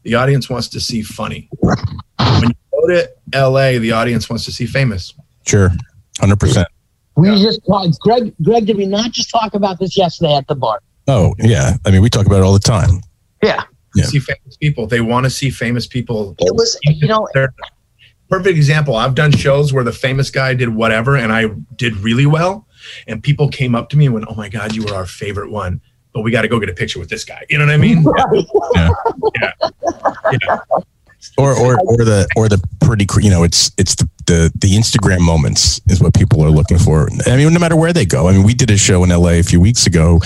the 0.03 0.15
audience 0.15 0.49
wants 0.49 0.67
to 0.69 0.79
see 0.79 1.01
funny. 1.01 1.49
When 1.61 2.43
you 2.43 2.53
go 2.71 2.87
to 2.87 3.09
LA, 3.33 3.79
the 3.79 3.91
audience 3.91 4.29
wants 4.29 4.45
to 4.45 4.51
see 4.51 4.65
famous. 4.65 5.13
Sure. 5.47 5.71
100%. 6.19 6.65
We 7.15 7.29
Yeah. 7.29 7.35
just 7.37 7.61
talked, 7.65 7.99
Greg. 7.99 8.33
Greg, 8.41 8.65
did 8.65 8.77
we 8.77 8.85
not 8.85 9.11
just 9.11 9.29
talk 9.29 9.53
about 9.53 9.79
this 9.79 9.97
yesterday 9.97 10.35
at 10.35 10.47
the 10.47 10.55
bar? 10.55 10.79
Oh, 11.07 11.33
yeah. 11.39 11.75
I 11.85 11.91
mean, 11.91 12.01
we 12.01 12.09
talk 12.09 12.25
about 12.25 12.37
it 12.37 12.43
all 12.43 12.53
the 12.53 12.59
time. 12.59 13.01
Yeah, 13.41 13.63
Yeah. 13.95 14.05
See 14.05 14.19
famous 14.19 14.57
people. 14.57 14.87
They 14.87 15.01
want 15.01 15.25
to 15.25 15.29
see 15.29 15.49
famous 15.49 15.87
people. 15.87 16.35
it 16.39 16.55
was. 16.55 16.77
You 16.83 17.07
know, 17.07 17.27
perfect 18.29 18.55
example. 18.55 18.95
I've 18.95 19.15
done 19.15 19.31
shows 19.31 19.73
where 19.73 19.83
the 19.83 19.91
famous 19.91 20.29
guy 20.29 20.53
did 20.53 20.69
whatever 20.69 21.17
and 21.17 21.33
I 21.33 21.47
did 21.75 21.95
really 21.97 22.25
well. 22.25 22.67
And 23.07 23.21
people 23.21 23.49
came 23.49 23.75
up 23.75 23.89
to 23.89 23.97
me 23.97 24.05
and 24.05 24.13
went, 24.13 24.27
Oh 24.29 24.35
my 24.35 24.49
God, 24.49 24.75
you 24.75 24.83
were 24.83 24.93
our 24.93 25.05
favorite 25.05 25.51
one. 25.51 25.81
But 26.13 26.21
we 26.21 26.31
got 26.31 26.41
to 26.43 26.47
go 26.47 26.59
get 26.59 26.69
a 26.69 26.73
picture 26.73 26.99
with 26.99 27.09
this 27.09 27.23
guy. 27.23 27.45
You 27.49 27.59
know 27.59 27.65
what 27.65 27.73
I 27.73 27.77
mean? 27.77 28.03
Yeah. 28.75 29.51
yeah. 30.41 30.57
Or, 31.37 31.53
or, 31.53 31.79
or 31.81 31.97
the, 31.97 32.27
or 32.35 32.47
the 32.49 32.59
pretty, 32.81 33.05
you 33.21 33.29
know, 33.29 33.43
it's, 33.43 33.71
it's 33.77 33.93
the, 33.95 34.09
the, 34.29 34.51
the 34.55 34.69
Instagram 34.75 35.21
moments 35.21 35.81
is 35.87 35.99
what 35.99 36.13
people 36.13 36.43
are 36.45 36.51
looking 36.51 36.77
for. 36.77 37.09
I 37.25 37.35
mean, 37.35 37.51
no 37.51 37.59
matter 37.59 37.75
where 37.75 37.91
they 37.91 38.05
go. 38.05 38.27
I 38.27 38.31
mean, 38.33 38.43
we 38.43 38.53
did 38.53 38.69
a 38.69 38.77
show 38.77 39.03
in 39.03 39.09
LA 39.09 39.39
a 39.39 39.43
few 39.43 39.59
weeks 39.59 39.87
ago 39.87 40.19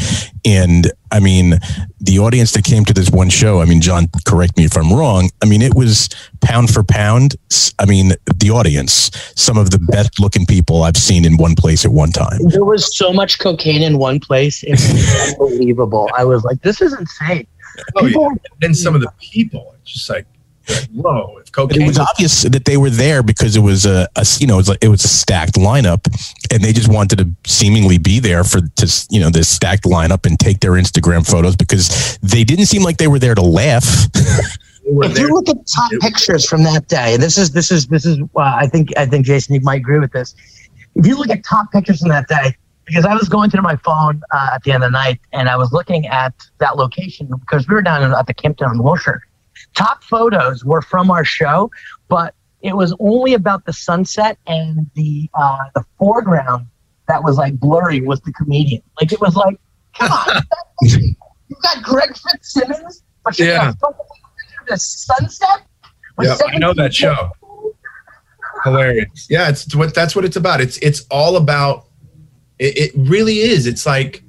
and 0.46 0.92
I 1.12 1.20
mean, 1.22 1.54
the 2.02 2.20
audience 2.20 2.52
that 2.54 2.66
came 2.66 2.84
to 2.86 2.94
this 2.94 3.10
one 3.10 3.30
show, 3.30 3.62
I 3.62 3.66
mean, 3.66 3.80
John, 3.82 4.08
correct 4.26 4.58
me 4.58 4.66
if 4.66 4.76
I'm 4.76 4.92
wrong. 4.92 5.30
I 5.42 5.46
mean, 5.46 5.62
it 5.62 5.74
was 5.74 6.10
pound 6.42 6.74
for 6.74 6.84
pound. 6.84 7.36
I 7.80 7.86
mean, 7.86 8.12
the 8.36 8.50
audience, 8.50 9.10
some 9.36 9.58
of 9.58 9.72
the 9.72 9.80
best 9.80 10.20
looking 10.20 10.46
people 10.46 10.84
I've 10.84 10.98
seen 10.98 11.24
in 11.24 11.38
one 11.38 11.56
place 11.56 11.86
at 11.86 11.92
one 11.92 12.12
time. 12.12 12.40
there 12.50 12.66
was 12.66 12.96
so 12.98 13.14
much 13.14 13.40
cocaine 13.40 13.84
in 13.84 14.00
one 14.00 14.20
place. 14.20 14.64
It 14.64 14.72
was 14.72 15.36
unbelievable. 15.40 16.10
I 16.18 16.26
was 16.26 16.44
like, 16.44 16.62
this 16.62 16.82
is 16.82 16.94
insane. 16.94 17.48
Oh, 17.96 18.02
People- 18.06 18.32
yeah. 18.32 18.68
And 18.68 18.76
some 18.76 18.96
of 18.96 19.02
the 19.02 19.12
people, 19.22 19.76
it's 19.82 19.94
just 19.94 20.10
like, 20.10 20.26
Like, 20.26 20.26
Whoa, 20.94 21.38
if 21.38 21.52
But 21.52 21.76
it 21.76 21.80
cocaine 21.80 21.88
was 21.88 22.00
obvious 22.00 22.44
that 22.44 22.66
they 22.66 22.78
were 22.78 22.90
there 22.90 23.22
because 23.22 23.56
it 23.56 23.60
was 23.60 23.86
a, 23.86 24.08
a 24.16 24.26
you 24.40 24.48
know 24.48 24.56
it 24.56 24.58
was, 24.58 24.70
like, 24.70 24.84
it 24.84 24.88
was 24.88 25.04
a 25.04 25.10
stacked 25.10 25.56
lineup, 25.56 26.06
and 26.52 26.64
they 26.64 26.72
just 26.72 26.88
wanted 26.88 27.18
to 27.20 27.30
seemingly 27.46 27.98
be 27.98 28.20
there 28.20 28.44
for 28.44 28.62
to 28.62 29.06
you 29.10 29.20
know 29.20 29.30
this 29.30 29.50
stacked 29.50 29.84
lineup 29.84 30.26
and 30.26 30.40
take 30.40 30.62
their 30.62 30.72
Instagram 30.72 31.30
photos 31.30 31.56
because 31.56 32.18
they 32.22 32.44
didn't 32.44 32.68
seem 32.68 32.82
like 32.82 32.98
they 32.98 33.08
were 33.08 33.20
there 33.20 33.36
to 33.36 33.42
laugh. 33.42 34.08
if 34.16 35.14
there. 35.14 35.28
you 35.28 35.34
look 35.34 35.50
at 35.50 35.58
top 35.68 35.92
It- 35.92 36.02
pictures 36.02 36.48
from 36.48 36.64
that 36.64 36.88
day, 36.88 37.18
this 37.18 37.38
is 37.38 37.52
this 37.52 37.70
is 37.70 37.88
this 37.88 38.06
is 38.06 38.20
uh, 38.20 38.40
I 38.40 38.68
think 38.68 38.96
I 38.98 39.06
think 39.06 39.26
Jason 39.26 39.56
you 39.56 39.62
might 39.62 39.82
agree 39.82 40.00
with 40.00 40.14
this. 40.14 40.34
If 40.96 41.06
you 41.06 41.18
look 41.18 41.30
at 41.30 41.44
top 41.44 41.72
pictures 41.72 42.00
from 42.00 42.10
that 42.10 42.28
day, 42.28 42.56
because 42.86 43.06
I 43.06 43.14
was 43.16 43.30
going 43.30 43.50
through 43.50 43.64
my 43.64 43.76
phone 43.78 44.22
uh, 44.32 44.52
at 44.54 44.64
the 44.64 44.72
end 44.72 44.84
of 44.84 44.92
the 44.92 44.98
night 44.98 45.20
and 45.32 45.50
I 45.50 45.56
was 45.56 45.72
looking 45.72 46.06
at 46.08 46.34
that 46.60 46.78
location 46.78 47.28
because 47.28 47.68
we 47.68 47.76
were 47.76 47.82
down 47.82 48.14
at 48.14 48.28
the 48.28 48.34
Kimpton 48.34 48.72
in 48.72 48.84
Wilshire. 48.84 49.22
Top 49.76 50.04
photos 50.04 50.64
were 50.64 50.82
from 50.82 51.10
our 51.12 51.26
show, 51.26 51.72
but 52.10 52.36
it 52.62 52.76
was 52.76 52.96
only 53.00 53.34
about 53.34 53.66
the 53.66 53.74
sunset 53.74 54.38
and 54.48 54.90
the 54.96 55.30
uh, 55.34 55.58
the 55.76 55.84
foreground 55.98 56.68
that 57.08 57.24
was 57.24 57.38
like 57.38 57.60
blurry 57.60 58.02
was 58.02 58.22
the 58.22 58.32
comedian. 58.34 58.82
Like 59.02 59.12
it 59.12 59.20
was 59.20 59.36
like, 59.36 59.60
come 59.98 60.12
on, 60.12 60.42
you 60.82 61.16
got 61.62 61.84
Greg 61.84 62.16
Fitzsimmons, 62.18 63.04
but 63.24 63.38
you 63.40 63.48
Yeah. 63.48 63.66
got 63.72 63.80
fucking 63.80 64.06
the 64.68 64.78
sunset. 64.78 65.64
Yeah, 66.22 66.38
I 66.48 66.58
know 66.60 66.74
that 66.76 66.94
show. 66.94 67.32
Hilarious. 68.64 69.28
Yeah, 69.30 69.50
it's 69.50 69.76
what 69.76 69.94
that's 69.94 70.16
what 70.16 70.24
it's 70.26 70.36
about. 70.38 70.62
It's 70.62 70.78
it's 70.78 71.06
all 71.12 71.36
about. 71.36 71.88
It, 72.60 72.78
it 72.78 72.92
really 72.96 73.40
is. 73.40 73.66
It's 73.68 73.86
like 73.86 74.24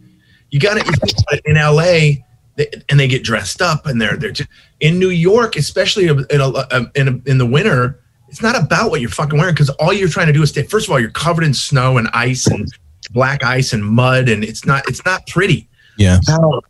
you 0.51 0.59
got 0.59 0.75
to 0.83 1.41
in 1.45 1.57
L.A. 1.57 2.25
they- 2.57 2.71
and 2.89 2.99
they 3.01 3.09
get 3.09 3.23
dressed 3.25 3.61
up 3.63 3.87
and 3.87 4.01
they're 4.01 4.17
they're 4.17 4.31
just, 4.33 4.49
in 4.81 4.99
New 4.99 5.11
York, 5.11 5.57
especially 5.57 6.07
in 6.09 6.41
a, 6.41 6.49
um, 6.75 6.91
in 6.95 7.09
a, 7.09 7.31
in 7.31 7.39
the 7.39 7.47
winter. 7.47 8.01
It's 8.29 8.43
not 8.43 8.57
about 8.61 8.91
what 8.91 9.01
you're 9.01 9.11
fucking 9.11 9.39
wearing 9.39 9.55
because 9.55 9.71
all 9.71 9.93
you're 9.93 10.09
trying 10.09 10.27
to 10.27 10.33
do 10.33 10.43
is 10.43 10.51
stay. 10.51 10.65
First 10.65 10.87
of 10.89 10.93
all, 10.93 10.99
you're 10.99 11.11
covered 11.11 11.45
in 11.45 11.55
snow 11.55 11.99
and 11.99 12.09
ice 12.13 12.47
and 12.49 12.67
black 13.13 13.45
ice 13.45 13.73
and 13.73 13.85
mud, 13.85 14.29
and 14.29 14.43
it's 14.43 14.65
not 14.67 14.89
it's 14.89 15.05
not 15.05 15.25
pretty. 15.29 15.69
Yeah, 15.99 16.19
No. 16.29 16.61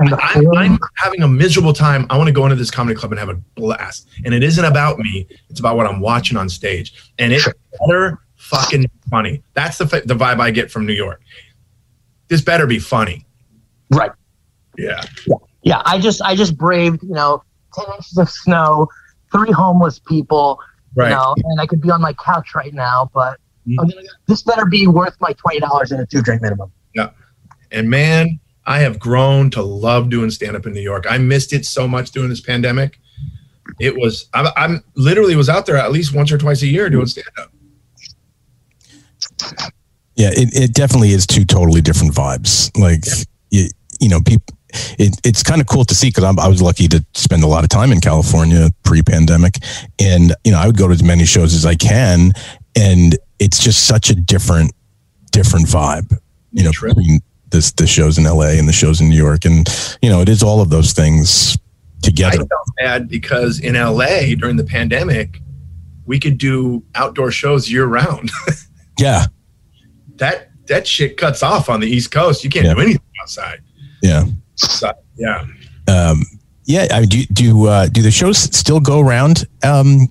And 0.00 0.14
I'm, 0.14 0.56
I'm 0.56 0.78
having 0.94 1.22
a 1.22 1.28
miserable 1.28 1.72
time. 1.72 2.06
I 2.10 2.16
want 2.16 2.28
to 2.28 2.32
go 2.32 2.44
into 2.44 2.54
this 2.56 2.70
comedy 2.70 2.96
club 2.96 3.10
and 3.12 3.18
have 3.18 3.28
a 3.28 3.34
blast. 3.56 4.08
And 4.24 4.32
it 4.32 4.44
isn't 4.44 4.64
about 4.64 4.98
me. 4.98 5.26
It's 5.50 5.58
about 5.58 5.76
what 5.76 5.86
I'm 5.88 5.98
watching 6.00 6.36
on 6.36 6.48
stage. 6.48 6.94
And 7.18 7.32
it's 7.32 7.48
better 7.86 8.20
fucking 8.36 8.86
funny. 9.10 9.42
That's 9.54 9.78
the 9.78 9.84
the 10.04 10.14
vibe 10.14 10.40
I 10.40 10.50
get 10.52 10.70
from 10.70 10.86
New 10.86 10.92
York. 10.94 11.20
This 12.28 12.40
better 12.42 12.66
be 12.66 12.78
funny. 12.78 13.24
right. 13.90 14.10
Yeah. 14.78 15.02
Yeah, 15.62 15.82
I 15.84 15.98
just 15.98 16.22
I 16.22 16.34
just 16.36 16.56
braved, 16.56 17.02
you 17.02 17.10
know, 17.12 17.42
ten 17.74 17.84
inches 17.96 18.16
of 18.16 18.30
snow, 18.30 18.88
three 19.32 19.50
homeless 19.52 19.98
people, 19.98 20.58
Right. 20.94 21.10
you 21.10 21.14
know, 21.16 21.34
and 21.44 21.60
I 21.60 21.66
could 21.66 21.80
be 21.82 21.90
on 21.90 22.00
my 22.00 22.12
couch 22.14 22.54
right 22.54 22.72
now, 22.72 23.10
but 23.12 23.38
Mm. 23.66 23.74
I'm 23.80 23.88
gonna, 23.88 24.06
this 24.26 24.40
better 24.42 24.64
be 24.64 24.86
worth 24.86 25.14
my 25.20 25.32
twenty 25.34 25.60
dollars 25.60 25.92
and 25.92 26.00
a 26.00 26.06
two 26.06 26.22
drink 26.22 26.40
minimum. 26.40 26.72
Yeah. 26.94 27.10
And 27.70 27.90
man, 27.90 28.40
I 28.64 28.78
have 28.78 28.98
grown 28.98 29.50
to 29.50 29.62
love 29.62 30.08
doing 30.08 30.30
stand 30.30 30.56
up 30.56 30.64
in 30.64 30.72
New 30.72 30.80
York. 30.80 31.04
I 31.10 31.18
missed 31.18 31.52
it 31.52 31.66
so 31.66 31.86
much 31.86 32.12
during 32.12 32.30
this 32.30 32.40
pandemic. 32.40 32.98
It 33.78 33.94
was 33.96 34.26
I'm, 34.32 34.46
I'm 34.56 34.82
literally 34.94 35.36
was 35.36 35.50
out 35.50 35.66
there 35.66 35.76
at 35.76 35.92
least 35.92 36.14
once 36.14 36.32
or 36.32 36.38
twice 36.38 36.62
a 36.62 36.66
year 36.66 36.88
doing 36.88 37.04
stand 37.06 37.26
up. 37.36 37.50
yeah, 40.16 40.30
it, 40.32 40.48
it 40.54 40.72
definitely 40.72 41.10
is 41.10 41.26
two 41.26 41.44
totally 41.44 41.80
different 41.82 42.14
vibes. 42.14 42.74
Like 42.78 43.04
you, 43.50 43.68
you 44.00 44.08
know, 44.08 44.20
people. 44.20 44.56
It, 44.98 45.18
it's 45.24 45.42
kind 45.42 45.60
of 45.60 45.66
cool 45.66 45.84
to 45.84 45.94
see 45.94 46.08
because 46.08 46.24
I 46.24 46.48
was 46.48 46.60
lucky 46.60 46.88
to 46.88 47.04
spend 47.14 47.42
a 47.42 47.46
lot 47.46 47.64
of 47.64 47.70
time 47.70 47.90
in 47.92 48.00
California 48.00 48.68
pre-pandemic, 48.84 49.54
and 49.98 50.34
you 50.44 50.52
know 50.52 50.58
I 50.58 50.66
would 50.66 50.76
go 50.76 50.86
to 50.88 50.92
as 50.94 51.02
many 51.02 51.24
shows 51.24 51.54
as 51.54 51.64
I 51.64 51.74
can, 51.74 52.32
and 52.76 53.16
it's 53.38 53.58
just 53.62 53.86
such 53.86 54.10
a 54.10 54.14
different, 54.14 54.72
different 55.32 55.66
vibe. 55.66 56.16
You 56.52 56.64
know, 56.64 56.70
Trip. 56.72 56.94
between 56.96 57.20
this 57.50 57.72
the 57.72 57.86
shows 57.86 58.18
in 58.18 58.24
LA 58.24 58.58
and 58.58 58.68
the 58.68 58.72
shows 58.72 59.00
in 59.00 59.08
New 59.08 59.16
York, 59.16 59.44
and 59.44 59.66
you 60.02 60.10
know 60.10 60.20
it 60.20 60.28
is 60.28 60.42
all 60.42 60.60
of 60.60 60.68
those 60.70 60.92
things 60.92 61.56
together. 62.02 62.34
I 62.42 62.46
felt 62.46 62.68
bad 62.78 63.08
because 63.08 63.58
in 63.60 63.74
LA 63.74 64.34
during 64.38 64.56
the 64.56 64.64
pandemic, 64.64 65.40
we 66.04 66.20
could 66.20 66.36
do 66.38 66.82
outdoor 66.94 67.30
shows 67.30 67.70
year 67.70 67.86
round. 67.86 68.30
Yeah, 69.00 69.26
that 70.16 70.50
that 70.66 70.88
shit 70.88 71.16
cuts 71.16 71.42
off 71.44 71.68
on 71.68 71.78
the 71.78 71.86
East 71.86 72.10
Coast. 72.10 72.42
You 72.42 72.50
can't 72.50 72.66
Yeah. 72.66 72.74
do 72.74 72.80
anything 72.80 73.00
outside. 73.22 73.60
yeah. 74.02 74.24
So, 74.58 74.92
yeah. 75.16 75.44
um, 75.86 76.22
yeah. 76.64 76.86
I 76.90 77.04
do 77.04 77.24
do 77.26 77.66
uh, 77.66 77.86
do 77.86 78.02
the 78.02 78.10
shows 78.10 78.38
still 78.38 78.80
go 78.80 79.00
around 79.00 79.46
um, 79.62 80.08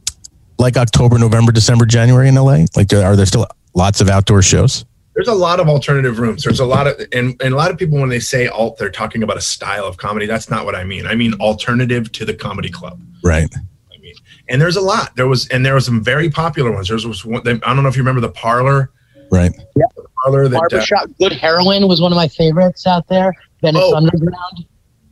like 0.57 0.77
October, 0.77 1.17
November, 1.17 1.51
December, 1.51 1.85
January 1.85 2.29
in 2.29 2.35
LA? 2.35 2.65
Like, 2.75 2.91
are 2.93 3.15
there 3.15 3.25
still 3.25 3.45
lots 3.73 4.01
of 4.01 4.09
outdoor 4.09 4.41
shows? 4.41 4.85
There's 5.15 5.27
a 5.27 5.33
lot 5.33 5.59
of 5.59 5.67
alternative 5.67 6.19
rooms. 6.19 6.43
There's 6.43 6.59
a 6.59 6.65
lot 6.65 6.85
of 6.85 6.99
and, 7.11 7.41
and 7.41 7.53
a 7.53 7.57
lot 7.57 7.71
of 7.71 7.77
people 7.77 7.99
when 7.99 8.09
they 8.09 8.19
say 8.19 8.47
alt, 8.47 8.77
they're 8.77 8.91
talking 8.91 9.23
about 9.23 9.35
a 9.35 9.41
style 9.41 9.85
of 9.85 9.97
comedy. 9.97 10.27
That's 10.27 10.49
not 10.49 10.63
what 10.63 10.75
I 10.75 10.83
mean. 10.83 11.07
I 11.07 11.15
mean 11.15 11.33
alternative 11.35 12.11
to 12.11 12.25
the 12.25 12.35
comedy 12.35 12.69
club. 12.69 13.01
Right. 13.23 13.51
I 13.91 13.97
mean, 13.97 14.13
and 14.47 14.61
there's 14.61 14.75
a 14.75 14.81
lot. 14.81 15.15
There 15.15 15.27
was 15.27 15.47
and 15.47 15.65
there 15.65 15.73
was 15.73 15.85
some 15.85 16.03
very 16.03 16.29
popular 16.29 16.71
ones. 16.71 16.89
There 16.89 16.97
was 16.97 17.25
one. 17.25 17.41
I 17.47 17.53
don't 17.73 17.81
know 17.81 17.89
if 17.89 17.95
you 17.95 18.03
remember 18.03 18.21
the 18.21 18.29
parlor. 18.29 18.91
Right. 19.31 19.51
Yeah. 19.75 19.85
Parlor 20.23 20.49
that 20.49 20.57
uh, 20.57 20.59
Barbershop 20.59 21.09
Good 21.19 21.33
Heroin 21.33 21.87
was 21.87 21.99
one 21.99 22.11
of 22.11 22.15
my 22.15 22.27
favorites 22.27 22.85
out 22.85 23.07
there. 23.07 23.33
Venice 23.61 23.81
Oh. 23.83 23.95
Underground. 23.95 24.65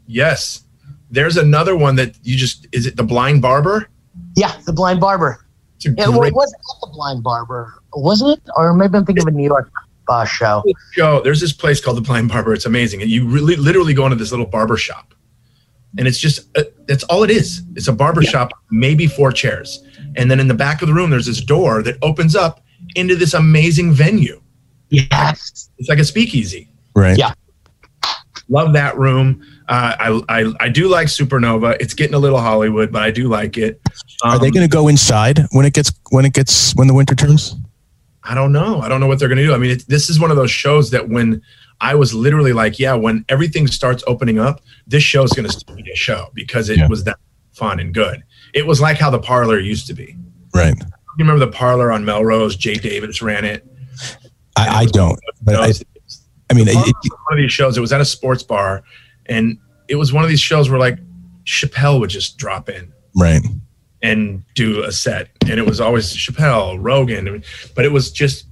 yes. 0.07 0.61
There's 1.11 1.37
another 1.37 1.75
one 1.77 1.95
that 1.95 2.15
you 2.23 2.35
just 2.35 2.67
is 2.71 2.85
it 2.85 2.95
the 2.97 3.03
blind 3.03 3.41
barber? 3.41 3.87
Yeah, 4.35 4.53
the 4.65 4.73
Blind 4.73 4.99
Barber. 4.99 5.45
It's 5.77 5.85
Yeah, 5.85 6.09
well, 6.09 6.19
great 6.19 6.29
it 6.29 6.35
wasn't 6.35 6.59
at 6.59 6.81
the 6.81 6.93
Blind 6.93 7.23
Barber, 7.23 7.73
wasn't 7.93 8.37
it? 8.37 8.49
Or 8.57 8.73
maybe 8.73 8.97
I'm 8.97 9.05
thinking 9.05 9.23
of 9.23 9.33
a 9.33 9.37
New 9.37 9.45
York 9.45 9.71
uh, 10.09 10.25
show. 10.25 10.63
show. 10.91 11.21
There's 11.21 11.39
this 11.39 11.53
place 11.53 11.79
called 11.79 11.97
the 11.97 12.01
Blind 12.01 12.29
Barber. 12.29 12.53
It's 12.53 12.65
amazing. 12.65 13.01
And 13.01 13.09
you 13.09 13.25
really 13.27 13.55
literally 13.55 13.93
go 13.93 14.05
into 14.05 14.15
this 14.17 14.31
little 14.31 14.45
barber 14.45 14.75
shop. 14.77 15.13
And 15.97 16.07
it's 16.07 16.17
just 16.19 16.49
uh, 16.57 16.63
that's 16.87 17.03
all 17.05 17.23
it 17.23 17.29
is. 17.29 17.61
It's 17.75 17.87
a 17.87 17.93
barber 17.93 18.21
shop, 18.23 18.51
maybe 18.71 19.07
four 19.07 19.31
chairs. 19.31 19.83
And 20.17 20.29
then 20.29 20.39
in 20.39 20.47
the 20.49 20.53
back 20.53 20.81
of 20.81 20.87
the 20.89 20.93
room 20.93 21.09
there's 21.11 21.27
this 21.27 21.39
door 21.41 21.81
that 21.83 21.97
opens 22.01 22.35
up 22.35 22.61
into 22.95 23.15
this 23.15 23.33
amazing 23.33 23.93
venue. 23.93 24.41
Yes. 24.89 25.69
It's 25.77 25.87
like 25.89 25.99
a 25.99 26.03
speakeasy. 26.05 26.69
Right. 26.95 27.17
Yeah. 27.17 27.33
Love 28.47 28.73
that 28.73 28.97
room. 28.97 29.41
Uh, 29.67 29.95
I, 30.29 30.39
I 30.41 30.53
I 30.59 30.69
do 30.69 30.87
like 30.87 31.07
Supernova. 31.07 31.77
It's 31.79 31.93
getting 31.95 32.13
a 32.13 32.19
little 32.19 32.39
Hollywood, 32.39 32.91
but 32.91 33.01
I 33.01 33.09
do 33.11 33.27
like 33.27 33.57
it. 33.57 33.81
Are 34.23 34.37
they 34.37 34.47
Um, 34.47 34.53
going 34.53 34.69
to 34.69 34.71
go 34.71 34.87
inside 34.87 35.39
when 35.51 35.65
it 35.65 35.73
gets 35.73 35.91
when 36.11 36.25
it 36.25 36.33
gets 36.33 36.75
when 36.75 36.87
the 36.87 36.93
winter 36.93 37.15
turns? 37.15 37.55
I 38.23 38.35
don't 38.35 38.51
know. 38.51 38.81
I 38.81 38.87
don't 38.89 38.99
know 38.99 39.07
what 39.07 39.17
they're 39.19 39.27
going 39.27 39.37
to 39.39 39.45
do. 39.45 39.53
I 39.53 39.57
mean, 39.57 39.71
it, 39.71 39.87
this 39.87 40.09
is 40.09 40.19
one 40.19 40.29
of 40.31 40.37
those 40.37 40.51
shows 40.51 40.91
that 40.91 41.09
when 41.09 41.41
I 41.81 41.95
was 41.95 42.13
literally 42.13 42.53
like, 42.53 42.79
yeah, 42.79 42.93
when 42.93 43.25
everything 43.29 43.67
starts 43.67 44.03
opening 44.07 44.39
up, 44.39 44.61
this 44.87 45.03
show 45.03 45.23
is 45.23 45.31
going 45.33 45.47
to 45.47 45.51
still 45.51 45.75
be 45.75 45.91
a 45.91 45.95
show 45.95 46.29
because 46.33 46.69
it 46.69 46.77
Yeah. 46.77 46.87
was 46.87 47.03
that 47.03 47.17
fun 47.53 47.79
and 47.79 47.93
good. 47.93 48.23
It 48.53 48.65
was 48.65 48.79
like 48.79 48.97
how 48.97 49.09
the 49.09 49.19
parlor 49.19 49.59
used 49.59 49.87
to 49.87 49.93
be. 49.93 50.15
Right. 50.53 50.75
You 50.77 51.23
remember 51.23 51.45
the 51.45 51.51
parlor 51.51 51.91
on 51.91 52.03
Melrose? 52.05 52.55
Jay 52.55 52.75
Davis 52.75 53.21
ran 53.21 53.45
it. 53.45 53.65
I, 54.55 54.81
I 54.81 54.85
don't. 54.85 55.19
But 55.41 55.55
I, 55.55 55.71
I 56.49 56.53
mean, 56.53 56.65
was 56.67 56.75
it, 56.75 57.11
one 57.27 57.33
of 57.33 57.37
these 57.37 57.51
shows. 57.51 57.77
It 57.77 57.81
was 57.81 57.93
at 57.93 58.01
a 58.01 58.05
sports 58.05 58.43
bar, 58.43 58.83
and 59.25 59.57
it 59.87 59.95
was 59.95 60.13
one 60.13 60.23
of 60.23 60.29
these 60.29 60.39
shows 60.39 60.69
where 60.69 60.79
like 60.79 60.99
Chappelle 61.45 61.99
would 61.99 62.09
just 62.09 62.37
drop 62.37 62.69
in 62.69 62.91
right. 63.15 63.41
and 64.01 64.43
do 64.55 64.83
a 64.83 64.91
set, 64.91 65.29
and 65.49 65.59
it 65.59 65.65
was 65.65 65.81
always 65.81 66.13
Chappelle, 66.15 66.77
Rogan, 66.79 67.43
but 67.75 67.85
it 67.85 67.91
was 67.91 68.11
just 68.11 68.47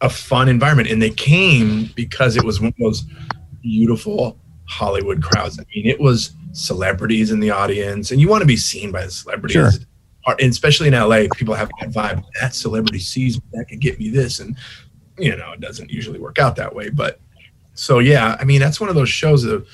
a 0.00 0.08
fun 0.08 0.48
environment, 0.48 0.88
and 0.88 1.02
they 1.02 1.10
came 1.10 1.90
because 1.94 2.36
it 2.36 2.44
was 2.44 2.60
one 2.60 2.68
of 2.68 2.74
those 2.78 3.04
beautiful 3.62 4.38
Hollywood 4.68 5.22
crowds. 5.22 5.58
I 5.58 5.64
mean, 5.74 5.86
it 5.86 6.00
was 6.00 6.32
celebrities 6.52 7.30
in 7.30 7.40
the 7.40 7.50
audience, 7.50 8.10
and 8.10 8.20
you 8.20 8.28
want 8.28 8.42
to 8.42 8.46
be 8.46 8.56
seen 8.56 8.92
by 8.92 9.04
the 9.04 9.10
celebrities. 9.10 9.54
Sure. 9.54 9.72
And 10.38 10.50
especially 10.50 10.88
in 10.88 10.94
LA, 10.94 11.24
people 11.34 11.54
have 11.54 11.70
that 11.80 11.90
vibe. 11.90 12.22
That 12.40 12.54
celebrity 12.54 12.98
sees 12.98 13.38
me, 13.38 13.42
that 13.52 13.66
could 13.68 13.80
get 13.80 13.98
me 13.98 14.10
this, 14.10 14.40
and 14.40 14.56
you 15.18 15.36
know, 15.36 15.52
it 15.52 15.60
doesn't 15.60 15.90
usually 15.90 16.18
work 16.18 16.38
out 16.38 16.56
that 16.56 16.74
way. 16.74 16.88
But 16.88 17.20
so 17.74 17.98
yeah, 17.98 18.36
I 18.40 18.44
mean, 18.44 18.60
that's 18.60 18.80
one 18.80 18.88
of 18.88 18.94
those 18.94 19.08
shows 19.08 19.44
of 19.44 19.66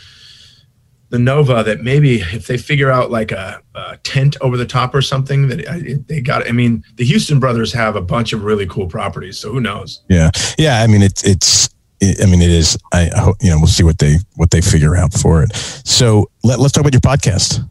the 1.10 1.18
Nova 1.18 1.62
that 1.62 1.80
maybe 1.80 2.16
if 2.20 2.46
they 2.48 2.58
figure 2.58 2.90
out 2.90 3.10
like 3.10 3.30
a, 3.30 3.62
a 3.74 3.98
tent 3.98 4.36
over 4.40 4.56
the 4.56 4.66
top 4.66 4.94
or 4.94 5.00
something 5.02 5.46
that 5.48 5.68
I, 5.68 5.96
they 6.08 6.20
got. 6.20 6.48
I 6.48 6.52
mean, 6.52 6.82
the 6.96 7.04
Houston 7.04 7.38
brothers 7.38 7.72
have 7.72 7.94
a 7.94 8.00
bunch 8.00 8.32
of 8.32 8.42
really 8.42 8.66
cool 8.66 8.88
properties, 8.88 9.38
so 9.38 9.52
who 9.52 9.60
knows? 9.60 10.02
Yeah. 10.08 10.30
Yeah. 10.58 10.82
I 10.82 10.86
mean, 10.86 11.02
it's 11.02 11.22
it's. 11.24 11.68
It, 12.00 12.20
I 12.20 12.26
mean, 12.26 12.42
it 12.42 12.50
is. 12.50 12.76
I, 12.92 13.10
I 13.14 13.20
hope 13.20 13.36
you 13.40 13.50
know. 13.50 13.58
We'll 13.58 13.68
see 13.68 13.84
what 13.84 13.98
they 13.98 14.16
what 14.34 14.50
they 14.50 14.60
figure 14.60 14.96
out 14.96 15.12
for 15.12 15.44
it. 15.44 15.54
So 15.54 16.28
let, 16.42 16.58
let's 16.58 16.72
talk 16.72 16.80
about 16.80 16.92
your 16.92 17.00
podcast. 17.00 17.64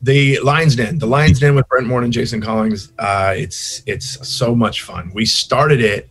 The 0.00 0.40
Lions 0.40 0.76
Den, 0.76 0.98
the 0.98 1.06
Lions 1.06 1.40
Den 1.40 1.54
with 1.54 1.68
Brent 1.68 1.86
Morin 1.86 2.04
and 2.04 2.12
Jason 2.12 2.40
Collins. 2.40 2.90
Uh, 2.98 3.34
it's 3.36 3.82
it's 3.84 4.26
so 4.26 4.54
much 4.54 4.82
fun. 4.82 5.10
We 5.14 5.26
started 5.26 5.82
it. 5.82 6.08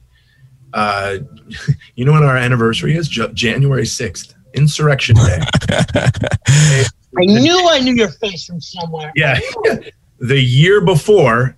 Uh, 0.73 1.19
you 1.95 2.05
know 2.05 2.13
when 2.13 2.23
our 2.23 2.37
anniversary 2.37 2.95
is 2.95 3.07
J- 3.07 3.31
January 3.33 3.85
sixth, 3.85 4.35
Insurrection 4.53 5.15
Day. 5.15 5.39
I 7.17 7.25
knew 7.25 7.69
I 7.69 7.79
knew 7.79 7.93
your 7.93 8.09
face 8.09 8.45
from 8.45 8.59
somewhere. 8.59 9.11
Yeah. 9.15 9.39
the 10.19 10.39
year 10.39 10.81
before 10.81 11.55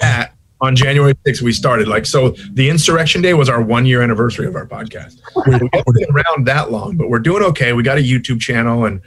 that, 0.00 0.34
on 0.60 0.76
January 0.76 1.14
6th, 1.26 1.42
we 1.42 1.52
started. 1.52 1.88
Like, 1.88 2.06
so 2.06 2.30
the 2.52 2.68
Insurrection 2.68 3.22
Day 3.22 3.34
was 3.34 3.48
our 3.48 3.62
one 3.62 3.86
year 3.86 4.02
anniversary 4.02 4.46
of 4.46 4.54
our 4.54 4.66
podcast. 4.66 5.20
We 5.46 5.54
haven't 5.54 5.72
been 5.72 6.10
around 6.12 6.46
that 6.46 6.70
long, 6.70 6.96
but 6.96 7.08
we're 7.08 7.18
doing 7.18 7.42
okay. 7.44 7.72
We 7.72 7.82
got 7.82 7.98
a 7.98 8.02
YouTube 8.02 8.40
channel 8.40 8.84
and, 8.84 9.00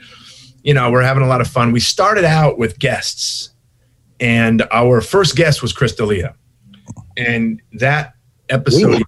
you 0.62 0.74
know, 0.74 0.90
we're 0.90 1.02
having 1.02 1.22
a 1.22 1.26
lot 1.26 1.40
of 1.40 1.46
fun. 1.46 1.72
We 1.72 1.80
started 1.80 2.24
out 2.24 2.58
with 2.58 2.78
guests, 2.78 3.50
and 4.18 4.66
our 4.72 5.00
first 5.00 5.36
guest 5.36 5.62
was 5.62 5.72
Chris 5.72 5.94
D'Elia. 5.94 6.34
And 7.16 7.62
that 7.74 8.13
episode 8.48 9.02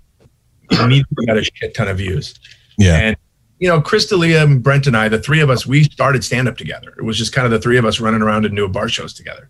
immediately 0.70 1.26
got 1.26 1.36
a 1.36 1.44
shit 1.44 1.74
ton 1.74 1.88
of 1.88 1.98
views. 1.98 2.34
Yeah. 2.78 2.96
And 2.96 3.16
you 3.58 3.68
know, 3.68 3.80
Chris 3.80 4.06
D'Elia 4.06 4.42
and 4.42 4.62
Brent 4.62 4.86
and 4.86 4.96
I, 4.96 5.08
the 5.08 5.18
three 5.18 5.40
of 5.40 5.48
us, 5.48 5.66
we 5.66 5.84
started 5.84 6.22
stand 6.22 6.48
up 6.48 6.58
together. 6.58 6.94
It 6.98 7.02
was 7.02 7.16
just 7.16 7.32
kind 7.32 7.46
of 7.46 7.52
the 7.52 7.58
three 7.58 7.78
of 7.78 7.84
us 7.84 8.00
running 8.00 8.22
around 8.22 8.44
and 8.44 8.54
doing 8.54 8.72
bar 8.72 8.88
shows 8.88 9.14
together. 9.14 9.48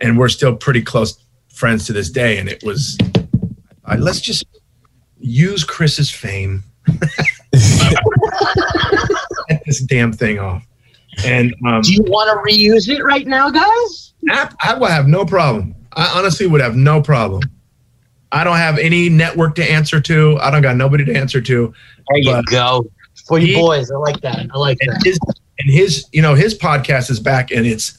And 0.00 0.18
we're 0.18 0.28
still 0.28 0.56
pretty 0.56 0.82
close 0.82 1.18
friends 1.52 1.86
to 1.86 1.92
this 1.92 2.08
day. 2.08 2.38
And 2.38 2.48
it 2.48 2.62
was, 2.62 2.96
uh, 3.84 3.96
let's 3.98 4.20
just 4.20 4.44
use 5.18 5.64
Chris's 5.64 6.10
fame. 6.10 6.62
Get 6.86 7.00
this 9.66 9.80
damn 9.80 10.12
thing 10.12 10.38
off. 10.38 10.64
And 11.24 11.52
um, 11.66 11.82
Do 11.82 11.92
you 11.92 12.04
want 12.04 12.30
to 12.30 12.36
reuse 12.50 12.88
it 12.88 13.02
right 13.02 13.26
now, 13.26 13.50
guys? 13.50 14.14
I, 14.30 14.50
I 14.62 14.74
will 14.74 14.86
have 14.86 15.08
no 15.08 15.26
problem. 15.26 15.74
I 15.94 16.12
honestly 16.16 16.46
would 16.46 16.60
have 16.60 16.76
no 16.76 17.02
problem. 17.02 17.42
I 18.32 18.44
don't 18.44 18.56
have 18.56 18.78
any 18.78 19.08
network 19.08 19.54
to 19.56 19.70
answer 19.70 20.00
to. 20.00 20.38
I 20.40 20.50
don't 20.50 20.62
got 20.62 20.76
nobody 20.76 21.04
to 21.04 21.14
answer 21.14 21.40
to. 21.40 21.72
There 22.08 22.18
you 22.18 22.32
But 22.32 22.46
go. 22.46 22.90
For 23.26 23.38
you 23.38 23.56
boys, 23.56 23.90
I 23.90 23.96
like 23.96 24.20
that. 24.20 24.46
I 24.52 24.58
like 24.58 24.78
and 24.80 24.92
that. 24.92 25.02
his 25.04 25.18
and 25.58 25.70
his 25.70 26.06
you 26.12 26.22
know 26.22 26.34
his 26.34 26.56
podcast 26.56 27.10
is 27.10 27.20
back 27.20 27.50
and 27.50 27.66
it's 27.66 27.98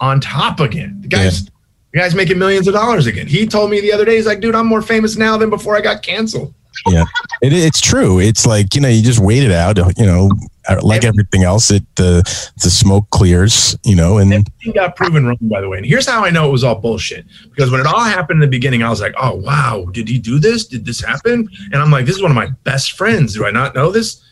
on 0.00 0.20
top 0.20 0.60
again. 0.60 1.00
The 1.00 1.08
guy's 1.08 1.44
the 1.92 1.98
guy's 1.98 2.14
making 2.14 2.38
millions 2.38 2.68
of 2.68 2.74
dollars 2.74 3.06
again. 3.06 3.26
He 3.26 3.46
told 3.46 3.70
me 3.70 3.80
the 3.80 3.92
other 3.92 4.04
day, 4.04 4.16
he's 4.16 4.26
like, 4.26 4.40
dude, 4.40 4.54
I'm 4.54 4.66
more 4.66 4.82
famous 4.82 5.16
now 5.16 5.36
than 5.36 5.50
before 5.50 5.76
I 5.76 5.80
got 5.80 6.02
canceled. 6.02 6.54
Yeah, 6.86 7.04
it, 7.42 7.52
it's 7.52 7.80
true. 7.80 8.20
It's 8.20 8.46
like 8.46 8.74
you 8.74 8.80
know, 8.80 8.88
you 8.88 9.02
just 9.02 9.18
wait 9.18 9.42
it 9.42 9.52
out. 9.52 9.78
You 9.98 10.06
know, 10.06 10.30
uh, 10.68 10.80
like 10.82 11.04
everything 11.04 11.42
else, 11.42 11.70
it 11.70 11.84
the 11.96 12.22
the 12.62 12.70
smoke 12.70 13.08
clears. 13.10 13.76
You 13.84 13.96
know, 13.96 14.18
and 14.18 14.32
Everything 14.32 14.72
got 14.74 14.96
proven 14.96 15.26
wrong, 15.26 15.38
by 15.40 15.60
the 15.60 15.68
way. 15.68 15.78
And 15.78 15.86
here's 15.86 16.06
how 16.06 16.24
I 16.24 16.30
know 16.30 16.48
it 16.48 16.52
was 16.52 16.64
all 16.64 16.76
bullshit. 16.76 17.26
Because 17.50 17.70
when 17.70 17.80
it 17.80 17.86
all 17.86 18.00
happened 18.00 18.36
in 18.36 18.40
the 18.40 18.56
beginning, 18.56 18.82
I 18.82 18.90
was 18.90 19.00
like, 19.00 19.14
oh 19.18 19.34
wow, 19.34 19.86
did 19.92 20.08
he 20.08 20.18
do 20.18 20.38
this? 20.38 20.66
Did 20.66 20.84
this 20.84 21.00
happen? 21.00 21.48
And 21.72 21.76
I'm 21.76 21.90
like, 21.90 22.06
this 22.06 22.16
is 22.16 22.22
one 22.22 22.30
of 22.30 22.36
my 22.36 22.48
best 22.64 22.92
friends. 22.92 23.34
Do 23.34 23.46
I 23.46 23.50
not 23.50 23.74
know 23.74 23.90
this? 23.90 24.22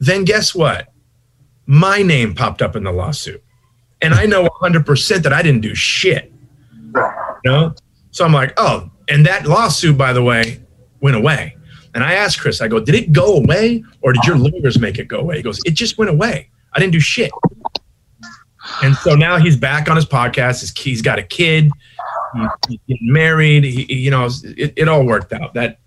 Then 0.00 0.24
guess 0.24 0.54
what? 0.54 0.88
My 1.66 2.02
name 2.02 2.34
popped 2.34 2.60
up 2.60 2.74
in 2.74 2.84
the 2.84 2.92
lawsuit. 2.92 3.42
And 4.00 4.14
I 4.14 4.26
know 4.26 4.48
100% 4.60 5.22
that 5.22 5.32
I 5.32 5.42
didn't 5.42 5.60
do 5.60 5.76
shit. 5.76 6.32
You 6.94 7.50
know? 7.50 7.74
So 8.10 8.24
I'm 8.24 8.32
like, 8.32 8.52
oh, 8.56 8.90
and 9.08 9.24
that 9.26 9.46
lawsuit, 9.46 9.96
by 9.96 10.12
the 10.12 10.22
way, 10.22 10.60
went 11.00 11.16
away. 11.16 11.56
And 11.94 12.02
I 12.02 12.14
asked 12.14 12.40
Chris, 12.40 12.60
I 12.60 12.68
go, 12.68 12.80
did 12.80 12.94
it 12.94 13.12
go 13.12 13.36
away 13.36 13.84
or 14.00 14.12
did 14.12 14.24
your 14.24 14.36
lawyers 14.38 14.78
make 14.78 14.98
it 14.98 15.08
go 15.08 15.18
away? 15.18 15.36
He 15.36 15.42
goes, 15.42 15.60
it 15.64 15.72
just 15.72 15.98
went 15.98 16.10
away. 16.10 16.48
I 16.72 16.80
didn't 16.80 16.92
do 16.92 17.00
shit. 17.00 17.30
And 18.82 18.94
so 18.96 19.14
now 19.14 19.38
he's 19.38 19.56
back 19.56 19.90
on 19.90 19.96
his 19.96 20.06
podcast. 20.06 20.60
His, 20.60 20.70
he's 20.76 21.02
got 21.02 21.18
a 21.18 21.22
kid. 21.22 21.70
He's, 22.34 22.48
he's 22.68 22.78
getting 22.88 23.12
married. 23.12 23.64
He, 23.64 23.84
he- 23.84 23.98
you 23.98 24.10
know, 24.10 24.28
it, 24.44 24.72
it 24.76 24.88
all 24.88 25.04
worked 25.04 25.32
out. 25.32 25.52
That, 25.54 25.78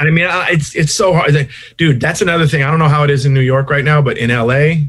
I 0.00 0.04
mean, 0.10 0.26
it's 0.48 0.74
it's 0.74 0.94
so 0.94 1.12
hard, 1.12 1.48
dude. 1.76 2.00
That's 2.00 2.22
another 2.22 2.46
thing. 2.46 2.62
I 2.62 2.70
don't 2.70 2.78
know 2.78 2.88
how 2.88 3.02
it 3.04 3.10
is 3.10 3.26
in 3.26 3.34
New 3.34 3.40
York 3.40 3.68
right 3.68 3.84
now, 3.84 4.00
but 4.00 4.16
in 4.16 4.30
LA, 4.30 4.84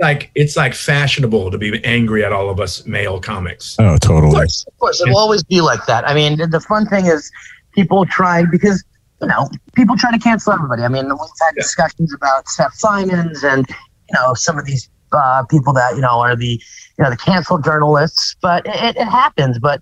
like 0.00 0.30
it's 0.34 0.56
like 0.56 0.72
fashionable 0.72 1.50
to 1.50 1.58
be 1.58 1.84
angry 1.84 2.24
at 2.24 2.32
all 2.32 2.48
of 2.48 2.60
us 2.60 2.86
male 2.86 3.20
comics. 3.20 3.76
oh, 3.78 3.94
Of 3.94 4.00
totally. 4.00 4.32
course, 4.32 4.64
of 4.66 4.78
course, 4.78 5.00
it 5.02 5.08
will 5.10 5.18
always 5.18 5.42
be 5.42 5.60
like 5.60 5.84
that. 5.86 6.08
I 6.08 6.14
mean, 6.14 6.38
the- 6.38 6.46
the 6.46 6.60
fun 6.60 6.86
thing 6.86 7.06
is 7.06 7.30
people 7.74 8.06
trying 8.06 8.46
because 8.50 8.82
you 9.20 9.28
know 9.28 9.48
people 9.74 9.96
try 9.96 10.10
to 10.10 10.18
cancel 10.18 10.52
everybody. 10.52 10.82
I 10.82 10.88
mean, 10.88 11.06
we've 11.06 11.18
had 11.40 11.52
Yeah. 11.56 11.62
discussions 11.62 12.12
about 12.14 12.48
Seth 12.48 12.74
Simons 12.74 13.42
and 13.44 13.66
you 13.68 14.14
know 14.14 14.34
some 14.34 14.58
of 14.58 14.64
these 14.64 14.88
uh, 15.12 15.44
people 15.50 15.72
that 15.74 15.94
you 15.94 16.00
know 16.00 16.20
are 16.20 16.36
the 16.36 16.60
you 16.98 17.04
know 17.04 17.10
the 17.10 17.16
canceled 17.16 17.64
journalists, 17.64 18.36
but 18.42 18.64
it, 18.66 18.96
it 18.96 19.06
happens. 19.08 19.58
But 19.58 19.80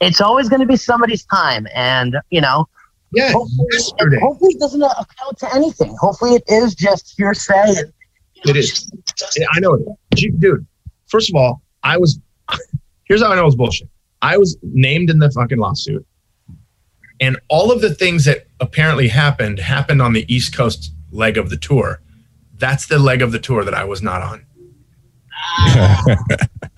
it's 0.00 0.20
always 0.20 0.48
going 0.48 0.60
to 0.60 0.66
be 0.66 0.76
somebody's 0.76 1.24
time, 1.24 1.66
and 1.74 2.16
you 2.30 2.40
know 2.40 2.66
Yeah, 3.12 3.32
hopefully, 3.32 3.66
yesterday. 3.72 4.20
hopefully 4.20 4.52
it 4.54 4.60
doesn't 4.60 4.82
account 4.82 5.38
to 5.38 5.54
anything. 5.54 5.96
Hopefully 6.00 6.34
it 6.34 6.44
is 6.48 6.74
just 6.74 7.14
hearsay. 7.16 7.54
And, 7.78 7.92
It 8.44 8.56
is. 8.56 8.90
I 9.54 9.60
know 9.60 9.74
it. 9.74 10.38
Dude, 10.38 10.66
first 11.08 11.28
of 11.30 11.34
all, 11.36 11.62
I 11.82 11.96
was. 11.96 12.18
Here's 13.04 13.22
how 13.22 13.32
I 13.32 13.36
know 13.36 13.42
it 13.42 13.46
was 13.46 13.56
bullshit. 13.56 13.88
I 14.20 14.36
was 14.36 14.58
named 14.62 15.08
in 15.10 15.18
the 15.18 15.30
fucking 15.30 15.56
lawsuit, 15.58 16.06
and 17.20 17.38
all 17.48 17.72
of 17.72 17.80
the 17.80 17.94
things 17.94 18.24
that 18.26 18.46
apparently 18.60 19.08
happened 19.08 19.58
happened 19.58 20.02
on 20.02 20.12
the 20.12 20.32
East 20.32 20.54
Coast 20.54 20.92
leg 21.10 21.36
of 21.38 21.50
the 21.50 21.56
tour. 21.56 22.00
That's 22.54 22.86
the 22.86 22.98
leg 22.98 23.22
of 23.22 23.32
the 23.32 23.38
tour 23.38 23.64
that 23.64 23.74
I 23.74 23.84
was 23.84 24.02
not 24.02 24.22
on. 24.22 24.44
Ah. 25.58 26.02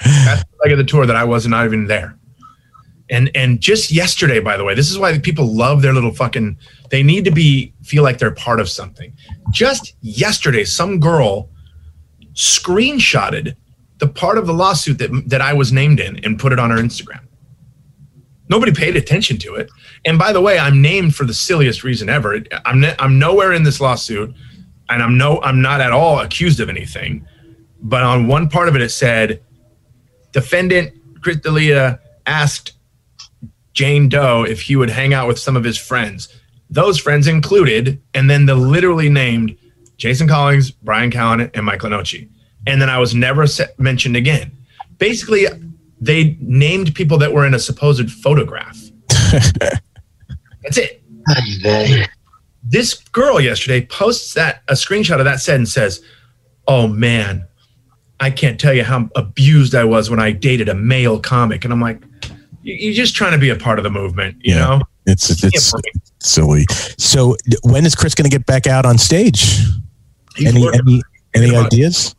That's 0.05 0.45
the 0.45 0.57
leg 0.63 0.73
of 0.73 0.79
the 0.79 0.85
tour 0.85 1.07
that 1.07 1.17
I 1.17 1.25
was 1.25 1.47
not 1.47 1.65
even 1.65 1.87
there. 1.87 2.17
And 3.09 3.31
and 3.35 3.61
just 3.61 3.91
yesterday, 3.91 4.39
by 4.39 4.57
the 4.57 4.65
way, 4.65 4.75
this 4.75 4.91
is 4.91 4.99
why 4.99 5.19
people 5.19 5.47
love 5.47 5.83
their 5.83 5.93
little 5.93 6.15
fucking. 6.15 6.57
They 6.91 7.03
need 7.03 7.25
to 7.25 7.31
be 7.31 7.75
feel 7.83 8.05
like 8.05 8.19
they're 8.19 8.31
part 8.31 8.61
of 8.61 8.69
something. 8.69 9.13
Just 9.51 9.95
yesterday, 10.01 10.65
some 10.65 11.01
girl 11.01 11.51
screenshotted 12.35 13.57
the 13.99 14.07
part 14.07 14.39
of 14.39 14.47
the 14.47 14.55
lawsuit 14.55 14.99
that 14.99 15.11
that 15.27 15.41
I 15.41 15.53
was 15.53 15.73
named 15.73 15.99
in 15.99 16.25
and 16.25 16.39
put 16.39 16.53
it 16.53 16.61
on 16.61 16.71
her 16.71 16.79
Instagram. 16.79 17.21
Nobody 18.51 18.73
paid 18.73 18.97
attention 18.97 19.39
to 19.39 19.55
it. 19.55 19.71
And 20.05 20.19
by 20.19 20.33
the 20.33 20.41
way, 20.41 20.59
I'm 20.59 20.83
named 20.83 21.15
for 21.15 21.25
the 21.25 21.33
silliest 21.33 21.85
reason 21.85 22.09
ever. 22.09 22.43
I'm 22.67 22.85
I'm 22.99 23.19
nowhere 23.19 23.53
in 23.53 23.63
this 23.63 23.81
lawsuit, 23.81 24.35
and 24.89 25.03
I'm 25.03 25.17
no 25.17 25.41
I'm 25.43 25.63
not 25.63 25.81
at 25.81 25.93
all 25.93 26.19
accused 26.19 26.59
of 26.59 26.69
anything. 26.69 27.25
But 27.81 28.03
on 28.03 28.27
one 28.27 28.49
part 28.49 28.69
of 28.69 28.75
it, 28.75 28.83
it 28.83 28.91
said, 28.91 29.41
defendant 30.33 30.93
Chris 31.23 31.37
D'Elia 31.37 32.01
asked 32.27 32.73
Jane 33.73 34.09
Doe 34.09 34.43
if 34.43 34.63
he 34.63 34.75
would 34.75 34.91
hang 34.91 35.15
out 35.15 35.29
with 35.29 35.39
some 35.39 35.57
of 35.57 35.63
his 35.63 35.79
friends. 35.79 36.29
Those 36.69 36.99
friends 36.99 37.29
included, 37.29 38.03
and 38.15 38.29
then 38.29 38.47
the 38.47 38.57
literally 38.57 39.09
named 39.09 39.57
Jason 39.97 40.27
Collins, 40.27 40.73
Bryan 40.73 41.11
Callen, 41.11 41.51
and 41.55 41.65
Mike 41.65 41.81
Lenoci. 41.81 42.29
And 42.67 42.83
then 42.83 42.91
I 42.91 42.99
was 42.99 43.15
never 43.15 43.47
mentioned 43.79 44.17
again. 44.17 44.53
Basically, 44.99 45.47
they 46.01 46.37
named 46.41 46.95
people 46.95 47.19
that 47.19 47.33
were 47.33 47.47
in 47.47 47.55
a 47.55 47.59
supposed 47.59 48.11
photograph. 48.11 48.79
That's 50.63 50.79
it. 50.79 51.03
This 52.63 52.95
girl 53.11 53.41
yesterday 53.41 53.87
posts 53.87 54.35
that 54.35 54.63
a 54.69 54.75
screenshot 54.75 55.19
of 55.19 55.25
that 55.25 55.41
said 55.41 55.57
and 55.57 55.69
says, 55.69 56.03
"Oh 56.69 56.87
man, 56.87 57.47
I 58.21 58.31
can't 58.31 58.61
tell 58.61 58.75
you 58.75 58.85
how 58.85 59.09
abused 59.17 59.75
I 59.75 59.85
was 59.85 60.11
when 60.11 60.21
I 60.21 60.33
dated 60.33 60.69
a 60.69 60.75
male 60.75 61.19
comic." 61.19 61.65
And 61.65 61.73
I'm 61.73 61.81
like, 61.81 62.03
"You- 62.63 62.75
"You're 62.75 62.95
just 62.95 63.15
trying 63.15 63.33
to 63.33 63.39
be 63.39 63.49
a 63.51 63.57
part 63.57 63.79
of 63.79 63.83
the 63.85 63.91
movement, 63.91 64.37
you 64.41 64.55
Yeah. 64.55 64.61
know?" 64.61 64.83
It's 65.07 65.31
it's 65.31 65.41
Give 65.41 65.53
me 65.53 65.59
a 65.59 65.81
break. 65.81 65.95
silly. 66.21 66.67
So 66.99 67.37
when 67.63 67.87
is 67.87 67.95
Chris 67.95 68.15
going 68.15 68.31
to 68.31 68.37
get 68.37 68.45
back 68.47 68.67
out 68.67 68.85
on 68.85 68.99
stage? 68.99 69.59
He's 70.37 70.49
any 70.49 70.67
any 70.69 70.75
any 70.79 71.03
Thinking 71.33 71.51
about 71.51 71.67
ideas? 71.73 72.15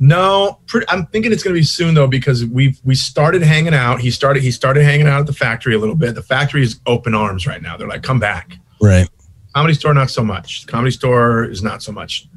No, 0.00 0.58
pretty, 0.66 0.86
I'm 0.88 1.06
thinking 1.06 1.32
it's 1.32 1.42
going 1.42 1.54
to 1.54 1.60
be 1.60 1.64
soon 1.64 1.94
though 1.94 2.08
because 2.08 2.44
we've 2.44 2.80
we 2.84 2.94
started 2.94 3.42
hanging 3.42 3.74
out. 3.74 4.00
He 4.00 4.10
started 4.10 4.42
he 4.42 4.50
started 4.50 4.82
hanging 4.84 5.06
out 5.06 5.20
at 5.20 5.26
the 5.26 5.32
factory 5.32 5.74
a 5.74 5.78
little 5.78 5.94
bit. 5.94 6.14
The 6.16 6.22
factory 6.22 6.62
is 6.62 6.80
open 6.86 7.14
arms 7.14 7.46
right 7.46 7.62
now. 7.62 7.76
They're 7.76 7.86
like, 7.88 8.02
"Come 8.02 8.18
back." 8.18 8.58
Right. 8.80 9.08
Comedy 9.54 9.74
store, 9.74 9.94
not 9.94 10.10
so 10.10 10.24
much. 10.24 10.66
Comedy 10.66 10.90
store 10.90 11.44
is 11.44 11.62
not 11.62 11.80
so 11.82 11.92
much 11.92 12.28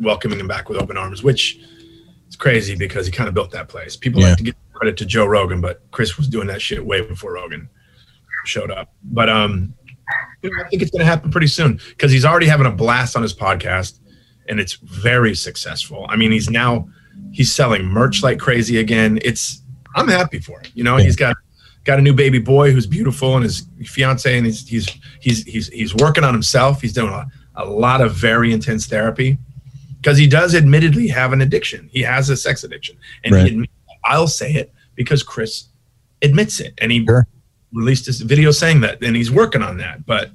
welcoming 0.00 0.40
him 0.40 0.48
back 0.48 0.68
with 0.70 0.80
open 0.80 0.96
arms, 0.96 1.22
which 1.22 1.58
is 2.28 2.36
crazy 2.36 2.74
because 2.74 3.04
he 3.04 3.12
kind 3.12 3.28
of 3.28 3.34
built 3.34 3.50
that 3.50 3.68
place. 3.68 3.96
People 3.96 4.22
Yeah. 4.22 4.28
like 4.30 4.38
to 4.38 4.44
give 4.44 4.54
credit 4.72 4.96
to 4.96 5.04
Joe 5.06 5.26
Rogan, 5.26 5.60
but 5.60 5.82
Chris 5.90 6.16
was 6.16 6.26
doing 6.26 6.46
that 6.48 6.62
shit 6.62 6.84
way 6.84 7.02
before 7.02 7.34
Rogan 7.34 7.68
showed 8.46 8.70
up. 8.70 8.92
But 9.04 9.28
um, 9.28 9.74
I 10.42 10.68
think 10.70 10.80
it's 10.82 10.90
going 10.90 11.00
to 11.00 11.06
happen 11.06 11.30
pretty 11.30 11.46
soon 11.48 11.78
because 11.90 12.10
he's 12.10 12.24
already 12.24 12.46
having 12.46 12.66
a 12.66 12.70
blast 12.72 13.14
on 13.14 13.22
his 13.22 13.34
podcast, 13.34 14.00
and 14.48 14.60
it's 14.60 14.74
very 14.74 15.34
successful. 15.34 16.06
I 16.08 16.16
mean, 16.16 16.32
he's 16.32 16.50
now 16.50 16.88
he's 17.32 17.52
selling 17.52 17.84
merch 17.84 18.22
like 18.22 18.38
crazy 18.38 18.78
again. 18.78 19.18
It's 19.22 19.62
I'm 19.94 20.08
happy 20.08 20.38
for 20.40 20.58
him. 20.60 20.70
You 20.74 20.84
know, 20.84 20.96
he's 20.96 21.16
got 21.16 21.36
got 21.84 21.98
a 21.98 22.02
new 22.02 22.14
baby 22.14 22.38
boy 22.38 22.72
who's 22.72 22.86
beautiful 22.86 23.34
and 23.36 23.44
his 23.44 23.66
fiance 23.84 24.36
and 24.36 24.46
he's 24.46 24.66
he's 24.66 24.88
he's 25.20 25.42
he's, 25.44 25.68
he's 25.68 25.94
working 25.94 26.24
on 26.24 26.32
himself 26.32 26.80
he's 26.80 26.94
doing 26.94 27.12
a, 27.12 27.26
a 27.56 27.64
lot 27.66 28.00
of 28.00 28.14
very 28.14 28.54
intense 28.54 28.86
therapy 28.86 29.36
because 30.00 30.16
he 30.16 30.26
does 30.26 30.54
admittedly 30.54 31.06
have 31.08 31.34
an 31.34 31.42
addiction 31.42 31.86
he 31.92 32.00
has 32.00 32.30
a 32.30 32.38
sex 32.38 32.64
addiction 32.64 32.96
and 33.22 33.34
Right. 33.34 33.52
he 33.52 33.58
admi- 33.58 33.68
i'll 34.06 34.26
say 34.26 34.50
it 34.54 34.72
because 34.94 35.22
chris 35.22 35.68
admits 36.22 36.58
it 36.58 36.72
and 36.78 36.90
he 36.90 37.04
Sure. 37.04 37.26
released 37.74 38.06
this 38.06 38.22
video 38.22 38.50
saying 38.50 38.80
that 38.80 39.02
and 39.04 39.14
he's 39.14 39.30
working 39.30 39.60
on 39.62 39.76
that 39.76 40.06
but 40.06 40.30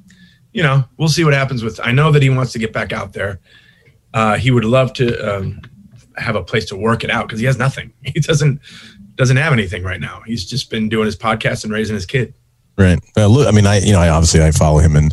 you 0.54 0.62
know 0.62 0.84
we'll 0.98 1.08
see 1.10 1.24
what 1.24 1.34
happens 1.34 1.64
with 1.64 1.80
i 1.84 1.92
know 1.92 2.12
that 2.12 2.22
he 2.22 2.30
wants 2.30 2.52
to 2.52 2.60
get 2.60 2.72
back 2.72 2.94
out 2.94 3.12
there 3.14 3.40
uh, 4.14 4.38
he 4.38 4.52
would 4.52 4.66
love 4.66 4.94
to 4.94 5.38
um, 5.38 5.62
have 6.18 6.36
a 6.36 6.44
place 6.44 6.66
to 6.66 6.76
work 6.76 7.04
it 7.04 7.10
out 7.10 7.28
because 7.28 7.40
he 7.40 7.46
has 7.46 7.58
nothing. 7.58 7.94
He 8.02 8.20
doesn't 8.20 8.60
doesn't 9.16 9.38
have 9.38 9.52
anything 9.52 9.84
right 9.84 10.00
now. 10.00 10.22
He's 10.26 10.46
just 10.46 10.70
been 10.70 10.88
doing 10.88 11.06
his 11.06 11.16
podcast 11.16 11.64
and 11.64 11.74
raising 11.74 11.94
his 11.94 12.06
kid. 12.06 12.34
Right. 12.78 13.00
Look, 13.18 13.48
I 13.48 13.52
mean, 13.52 13.68
I 13.68 13.80
you 13.80 13.92
know, 13.92 14.00
I 14.00 14.10
obviously 14.10 14.42
I 14.42 14.52
follow 14.52 14.80
him 14.80 14.96
and 14.96 15.12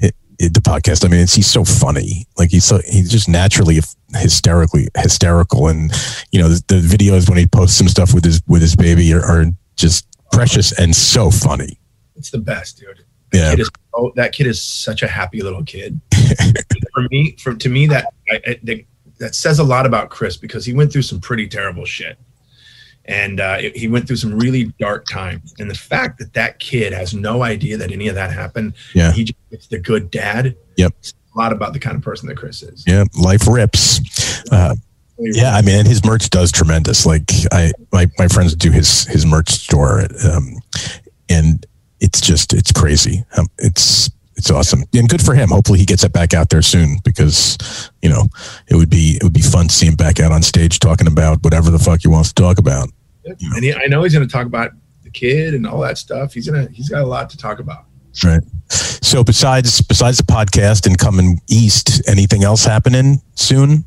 it, 0.00 0.14
it, 0.38 0.54
the 0.54 0.60
podcast. 0.60 1.04
I 1.04 1.08
mean, 1.08 1.20
it's, 1.20 1.34
he's 1.34 1.50
so 1.50 1.64
funny. 1.64 2.26
Like 2.36 2.50
he's 2.50 2.64
so 2.64 2.80
he's 2.84 3.10
just 3.10 3.28
naturally 3.28 3.78
hysterically 4.12 4.88
hysterical, 4.96 5.68
and 5.68 5.92
you 6.32 6.40
know, 6.40 6.48
the, 6.48 6.62
the 6.68 6.80
videos 6.80 7.28
when 7.28 7.38
he 7.38 7.46
posts 7.46 7.76
some 7.76 7.88
stuff 7.88 8.12
with 8.12 8.24
his 8.24 8.42
with 8.48 8.62
his 8.62 8.74
baby 8.74 9.12
are, 9.14 9.24
are 9.24 9.44
just 9.76 10.06
precious 10.32 10.76
and 10.78 10.94
so 10.94 11.30
funny. 11.30 11.78
It's 12.16 12.30
the 12.30 12.38
best, 12.38 12.78
dude. 12.78 13.04
Yeah. 13.32 13.50
Kid 13.50 13.60
is, 13.60 13.70
oh, 13.94 14.12
that 14.14 14.32
kid 14.32 14.46
is 14.46 14.62
such 14.62 15.02
a 15.02 15.08
happy 15.08 15.42
little 15.42 15.64
kid. 15.64 16.00
for 16.94 17.02
me, 17.10 17.36
for 17.40 17.54
to 17.54 17.68
me, 17.68 17.86
that 17.88 18.12
I, 18.34 18.50
I, 18.50 18.60
that- 18.64 18.84
that 19.18 19.34
says 19.36 19.60
a 19.60 19.64
lot 19.64 19.86
about 19.86 20.10
Chris 20.10 20.36
because 20.36 20.64
he 20.64 20.72
went 20.72 20.92
through 20.92 21.02
some 21.02 21.20
pretty 21.20 21.46
terrible 21.46 21.84
shit, 21.84 22.18
and 23.04 23.38
uh, 23.38 23.58
it- 23.60 23.76
he 23.76 23.86
went 23.86 24.06
through 24.08 24.16
some 24.16 24.36
really 24.36 24.64
dark 24.80 25.06
times. 25.08 25.54
And 25.60 25.70
the 25.70 25.74
fact 25.76 26.18
that 26.18 26.32
that 26.34 26.58
kid 26.58 26.92
has 26.92 27.14
no 27.14 27.42
idea 27.44 27.76
that 27.76 27.92
any 27.92 28.08
of 28.08 28.16
that 28.16 28.32
happened, 28.32 28.74
Yeah. 28.92 29.12
he 29.12 29.22
just 29.24 29.38
it's 29.52 29.66
the 29.68 29.78
good 29.78 30.10
dad. 30.10 30.56
Yep. 30.76 30.92
a 31.34 31.38
lot 31.38 31.52
about 31.52 31.74
the 31.74 31.78
kind 31.78 31.96
of 31.96 32.02
person 32.02 32.28
that 32.28 32.36
Chris 32.36 32.62
is. 32.64 32.82
Yeah, 32.88 33.04
life 33.16 33.46
rips. 33.48 34.00
Uh, 34.50 34.74
yeah, 35.18 35.54
I 35.54 35.62
mean, 35.62 35.78
and 35.78 35.86
his 35.86 36.04
merch 36.04 36.28
does 36.28 36.50
tremendous. 36.50 37.06
Like 37.06 37.30
I, 37.52 37.70
my 37.92 38.10
my 38.18 38.26
friends 38.26 38.56
do 38.56 38.72
his 38.72 39.04
his 39.06 39.24
merch 39.24 39.48
store, 39.50 40.06
um, 40.28 40.56
and 41.28 41.64
it's 42.00 42.20
just 42.20 42.52
it's 42.52 42.72
crazy. 42.72 43.24
Um, 43.36 43.46
it's 43.58 44.10
it's 44.44 44.50
awesome 44.50 44.84
and 44.92 45.08
good 45.08 45.22
for 45.22 45.34
him. 45.34 45.48
Hopefully, 45.48 45.78
he 45.78 45.86
gets 45.86 46.04
it 46.04 46.12
back 46.12 46.34
out 46.34 46.50
there 46.50 46.60
soon 46.60 46.98
because 47.02 47.90
you 48.02 48.10
know 48.10 48.24
it 48.68 48.76
would 48.76 48.90
be 48.90 49.16
it 49.16 49.22
would 49.22 49.32
be 49.32 49.40
fun 49.40 49.68
to 49.68 49.74
see 49.74 49.86
him 49.86 49.94
back 49.94 50.20
out 50.20 50.32
on 50.32 50.42
stage 50.42 50.80
talking 50.80 51.06
about 51.06 51.42
whatever 51.42 51.70
the 51.70 51.78
fuck 51.78 52.02
he 52.02 52.08
wants 52.08 52.30
to 52.30 52.42
talk 52.42 52.58
about. 52.58 52.90
and 53.24 53.64
he, 53.64 53.72
I 53.72 53.86
know 53.86 54.02
he's 54.02 54.12
going 54.12 54.26
to 54.26 54.30
talk 54.30 54.44
about 54.44 54.72
the 55.02 55.08
kid 55.08 55.54
and 55.54 55.66
all 55.66 55.80
that 55.80 55.96
stuff. 55.96 56.34
He's 56.34 56.46
gonna 56.46 56.68
he's 56.70 56.90
got 56.90 57.00
a 57.00 57.06
lot 57.06 57.30
to 57.30 57.38
talk 57.38 57.58
about. 57.58 57.86
Right. 58.22 58.42
So 58.68 59.24
besides 59.24 59.80
besides 59.80 60.18
the 60.18 60.24
podcast 60.24 60.86
and 60.86 60.98
coming 60.98 61.40
east, 61.48 62.06
anything 62.06 62.44
else 62.44 62.66
happening 62.66 63.22
soon? 63.36 63.82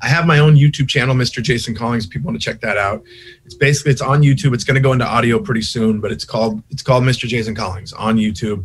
I 0.00 0.08
have 0.08 0.26
my 0.26 0.38
own 0.38 0.54
YouTube 0.54 0.88
channel, 0.88 1.14
Mr. 1.14 1.42
Jason 1.42 1.74
Collins. 1.74 2.06
People 2.06 2.28
want 2.28 2.40
to 2.40 2.44
check 2.44 2.62
that 2.62 2.78
out. 2.78 3.02
It's 3.44 3.54
basically 3.54 3.92
it's 3.92 4.00
on 4.00 4.22
YouTube. 4.22 4.54
It's 4.54 4.64
going 4.64 4.76
to 4.76 4.80
go 4.80 4.92
into 4.92 5.04
audio 5.04 5.38
pretty 5.38 5.62
soon, 5.62 6.00
but 6.00 6.12
it's 6.12 6.24
called 6.24 6.62
it's 6.70 6.82
called 6.82 7.04
Mr. 7.04 7.28
Jason 7.28 7.54
Collins 7.54 7.92
on 7.92 8.16
YouTube. 8.16 8.64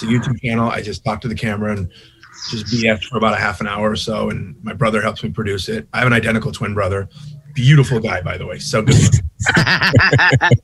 It's 0.00 0.04
a 0.04 0.14
YouTube 0.14 0.40
channel. 0.40 0.70
I 0.70 0.80
just 0.80 1.04
talk 1.04 1.20
to 1.22 1.28
the 1.28 1.34
camera 1.34 1.72
and 1.72 1.90
just 2.50 2.66
BS 2.66 3.02
for 3.06 3.18
about 3.18 3.34
a 3.34 3.36
half 3.36 3.60
an 3.60 3.66
hour 3.66 3.90
or 3.90 3.96
so, 3.96 4.30
and 4.30 4.54
my 4.62 4.72
brother 4.72 5.02
helps 5.02 5.24
me 5.24 5.30
produce 5.30 5.68
it. 5.68 5.88
I 5.92 5.98
have 5.98 6.06
an 6.06 6.12
identical 6.12 6.52
twin 6.52 6.72
brother, 6.72 7.08
beautiful 7.52 7.98
guy 7.98 8.20
by 8.20 8.38
the 8.38 8.46
way, 8.46 8.60
so 8.60 8.80
good. 8.80 8.96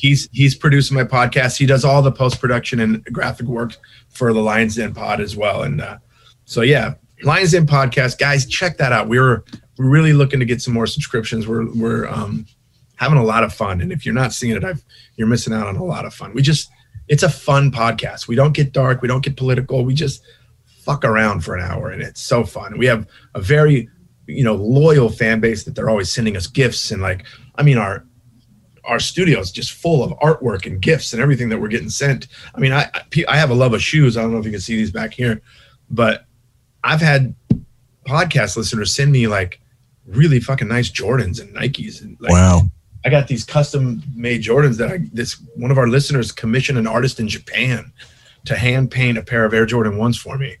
he's 0.00 0.30
he's 0.32 0.54
producing 0.54 0.96
my 0.96 1.04
podcast. 1.04 1.58
He 1.58 1.66
does 1.66 1.84
all 1.84 2.00
the 2.00 2.10
post 2.10 2.40
production 2.40 2.80
and 2.80 3.04
graphic 3.04 3.46
work 3.46 3.76
for 4.08 4.32
the 4.32 4.40
Lions 4.40 4.76
Den 4.76 4.94
Pod 4.94 5.20
as 5.20 5.36
well. 5.36 5.64
And 5.64 5.82
uh, 5.82 5.98
so 6.46 6.62
yeah, 6.62 6.94
Lions 7.22 7.52
Den 7.52 7.66
Podcast, 7.66 8.18
guys, 8.18 8.46
check 8.46 8.78
that 8.78 8.92
out. 8.92 9.08
We're 9.08 9.44
we're 9.76 9.90
really 9.90 10.14
looking 10.14 10.40
to 10.40 10.46
get 10.46 10.62
some 10.62 10.72
more 10.72 10.86
subscriptions. 10.86 11.46
We're 11.46 11.70
we're 11.74 12.08
um, 12.08 12.46
having 12.96 13.18
a 13.18 13.24
lot 13.24 13.44
of 13.44 13.52
fun, 13.52 13.82
and 13.82 13.92
if 13.92 14.06
you're 14.06 14.14
not 14.14 14.32
seeing 14.32 14.56
it, 14.56 14.64
I've 14.64 14.82
you're 15.16 15.28
missing 15.28 15.52
out 15.52 15.66
on 15.66 15.76
a 15.76 15.84
lot 15.84 16.06
of 16.06 16.14
fun. 16.14 16.32
We 16.32 16.40
just 16.40 16.70
it's 17.12 17.22
a 17.22 17.28
fun 17.28 17.70
podcast. 17.70 18.26
We 18.26 18.36
don't 18.36 18.54
get 18.54 18.72
dark. 18.72 19.02
We 19.02 19.08
don't 19.08 19.22
get 19.22 19.36
political. 19.36 19.84
We 19.84 19.92
just 19.92 20.22
fuck 20.64 21.04
around 21.04 21.44
for 21.44 21.54
an 21.54 21.62
hour, 21.62 21.90
and 21.90 22.00
it's 22.00 22.22
so 22.22 22.42
fun. 22.42 22.78
We 22.78 22.86
have 22.86 23.06
a 23.34 23.40
very 23.40 23.90
you 24.26 24.42
know 24.42 24.54
loyal 24.54 25.10
fan 25.10 25.38
base 25.38 25.64
that 25.64 25.74
they're 25.74 25.90
always 25.90 26.10
sending 26.10 26.38
us 26.38 26.46
gifts 26.46 26.90
and 26.90 27.02
like 27.02 27.26
I 27.56 27.64
mean 27.64 27.76
our 27.76 28.06
our 28.84 28.98
studio 28.98 29.40
is 29.40 29.52
just 29.52 29.72
full 29.72 30.02
of 30.02 30.12
artwork 30.20 30.64
and 30.64 30.80
gifts 30.80 31.12
and 31.12 31.20
everything 31.20 31.50
that 31.50 31.60
we're 31.60 31.68
getting 31.68 31.90
sent. 31.90 32.28
I 32.54 32.60
mean, 32.60 32.72
I 32.72 32.90
I- 33.28 33.36
have 33.36 33.50
a 33.50 33.54
love 33.54 33.74
of 33.74 33.82
shoes. 33.82 34.16
I 34.16 34.22
don't 34.22 34.32
know 34.32 34.38
if 34.38 34.46
you 34.46 34.50
can 34.50 34.60
see 34.60 34.76
these 34.76 34.90
back 34.90 35.12
here, 35.12 35.42
but 35.90 36.24
I've 36.82 37.02
had 37.02 37.34
podcast 38.06 38.56
listeners 38.56 38.94
send 38.94 39.12
me 39.12 39.26
like 39.26 39.60
really 40.06 40.40
fucking 40.40 40.66
nice 40.66 40.90
Jordans 40.90 41.42
and 41.42 41.54
Nikes 41.54 42.00
and 42.00 42.16
like 42.20 42.32
wow. 42.32 42.62
I 43.04 43.10
got 43.10 43.28
these 43.28 43.44
custom 43.44 44.02
made 44.14 44.42
Jordans 44.42 44.78
that 44.78 44.90
I 44.90 44.98
this 45.12 45.42
one 45.56 45.70
of 45.70 45.78
our 45.78 45.88
listeners 45.88 46.32
commissioned 46.32 46.78
an 46.78 46.86
artist 46.86 47.18
in 47.18 47.28
Japan 47.28 47.92
to 48.44 48.56
hand 48.56 48.90
paint 48.90 49.18
a 49.18 49.22
pair 49.22 49.44
of 49.44 49.54
Air 49.54 49.66
Jordan 49.66 49.96
ones 49.96 50.16
for 50.16 50.38
me 50.38 50.56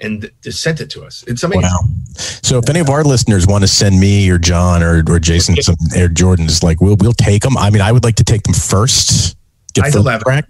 and 0.00 0.30
just 0.42 0.62
sent 0.62 0.80
it 0.80 0.90
to 0.90 1.04
us. 1.04 1.24
It's 1.26 1.42
amazing. 1.42 1.62
Wow. 1.62 1.80
So 2.14 2.58
if 2.58 2.68
any 2.68 2.80
of 2.80 2.88
our 2.88 3.04
listeners 3.04 3.46
want 3.46 3.62
to 3.62 3.68
send 3.68 3.98
me 3.98 4.28
or 4.30 4.38
John 4.38 4.82
or, 4.82 5.02
or 5.08 5.18
Jason 5.18 5.56
some 5.56 5.76
Air 5.94 6.08
Jordans, 6.08 6.62
like 6.62 6.80
we'll 6.80 6.96
we'll 7.00 7.12
take 7.12 7.42
them. 7.42 7.56
I 7.56 7.70
mean, 7.70 7.82
I 7.82 7.92
would 7.92 8.04
like 8.04 8.16
to 8.16 8.24
take 8.24 8.42
them 8.42 8.54
first. 8.54 9.36
First 9.78 9.94
11. 9.94 10.22
crack, 10.22 10.46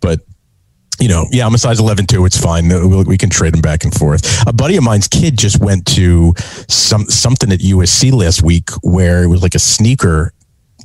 but 0.00 0.20
you 0.98 1.08
know, 1.08 1.26
yeah, 1.30 1.44
I'm 1.44 1.52
a 1.52 1.58
size 1.58 1.80
11 1.80 2.06
too. 2.06 2.24
It's 2.24 2.40
fine. 2.40 2.66
We, 2.68 3.04
we 3.04 3.18
can 3.18 3.28
trade 3.28 3.52
them 3.52 3.60
back 3.60 3.84
and 3.84 3.92
forth. 3.92 4.48
A 4.48 4.54
buddy 4.54 4.76
of 4.76 4.84
mine's 4.84 5.06
kid 5.06 5.36
just 5.36 5.60
went 5.60 5.84
to 5.88 6.32
some 6.38 7.04
something 7.04 7.52
at 7.52 7.58
USC 7.58 8.10
last 8.12 8.42
week 8.42 8.70
where 8.82 9.22
it 9.22 9.26
was 9.26 9.42
like 9.42 9.54
a 9.54 9.58
sneaker 9.58 10.32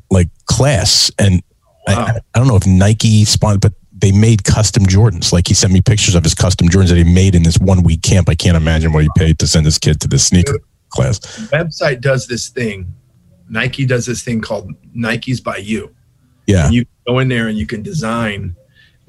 like 0.09 0.29
class, 0.45 1.11
and 1.19 1.41
Wow. 1.87 2.05
I, 2.05 2.19
I 2.35 2.39
don't 2.39 2.47
know 2.47 2.55
if 2.55 2.67
Nike 2.67 3.25
spawned, 3.25 3.61
but 3.61 3.73
they 3.91 4.11
made 4.11 4.43
custom 4.43 4.85
Jordans. 4.85 5.31
Like 5.31 5.47
he 5.47 5.53
sent 5.53 5.73
me 5.73 5.81
pictures 5.81 6.15
of 6.15 6.23
his 6.23 6.35
custom 6.35 6.67
Jordans 6.69 6.89
that 6.89 6.97
he 6.97 7.03
made 7.03 7.35
in 7.35 7.43
this 7.43 7.57
one 7.57 7.83
week 7.83 8.01
camp. 8.01 8.29
I 8.29 8.35
can't 8.35 8.57
imagine 8.57 8.93
what 8.93 9.03
he 9.03 9.09
paid 9.17 9.39
to 9.39 9.47
send 9.47 9.65
his 9.65 9.77
kid 9.77 9.99
to 10.01 10.07
this 10.07 10.25
sneaker 10.25 10.59
class. 10.89 11.19
website 11.51 12.01
does 12.01 12.27
this 12.27 12.49
thing. 12.49 12.93
Nike 13.49 13.85
does 13.85 14.05
this 14.05 14.23
thing 14.23 14.41
called 14.41 14.73
Nikes 14.95 15.43
by 15.43 15.57
You. 15.57 15.93
Yeah. 16.45 16.65
And 16.65 16.73
you 16.73 16.85
go 17.07 17.19
in 17.19 17.27
there 17.27 17.47
and 17.47 17.57
you 17.57 17.65
can 17.65 17.81
design, 17.81 18.55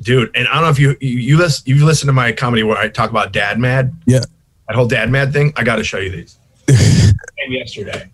dude. 0.00 0.34
And 0.34 0.48
I 0.48 0.54
don't 0.54 0.62
know 0.64 0.70
if 0.70 0.78
you 0.78 0.96
you 1.00 1.18
you 1.18 1.36
listen 1.36 1.64
you've 1.66 1.82
listened 1.82 2.08
to 2.08 2.12
my 2.12 2.32
comedy 2.32 2.62
where 2.62 2.78
I 2.78 2.88
talk 2.88 3.10
about 3.10 3.32
Dad 3.32 3.58
Mad. 3.58 3.94
Yeah. 4.06 4.20
That 4.68 4.76
whole 4.76 4.86
Dad 4.86 5.10
Mad 5.10 5.32
thing. 5.32 5.52
I 5.56 5.64
got 5.64 5.76
to 5.76 5.84
show 5.84 5.98
you 5.98 6.10
these. 6.10 6.38
yesterday. 7.48 8.10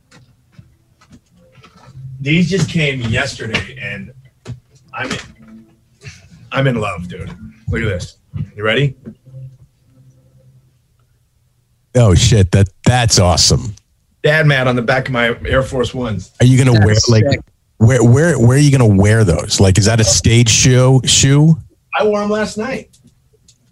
These 2.20 2.50
just 2.50 2.70
came 2.70 3.00
yesterday, 3.02 3.78
and 3.80 4.12
I'm 4.92 5.10
in, 5.10 5.66
I'm 6.52 6.66
in 6.66 6.76
love, 6.80 7.08
dude. 7.08 7.28
Look 7.68 7.82
at 7.82 7.88
this. 7.88 8.18
You 8.54 8.64
ready? 8.64 8.96
Oh 11.94 12.14
shit, 12.14 12.50
that 12.52 12.68
that's 12.84 13.18
awesome. 13.18 13.74
Dad 14.22 14.46
Mad 14.46 14.66
on 14.66 14.76
the 14.76 14.82
back 14.82 15.06
of 15.08 15.12
my 15.12 15.36
Air 15.46 15.62
Force 15.62 15.94
Ones. 15.94 16.32
Are 16.40 16.46
you 16.46 16.58
gonna 16.58 16.72
That's 16.78 17.08
wear 17.08 17.22
like 17.22 17.32
sick. 17.32 17.40
where 17.78 18.02
where 18.04 18.38
where 18.38 18.56
are 18.58 18.60
you 18.60 18.70
gonna 18.76 18.86
wear 18.94 19.24
those? 19.24 19.60
Like, 19.60 19.78
is 19.78 19.86
that 19.86 20.00
a 20.00 20.04
stage 20.04 20.48
show 20.48 21.00
shoe? 21.04 21.56
I 21.98 22.04
wore 22.04 22.20
them 22.20 22.30
last 22.30 22.58
night. 22.58 22.96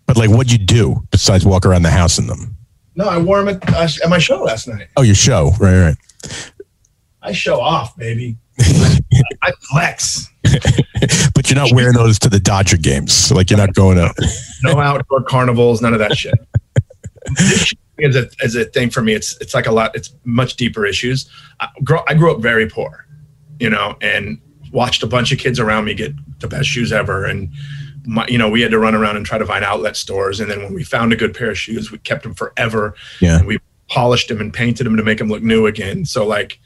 But 0.07 0.17
like, 0.17 0.31
what'd 0.31 0.53
you 0.53 0.59
do 0.59 1.03
besides 1.11 1.45
walk 1.45 1.67
around 1.67 1.83
the 1.83 1.91
house 1.91 2.19
in 2.19 2.27
them? 2.27 2.57
No, 2.95 3.09
I 3.09 3.19
wore 3.19 3.43
them 3.43 3.57
at, 3.61 3.75
uh, 3.75 3.89
at 4.05 4.09
my 4.09 4.19
show 4.19 4.43
last 4.43 4.69
night. 4.69 4.87
Oh, 4.97 5.03
your 5.03 5.15
show, 5.17 5.51
right, 5.59 5.81
right. 5.87 6.53
I 7.25 7.33
show 7.33 7.61
off, 7.61 7.97
baby. 7.97 8.37
I 8.61 9.53
flex. 9.71 10.31
But 11.35 11.51
you're 11.51 11.57
not 11.57 11.73
wearing 11.73 11.95
those 11.95 12.19
to 12.21 12.29
the 12.29 12.39
Dodger 12.39 12.77
games. 12.77 13.33
Like, 13.33 13.51
you're 13.51 13.59
not 13.59 13.75
going 13.75 13.99
out. 13.99 14.17
No 14.63 14.79
outdoor 14.79 15.23
carnivals, 15.23 15.83
none 15.83 15.93
of 15.93 15.99
that 15.99 16.17
shit. 16.17 16.35
This 17.37 17.75
is 17.99 18.17
a, 18.17 18.29
is 18.43 18.57
a 18.57 18.65
thing 18.67 18.91
for 18.91 19.03
me. 19.03 19.15
It's 19.15 19.37
it's 19.41 19.55
like 19.55 19.67
a 19.67 19.73
lot. 19.73 19.95
It's 19.97 20.15
much 20.25 20.57
deeper 20.57 20.85
issues. 20.85 21.29
I 21.61 21.69
grew, 21.83 21.99
I 22.07 22.15
grew 22.15 22.35
up 22.35 22.41
very 22.41 22.69
poor, 22.69 23.07
you 23.59 23.71
know, 23.71 23.97
and 24.01 24.39
watched 24.73 25.03
a 25.03 25.07
bunch 25.07 25.33
of 25.33 25.39
kids 25.39 25.59
around 25.59 25.85
me 25.85 25.95
get 25.95 26.13
the 26.41 26.49
best 26.49 26.69
shoes 26.69 26.93
ever. 26.93 27.25
And 27.25 27.51
my, 28.05 28.27
you 28.27 28.39
know, 28.39 28.51
we 28.51 28.61
had 28.61 28.71
to 28.73 28.79
run 28.79 28.95
around 28.95 29.17
and 29.17 29.25
try 29.25 29.39
to 29.39 29.47
find 29.47 29.65
outlet 29.65 29.97
stores. 29.97 30.41
And 30.41 30.51
then 30.51 30.63
when 30.63 30.75
we 30.75 30.85
found 30.85 31.13
a 31.13 31.17
good 31.17 31.35
pair 31.35 31.51
of 31.51 31.59
shoes, 31.59 31.91
we 31.91 31.99
kept 31.99 32.25
them 32.25 32.35
forever. 32.35 32.95
Yeah. 33.21 33.39
And 33.39 33.47
we 33.47 33.59
polished 33.89 34.29
them 34.29 34.41
and 34.41 34.53
painted 34.53 34.85
them 34.85 34.97
to 34.97 35.03
make 35.03 35.19
them 35.19 35.29
look 35.29 35.43
new 35.43 35.67
again. 35.67 36.05
So 36.05 36.27
like, 36.27 36.61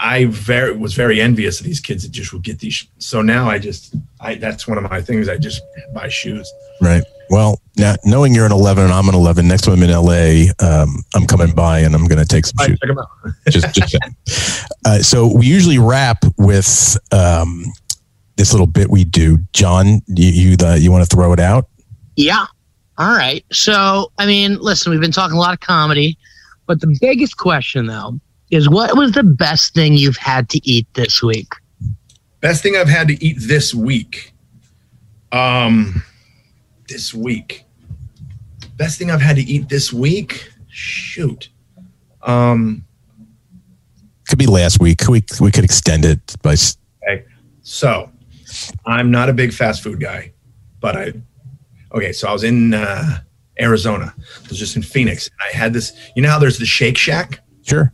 I 0.00 0.24
very 0.26 0.76
was 0.76 0.94
very 0.94 1.20
envious 1.20 1.60
of 1.60 1.66
these 1.66 1.80
kids 1.80 2.02
that 2.04 2.10
just 2.12 2.32
would 2.32 2.42
get 2.42 2.58
these. 2.58 2.74
sh- 2.74 2.86
So 2.98 3.20
now 3.22 3.48
I 3.48 3.58
just, 3.58 3.94
I 4.20 4.34
that's 4.36 4.66
one 4.66 4.78
of 4.78 4.90
my 4.90 5.00
things. 5.02 5.28
I 5.28 5.36
just 5.36 5.62
buy 5.94 6.08
shoes. 6.08 6.50
Right. 6.80 7.02
Well, 7.28 7.60
now 7.76 7.94
knowing 8.04 8.34
you're 8.34 8.46
an 8.46 8.50
11 8.52 8.82
and 8.84 8.92
I'm 8.92 9.08
an 9.08 9.14
11, 9.14 9.46
next 9.46 9.62
time 9.62 9.74
I'm 9.74 9.82
in 9.82 9.90
LA, 9.90 10.50
um, 10.66 11.04
I'm 11.14 11.26
coming 11.26 11.54
by 11.54 11.80
and 11.80 11.94
I'm 11.94 12.06
going 12.06 12.18
to 12.18 12.24
take 12.26 12.44
some 12.46 12.54
All 12.58 12.66
right, 12.66 12.70
shoes. 12.70 12.78
check 12.80 12.88
them 12.88 12.98
out. 12.98 13.08
just, 13.50 13.74
just 13.74 14.66
uh, 14.86 14.98
so 15.00 15.32
we 15.36 15.46
usually 15.46 15.78
wrap 15.78 16.24
with 16.38 16.96
um, 17.12 17.64
this 18.36 18.52
little 18.52 18.66
bit 18.66 18.90
we 18.90 19.04
do. 19.04 19.38
John, 19.52 20.00
you 20.08 20.28
you, 20.28 20.56
the, 20.56 20.78
you 20.80 20.90
want 20.90 21.08
to 21.08 21.14
throw 21.14 21.32
it 21.32 21.40
out? 21.40 21.68
Yeah. 22.16 22.46
All 22.98 23.16
right. 23.16 23.44
So, 23.52 24.10
I 24.18 24.26
mean, 24.26 24.58
listen, 24.60 24.90
we've 24.90 25.00
been 25.00 25.12
talking 25.12 25.36
a 25.36 25.40
lot 25.40 25.52
of 25.52 25.60
comedy, 25.60 26.18
but 26.66 26.80
the 26.80 26.96
biggest 27.00 27.36
question, 27.36 27.86
though, 27.86 28.18
is 28.50 28.68
what 28.68 28.96
was 28.96 29.12
the 29.12 29.22
best 29.22 29.74
thing 29.74 29.94
you've 29.94 30.16
had 30.16 30.48
to 30.50 30.60
eat 30.68 30.86
this 30.94 31.22
week? 31.22 31.48
Best 32.40 32.62
thing 32.62 32.76
I've 32.76 32.88
had 32.88 33.08
to 33.08 33.24
eat 33.24 33.36
this 33.40 33.74
week. 33.74 34.32
Um, 35.32 36.02
this 36.88 37.14
week. 37.14 37.64
Best 38.76 38.98
thing 38.98 39.10
I've 39.10 39.20
had 39.20 39.36
to 39.36 39.42
eat 39.42 39.68
this 39.68 39.92
week. 39.92 40.50
Shoot. 40.68 41.50
Um, 42.22 42.84
Could 44.28 44.38
be 44.38 44.46
last 44.46 44.80
week. 44.80 45.06
We 45.08 45.22
we 45.40 45.50
could 45.50 45.64
extend 45.64 46.04
it 46.04 46.34
by. 46.42 46.52
s- 46.52 46.76
So, 47.62 48.10
I'm 48.86 49.10
not 49.10 49.28
a 49.28 49.32
big 49.32 49.52
fast 49.52 49.82
food 49.82 50.00
guy, 50.00 50.32
but 50.80 50.96
I. 50.96 51.12
Okay, 51.92 52.12
so 52.12 52.28
I 52.28 52.32
was 52.32 52.42
in 52.44 52.72
uh, 52.74 53.18
Arizona. 53.60 54.14
I 54.16 54.48
was 54.48 54.58
just 54.58 54.76
in 54.76 54.82
Phoenix. 54.82 55.30
I 55.40 55.56
had 55.56 55.72
this. 55.72 55.92
You 56.16 56.22
know 56.22 56.30
how 56.30 56.38
there's 56.38 56.58
the 56.58 56.66
Shake 56.66 56.96
Shack? 56.98 57.40
Sure. 57.62 57.92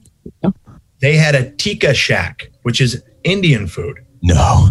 They 1.01 1.17
had 1.17 1.35
a 1.35 1.51
Tikka 1.53 1.95
Shack, 1.95 2.51
which 2.63 2.81
is 2.81 3.03
Indian 3.25 3.67
food. 3.67 3.99
No. 4.23 4.71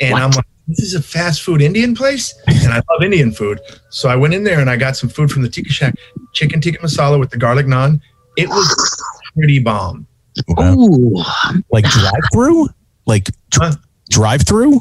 And 0.00 0.12
What? 0.12 0.22
I'm 0.22 0.30
like, 0.30 0.44
this 0.66 0.80
is 0.80 0.94
a 0.94 1.02
fast 1.02 1.42
food 1.42 1.60
Indian 1.62 1.94
place, 1.94 2.32
and 2.46 2.72
I 2.72 2.80
love 2.90 3.02
Indian 3.02 3.32
food. 3.32 3.60
So 3.90 4.08
I 4.08 4.16
went 4.16 4.34
in 4.34 4.44
there 4.44 4.60
and 4.60 4.70
I 4.70 4.76
got 4.76 4.96
some 4.96 5.08
food 5.10 5.30
from 5.30 5.42
the 5.42 5.48
Tikka 5.48 5.70
Shack, 5.70 5.94
chicken 6.32 6.60
tikka 6.60 6.78
masala 6.78 7.18
with 7.18 7.30
the 7.30 7.36
garlic 7.36 7.66
naan. 7.66 8.00
It 8.36 8.48
was 8.48 9.02
pretty 9.34 9.58
bomb. 9.58 10.06
Wow. 10.48 10.74
Ooh. 10.74 11.22
Like 11.70 11.84
drive 11.86 12.12
through? 12.32 12.68
Like 13.06 13.28
Huh? 13.52 13.72
drive 14.10 14.46
through? 14.46 14.80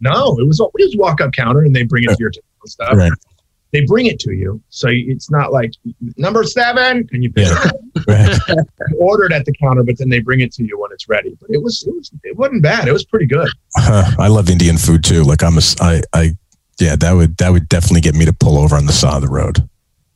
No, 0.00 0.38
it 0.38 0.46
was 0.46 0.60
it 0.60 0.70
was 0.74 0.94
walk 0.96 1.20
up 1.20 1.32
counter, 1.32 1.62
and 1.62 1.74
they 1.74 1.82
bring 1.82 2.04
it 2.04 2.10
to 2.10 2.16
your 2.18 2.30
table 2.30 2.46
and 2.62 2.70
stuff. 2.70 2.94
Right. 2.94 3.12
They 3.72 3.84
bring 3.84 4.06
it 4.06 4.18
to 4.20 4.32
you, 4.32 4.62
so 4.68 4.88
it's 4.90 5.30
not 5.30 5.52
like 5.52 5.72
number 6.16 6.44
seven, 6.44 7.06
and 7.12 7.22
you 7.22 7.30
pick 7.32 7.46
Yeah. 7.48 7.58
it 7.64 7.66
up. 7.66 7.76
Right. 8.06 8.38
Order 8.98 9.24
it 9.24 9.32
at 9.32 9.44
the 9.46 9.52
counter, 9.54 9.82
but 9.82 9.98
then 9.98 10.08
they 10.10 10.20
bring 10.20 10.40
it 10.40 10.52
to 10.52 10.64
you 10.64 10.78
when 10.78 10.92
it's 10.92 11.08
ready. 11.08 11.36
But 11.40 11.50
it 11.50 11.62
was 11.62 11.82
it 11.86 11.94
was 11.94 12.10
it 12.24 12.36
wasn't 12.36 12.62
bad. 12.62 12.86
It 12.88 12.92
was 12.92 13.04
pretty 13.04 13.26
good. 13.26 13.48
Huh. 13.74 14.10
I 14.18 14.28
love 14.28 14.48
Indian 14.50 14.76
food 14.76 15.02
too. 15.02 15.24
Like 15.24 15.42
I'm 15.42 15.56
a, 15.58 15.62
I, 15.80 16.02
I, 16.12 16.30
yeah, 16.78 16.94
that 16.96 17.12
would 17.12 17.36
that 17.38 17.50
would 17.50 17.68
definitely 17.68 18.02
get 18.02 18.14
me 18.14 18.24
to 18.26 18.32
pull 18.32 18.58
over 18.58 18.76
on 18.76 18.86
the 18.86 18.92
side 18.92 19.16
of 19.16 19.22
the 19.22 19.28
road. 19.28 19.66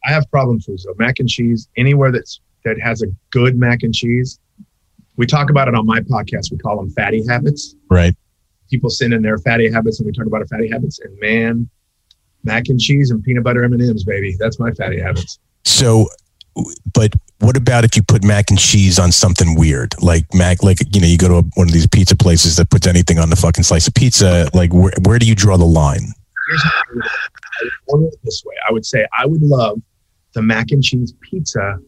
I 0.06 0.12
have 0.12 0.30
problem 0.30 0.60
foods 0.60 0.84
though. 0.84 0.94
Mac 0.98 1.18
and 1.18 1.28
cheese, 1.28 1.68
anywhere 1.76 2.12
that's 2.12 2.40
that 2.64 2.78
has 2.80 3.02
a 3.02 3.06
good 3.30 3.56
mac 3.56 3.82
and 3.82 3.94
cheese. 3.94 4.38
We 5.16 5.26
talk 5.26 5.50
about 5.50 5.66
it 5.68 5.74
on 5.74 5.86
my 5.86 6.00
podcast. 6.00 6.52
We 6.52 6.58
call 6.58 6.76
them 6.76 6.90
fatty 6.90 7.26
habits. 7.26 7.74
Right. 7.90 8.14
People 8.70 8.90
send 8.90 9.12
in 9.14 9.22
their 9.22 9.38
fatty 9.38 9.70
habits, 9.72 9.98
and 9.98 10.06
we 10.06 10.12
talk 10.12 10.26
about 10.26 10.42
our 10.42 10.46
fatty 10.46 10.68
habits. 10.70 11.00
And 11.00 11.18
man, 11.18 11.68
mac 12.44 12.68
and 12.68 12.80
cheese 12.80 13.10
and 13.10 13.22
peanut 13.22 13.44
butter 13.44 13.62
M 13.64 13.72
and 13.72 13.82
M's, 13.82 14.04
baby. 14.04 14.36
That's 14.38 14.58
my 14.58 14.70
fatty 14.72 15.00
habits. 15.00 15.38
So, 15.64 16.08
but 16.92 17.12
what 17.38 17.56
about 17.56 17.84
if 17.84 17.96
you 17.96 18.02
put 18.02 18.22
mac 18.24 18.50
and 18.50 18.58
cheese 18.58 18.98
on 18.98 19.12
something 19.12 19.58
weird, 19.58 19.94
like 20.02 20.24
mac, 20.34 20.62
like 20.62 20.78
you 20.94 21.00
know, 21.00 21.06
you 21.06 21.16
go 21.18 21.28
to 21.28 21.36
a, 21.36 21.42
one 21.54 21.68
of 21.68 21.72
these 21.72 21.86
pizza 21.86 22.16
places 22.16 22.56
that 22.56 22.70
puts 22.70 22.86
anything 22.86 23.18
on 23.18 23.30
the 23.30 23.36
fucking 23.36 23.64
slice 23.64 23.88
of 23.88 23.94
pizza. 23.94 24.50
Like, 24.54 24.72
where 24.72 24.92
where 25.04 25.18
do 25.18 25.26
you 25.26 25.34
draw 25.34 25.56
the 25.56 25.64
line? 25.64 26.12
Here's 26.48 26.62
how 26.62 26.70
I 26.70 26.82
would 26.94 27.04
I 27.04 27.08
would 27.62 27.72
order 27.88 28.06
it 28.08 28.18
this 28.24 28.42
way. 28.44 28.54
I 28.68 28.72
would 28.72 28.86
say 28.86 29.06
I 29.16 29.26
would 29.26 29.42
love 29.42 29.80
the 30.34 30.42
mac 30.42 30.70
and 30.70 30.82
cheese 30.82 31.14
pizza. 31.20 31.78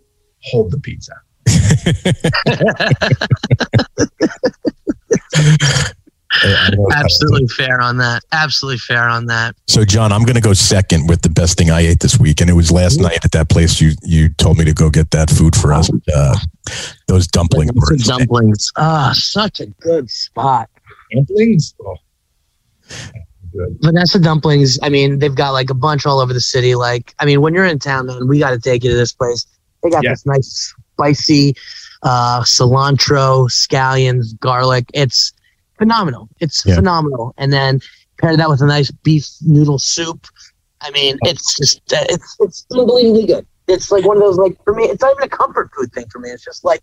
Hold 0.45 0.73
the 0.73 0.81
pizza. 0.81 1.13
I 6.45 6.71
don't 6.71 6.81
know. 6.81 6.89
Absolutely 6.97 7.49
fair 7.49 7.81
on 7.81 7.99
that. 7.99 8.23
Absolutely 8.33 8.79
fair 8.79 9.09
on 9.09 9.27
that. 9.27 9.55
So, 9.69 9.85
John, 9.85 10.13
I'm 10.13 10.23
going 10.23 10.35
to 10.35 10.41
go 10.41 10.55
second 10.55 11.09
with 11.09 11.23
the 11.23 11.29
best 11.29 11.59
thing 11.59 11.71
I 11.71 11.81
ate 11.81 12.01
this 12.01 12.19
week, 12.19 12.41
and 12.41 12.49
it 12.49 12.55
was 12.55 12.73
last 12.73 12.99
night 13.01 13.25
at 13.25 13.33
that 13.33 13.49
place 13.51 13.81
you 13.81 13.93
you 14.03 14.29
told 14.31 14.57
me 14.59 14.65
to 14.65 14.73
go 14.73 14.89
get 14.89 15.11
that 15.11 15.29
food 15.31 15.55
for 15.55 15.73
us. 15.73 15.91
Uh, 16.15 16.37
those 17.07 17.27
dumplings 17.27 17.73
were 17.75 17.97
dumplings. 17.97 18.73
Ah, 18.77 19.13
such 19.15 19.61
a 19.61 19.67
good 19.67 20.11
spot. 20.11 20.71
Dumplings. 21.15 21.75
Oh, 21.85 21.97
good. 23.53 23.77
Vanessa 23.83 24.19
dumplings. 24.19 24.79
I 24.83 24.89
mean, 24.89 25.19
they've 25.19 25.35
got 25.35 25.51
like 25.51 25.69
a 25.71 25.75
bunch 25.75 26.07
all 26.07 26.21
over 26.21 26.33
the 26.33 26.41
city. 26.41 26.75
Like, 26.75 27.15
I 27.19 27.27
mean, 27.27 27.41
when 27.43 27.53
you're 27.55 27.67
in 27.67 27.79
town, 27.79 28.07
man, 28.07 28.27
we 28.27 28.39
got 28.39 28.51
to 28.51 28.59
take 28.59 28.85
you 28.85 28.91
to 28.91 28.97
this 28.97 29.13
place. 29.13 29.47
They 29.83 29.91
got 29.91 30.03
Yeah. 30.03 30.11
this 30.13 30.25
nice 30.25 30.75
spicy 30.95 31.55
uh, 32.03 32.41
cilantro, 32.43 33.51
scallions, 33.51 34.39
garlic. 34.41 34.87
It's 34.95 35.33
phenomenal. 35.83 36.29
It's 36.41 36.65
Yeah. 36.65 36.77
phenomenal. 36.77 37.35
And 37.39 37.53
then 37.53 37.81
pair 38.21 38.37
that 38.37 38.49
with 38.49 38.61
a 38.63 38.67
nice 38.67 38.91
beef 38.91 39.27
noodle 39.43 39.79
soup. 39.79 40.27
I 40.81 40.91
mean, 40.91 41.19
it's 41.23 41.57
just 41.57 41.79
uh, 41.93 42.05
it's 42.09 42.37
it's 42.41 42.67
unbelievably 42.73 43.27
good. 43.27 43.47
It's 43.69 43.91
like 43.91 44.05
one 44.05 44.17
of 44.17 44.23
those 44.23 44.37
like 44.39 44.57
for 44.65 44.75
me. 44.75 44.85
It's 44.85 45.01
not 45.03 45.13
even 45.13 45.25
a 45.25 45.29
comfort 45.29 45.71
food 45.77 45.93
thing 45.93 46.07
for 46.11 46.19
me. 46.19 46.31
It's 46.31 46.45
just 46.45 46.65
like 46.65 46.83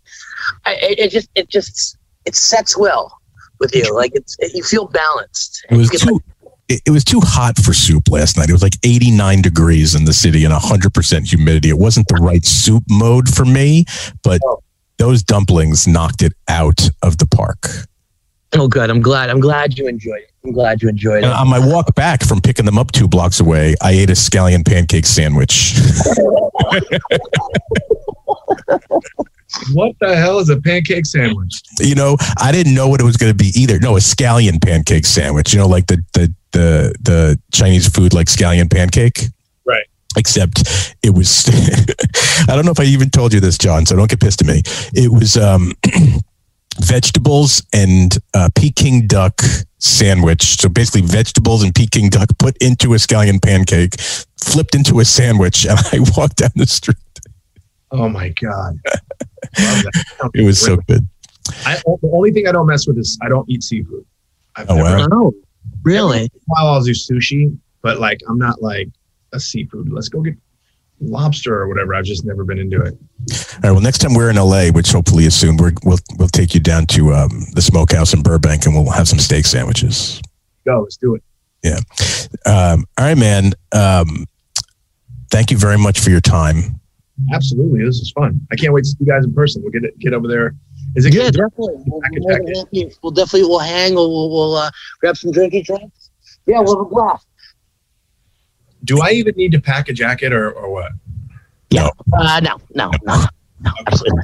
I, 0.64 0.74
it, 0.76 0.98
it 0.98 1.10
just 1.10 1.28
it 1.34 1.48
just 1.48 1.96
it 2.24 2.34
sets 2.34 2.76
well 2.76 3.18
with 3.58 3.74
you. 3.74 3.94
Like 3.94 4.12
it's 4.14 4.36
it, 4.38 4.52
you 4.54 4.62
feel 4.62 4.86
balanced. 4.86 5.66
It 5.70 5.76
was 5.76 5.90
too. 5.90 6.20
It, 6.68 6.80
it 6.86 6.90
was 6.90 7.04
too 7.04 7.20
hot 7.22 7.56
for 7.58 7.74
soup 7.74 8.08
last 8.08 8.36
night. 8.38 8.48
It 8.48 8.52
was 8.52 8.62
like 8.62 8.76
89 8.84 9.42
degrees 9.42 9.94
in 9.96 10.04
the 10.04 10.12
city 10.12 10.44
and 10.44 10.54
100% 10.54 11.28
humidity. 11.28 11.68
It 11.68 11.78
wasn't 11.78 12.06
the 12.08 12.20
right 12.22 12.44
soup 12.44 12.84
mode 12.88 13.28
for 13.28 13.44
me, 13.44 13.84
but 14.22 14.40
Oh. 14.46 14.62
those 14.98 15.22
dumplings 15.24 15.88
knocked 15.88 16.22
it 16.22 16.32
out 16.48 16.88
of 17.02 17.18
the 17.18 17.26
park. 17.26 17.66
Oh, 18.54 18.66
good. 18.68 18.90
I'm 18.90 19.00
glad. 19.00 19.30
I'm 19.30 19.40
glad 19.40 19.78
you 19.78 19.86
enjoyed 19.86 20.18
it. 20.22 20.30
I'm 20.44 20.52
glad 20.52 20.82
you 20.82 20.88
enjoyed 20.88 21.22
And 21.22 21.26
it. 21.26 21.32
on 21.32 21.48
my 21.48 21.64
walk 21.64 21.94
back 21.94 22.24
from 22.24 22.40
picking 22.40 22.64
them 22.64 22.78
up 22.78 22.90
two 22.92 23.06
blocks 23.06 23.38
away, 23.40 23.74
I 23.80 23.92
ate 23.92 24.10
a 24.10 24.14
scallion 24.14 24.66
pancake 24.66 25.06
sandwich. 25.06 25.74
What 29.72 29.96
the 30.00 30.16
hell 30.16 30.38
is 30.38 30.48
a 30.48 30.60
pancake 30.60 31.04
sandwich? 31.06 31.60
you 31.80 31.94
know, 31.96 32.16
I 32.38 32.52
didn't 32.52 32.72
know 32.74 32.88
what 32.88 33.00
it 33.00 33.04
was 33.04 33.16
going 33.16 33.32
to 33.32 33.36
be 33.36 33.50
either. 33.56 33.80
No, 33.80 33.96
a 33.96 34.00
scallion 34.00 34.62
pancake 34.62 35.04
sandwich. 35.04 35.52
You 35.52 35.58
know, 35.58 35.66
like 35.66 35.86
the 35.88 35.96
the 36.12 36.32
the 36.52 36.94
the 37.00 37.40
Chinese 37.52 37.88
food, 37.88 38.14
like 38.14 38.28
scallion 38.28 38.70
pancake. 38.70 39.24
Right. 39.66 39.84
Except 40.16 40.62
it 41.02 41.10
was. 41.14 41.48
I 42.48 42.54
don't 42.54 42.64
know 42.64 42.70
if 42.70 42.78
I 42.80 42.84
even 42.84 43.10
told 43.10 43.32
you 43.32 43.40
this, 43.40 43.58
John. 43.58 43.86
So 43.86 43.96
don't 43.96 44.08
get 44.08 44.20
pissed 44.20 44.40
at 44.40 44.46
me. 44.46 44.62
It 44.94 45.12
was 45.12 45.36
um, 45.36 45.72
vegetables 46.84 47.62
and 47.72 48.16
uh, 48.34 48.48
Peking 48.54 49.06
duck 49.06 49.40
sandwich. 49.78 50.42
So 50.60 50.68
basically, 50.68 51.02
vegetables 51.02 51.62
and 51.62 51.74
Peking 51.74 52.08
duck 52.10 52.28
put 52.38 52.56
into 52.58 52.94
a 52.94 52.96
scallion 52.96 53.42
pancake, 53.42 54.00
flipped 54.42 54.74
into 54.74 55.00
a 55.00 55.04
sandwich, 55.04 55.66
and 55.66 55.78
I 55.92 55.98
walked 56.16 56.36
down 56.36 56.50
the 56.56 56.66
street. 56.66 56.96
Oh 57.90 58.08
my 58.08 58.28
god! 58.40 58.78
Love 59.58 59.82
that. 59.82 60.30
It 60.34 60.44
was 60.44 60.60
so 60.60 60.76
good. 60.76 61.06
I, 61.66 61.76
the 61.84 62.10
only 62.12 62.30
thing 62.30 62.46
I 62.46 62.52
don't 62.52 62.66
mess 62.66 62.86
with 62.86 62.98
is 62.98 63.18
I 63.22 63.28
don't 63.28 63.48
eat 63.50 63.62
seafood. 63.62 64.04
I've 64.56 64.70
Oh, 64.70 64.76
never, 64.76 64.96
wow. 64.98 65.08
Oh, 65.10 65.32
really? 65.82 66.28
while 66.46 66.68
I'll 66.68 66.82
do 66.82 66.92
sushi, 66.92 67.56
but 67.82 67.98
like 67.98 68.20
I'm 68.28 68.38
not 68.38 68.62
like 68.62 68.88
a 69.32 69.40
seafood. 69.40 69.90
Let's 69.90 70.08
go 70.08 70.20
get 70.20 70.34
lobster 71.00 71.54
or 71.58 71.68
whatever. 71.68 71.94
I've 71.94 72.04
just 72.04 72.24
never 72.24 72.44
been 72.44 72.58
into 72.58 72.80
it. 72.82 72.94
All 72.94 73.60
right. 73.62 73.70
Well, 73.72 73.80
next 73.80 73.98
time 73.98 74.14
we're 74.14 74.30
in 74.30 74.36
LA, 74.36 74.68
which 74.68 74.92
hopefully 74.92 75.24
is 75.24 75.34
soon, 75.34 75.56
we're, 75.56 75.72
we'll 75.84 75.98
we'll 76.18 76.28
take 76.28 76.54
you 76.54 76.60
down 76.60 76.86
to 76.86 77.12
um, 77.14 77.46
the 77.54 77.62
smokehouse 77.62 78.12
in 78.14 78.22
Burbank, 78.22 78.66
and 78.66 78.74
we'll 78.74 78.90
have 78.90 79.08
some 79.08 79.18
steak 79.18 79.46
sandwiches. 79.46 80.20
Go, 80.66 80.80
let's 80.82 80.96
do 80.96 81.14
it. 81.14 81.22
Yeah. 81.62 81.78
Um, 82.46 82.84
all 82.98 83.04
right, 83.06 83.18
man. 83.18 83.52
Um, 83.72 84.24
thank 85.30 85.50
you 85.50 85.56
very 85.58 85.78
much 85.78 86.00
for 86.00 86.10
your 86.10 86.20
time. 86.20 86.80
Absolutely, 87.34 87.84
this 87.84 87.96
is 87.96 88.10
fun. 88.12 88.40
I 88.50 88.56
can't 88.56 88.72
wait 88.72 88.84
to 88.84 88.88
see 88.88 88.96
you 89.00 89.06
guys 89.06 89.24
in 89.24 89.34
person. 89.34 89.62
We'll 89.62 89.72
get 89.72 89.84
it, 89.84 89.98
get 89.98 90.14
over 90.14 90.26
there. 90.26 90.54
Is 90.96 91.04
it 91.04 91.14
Yeah, 91.14 91.24
good? 91.24 91.34
definitely. 91.34 91.74
We'll, 91.86 92.00
we'll, 92.10 92.64
we'll, 92.72 92.90
we'll 93.02 93.12
definitely 93.12 93.44
we'll 93.48 93.58
hang. 93.58 93.94
We'll 93.94 94.10
we'll, 94.10 94.30
we'll 94.30 94.56
uh, 94.56 94.70
grab 95.00 95.16
some 95.16 95.30
drinky 95.30 95.62
drinks. 95.64 96.10
Yeah, 96.46 96.60
we'll 96.60 96.78
have 96.78 96.86
a 96.86 96.88
blast. 96.88 97.26
Do 98.84 99.00
I 99.02 99.10
even 99.10 99.34
need 99.36 99.52
to 99.52 99.60
pack 99.60 99.88
a 99.88 99.92
jacket 99.92 100.32
or, 100.32 100.50
or 100.50 100.70
what? 100.70 100.92
Uh, 102.18 102.40
no, 102.40 102.58
no, 102.74 102.90
no, 103.04 103.24
no, 103.60 103.70
absolutely 103.86 104.22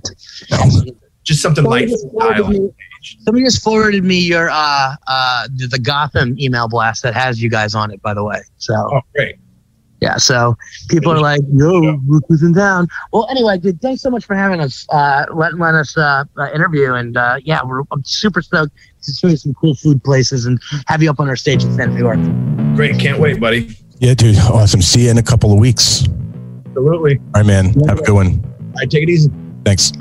not. 0.50 0.96
Just 1.22 1.42
something 1.42 1.64
light. 1.64 1.88
Somebody 1.88 1.90
just, 1.90 2.06
forwarded 2.12 2.48
me, 2.48 2.70
somebody 3.24 3.44
just 3.44 3.62
forwarded 3.62 4.04
me 4.04 4.18
your 4.18 4.48
uh 4.50 4.94
uh 5.08 5.48
the, 5.56 5.66
the 5.66 5.78
Gotham 5.78 6.38
email 6.38 6.68
blast 6.68 7.02
that 7.02 7.14
has 7.14 7.42
you 7.42 7.50
guys 7.50 7.74
on 7.74 7.90
it, 7.92 8.00
by 8.02 8.14
the 8.14 8.24
way. 8.24 8.40
So 8.58 8.74
Oh, 8.74 9.00
great. 9.14 9.36
yeah, 10.00 10.16
so 10.18 10.56
people 10.88 11.10
are 11.12 11.20
like, 11.20 11.40
"Yo, 11.52 11.98
look 12.06 12.22
who's 12.28 12.42
in 12.42 12.54
town." 12.54 12.86
Well, 13.12 13.26
anyway, 13.28 13.58
dude, 13.58 13.80
thanks 13.80 14.02
so 14.02 14.10
much 14.10 14.24
for 14.24 14.36
having 14.36 14.60
us, 14.60 14.86
uh, 14.90 15.26
letting 15.34 15.58
let 15.58 15.74
us 15.74 15.96
uh, 15.96 16.24
uh, 16.38 16.50
interview, 16.54 16.94
and 16.94 17.16
uh, 17.16 17.38
yeah, 17.42 17.60
we're 17.64 17.82
I'm 17.90 18.04
super 18.04 18.40
stoked 18.40 18.72
to 19.02 19.12
show 19.12 19.26
you 19.28 19.36
some 19.36 19.54
cool 19.54 19.74
food 19.74 20.02
places 20.04 20.46
and 20.46 20.60
have 20.86 21.02
you 21.02 21.10
up 21.10 21.18
on 21.20 21.28
our 21.28 21.36
stage 21.36 21.64
in 21.64 21.74
San 21.74 21.96
York. 21.96 22.18
Great. 22.76 22.98
Can't 23.00 23.18
wait, 23.18 23.40
buddy. 23.40 23.76
Yeah, 23.98 24.14
dude. 24.14 24.36
Awesome. 24.38 24.82
See 24.82 25.04
you 25.04 25.10
in 25.10 25.18
a 25.18 25.22
couple 25.22 25.52
of 25.52 25.58
weeks. 25.58 26.04
Absolutely. 26.66 27.16
All 27.34 27.42
right, 27.42 27.46
man. 27.46 27.66
Have 27.88 28.00
a 28.00 28.02
good 28.02 28.14
one. 28.14 28.42
All 28.44 28.72
right, 28.76 28.90
take 28.90 29.04
it 29.04 29.08
easy. 29.08 29.30
Thanks. 29.64 29.92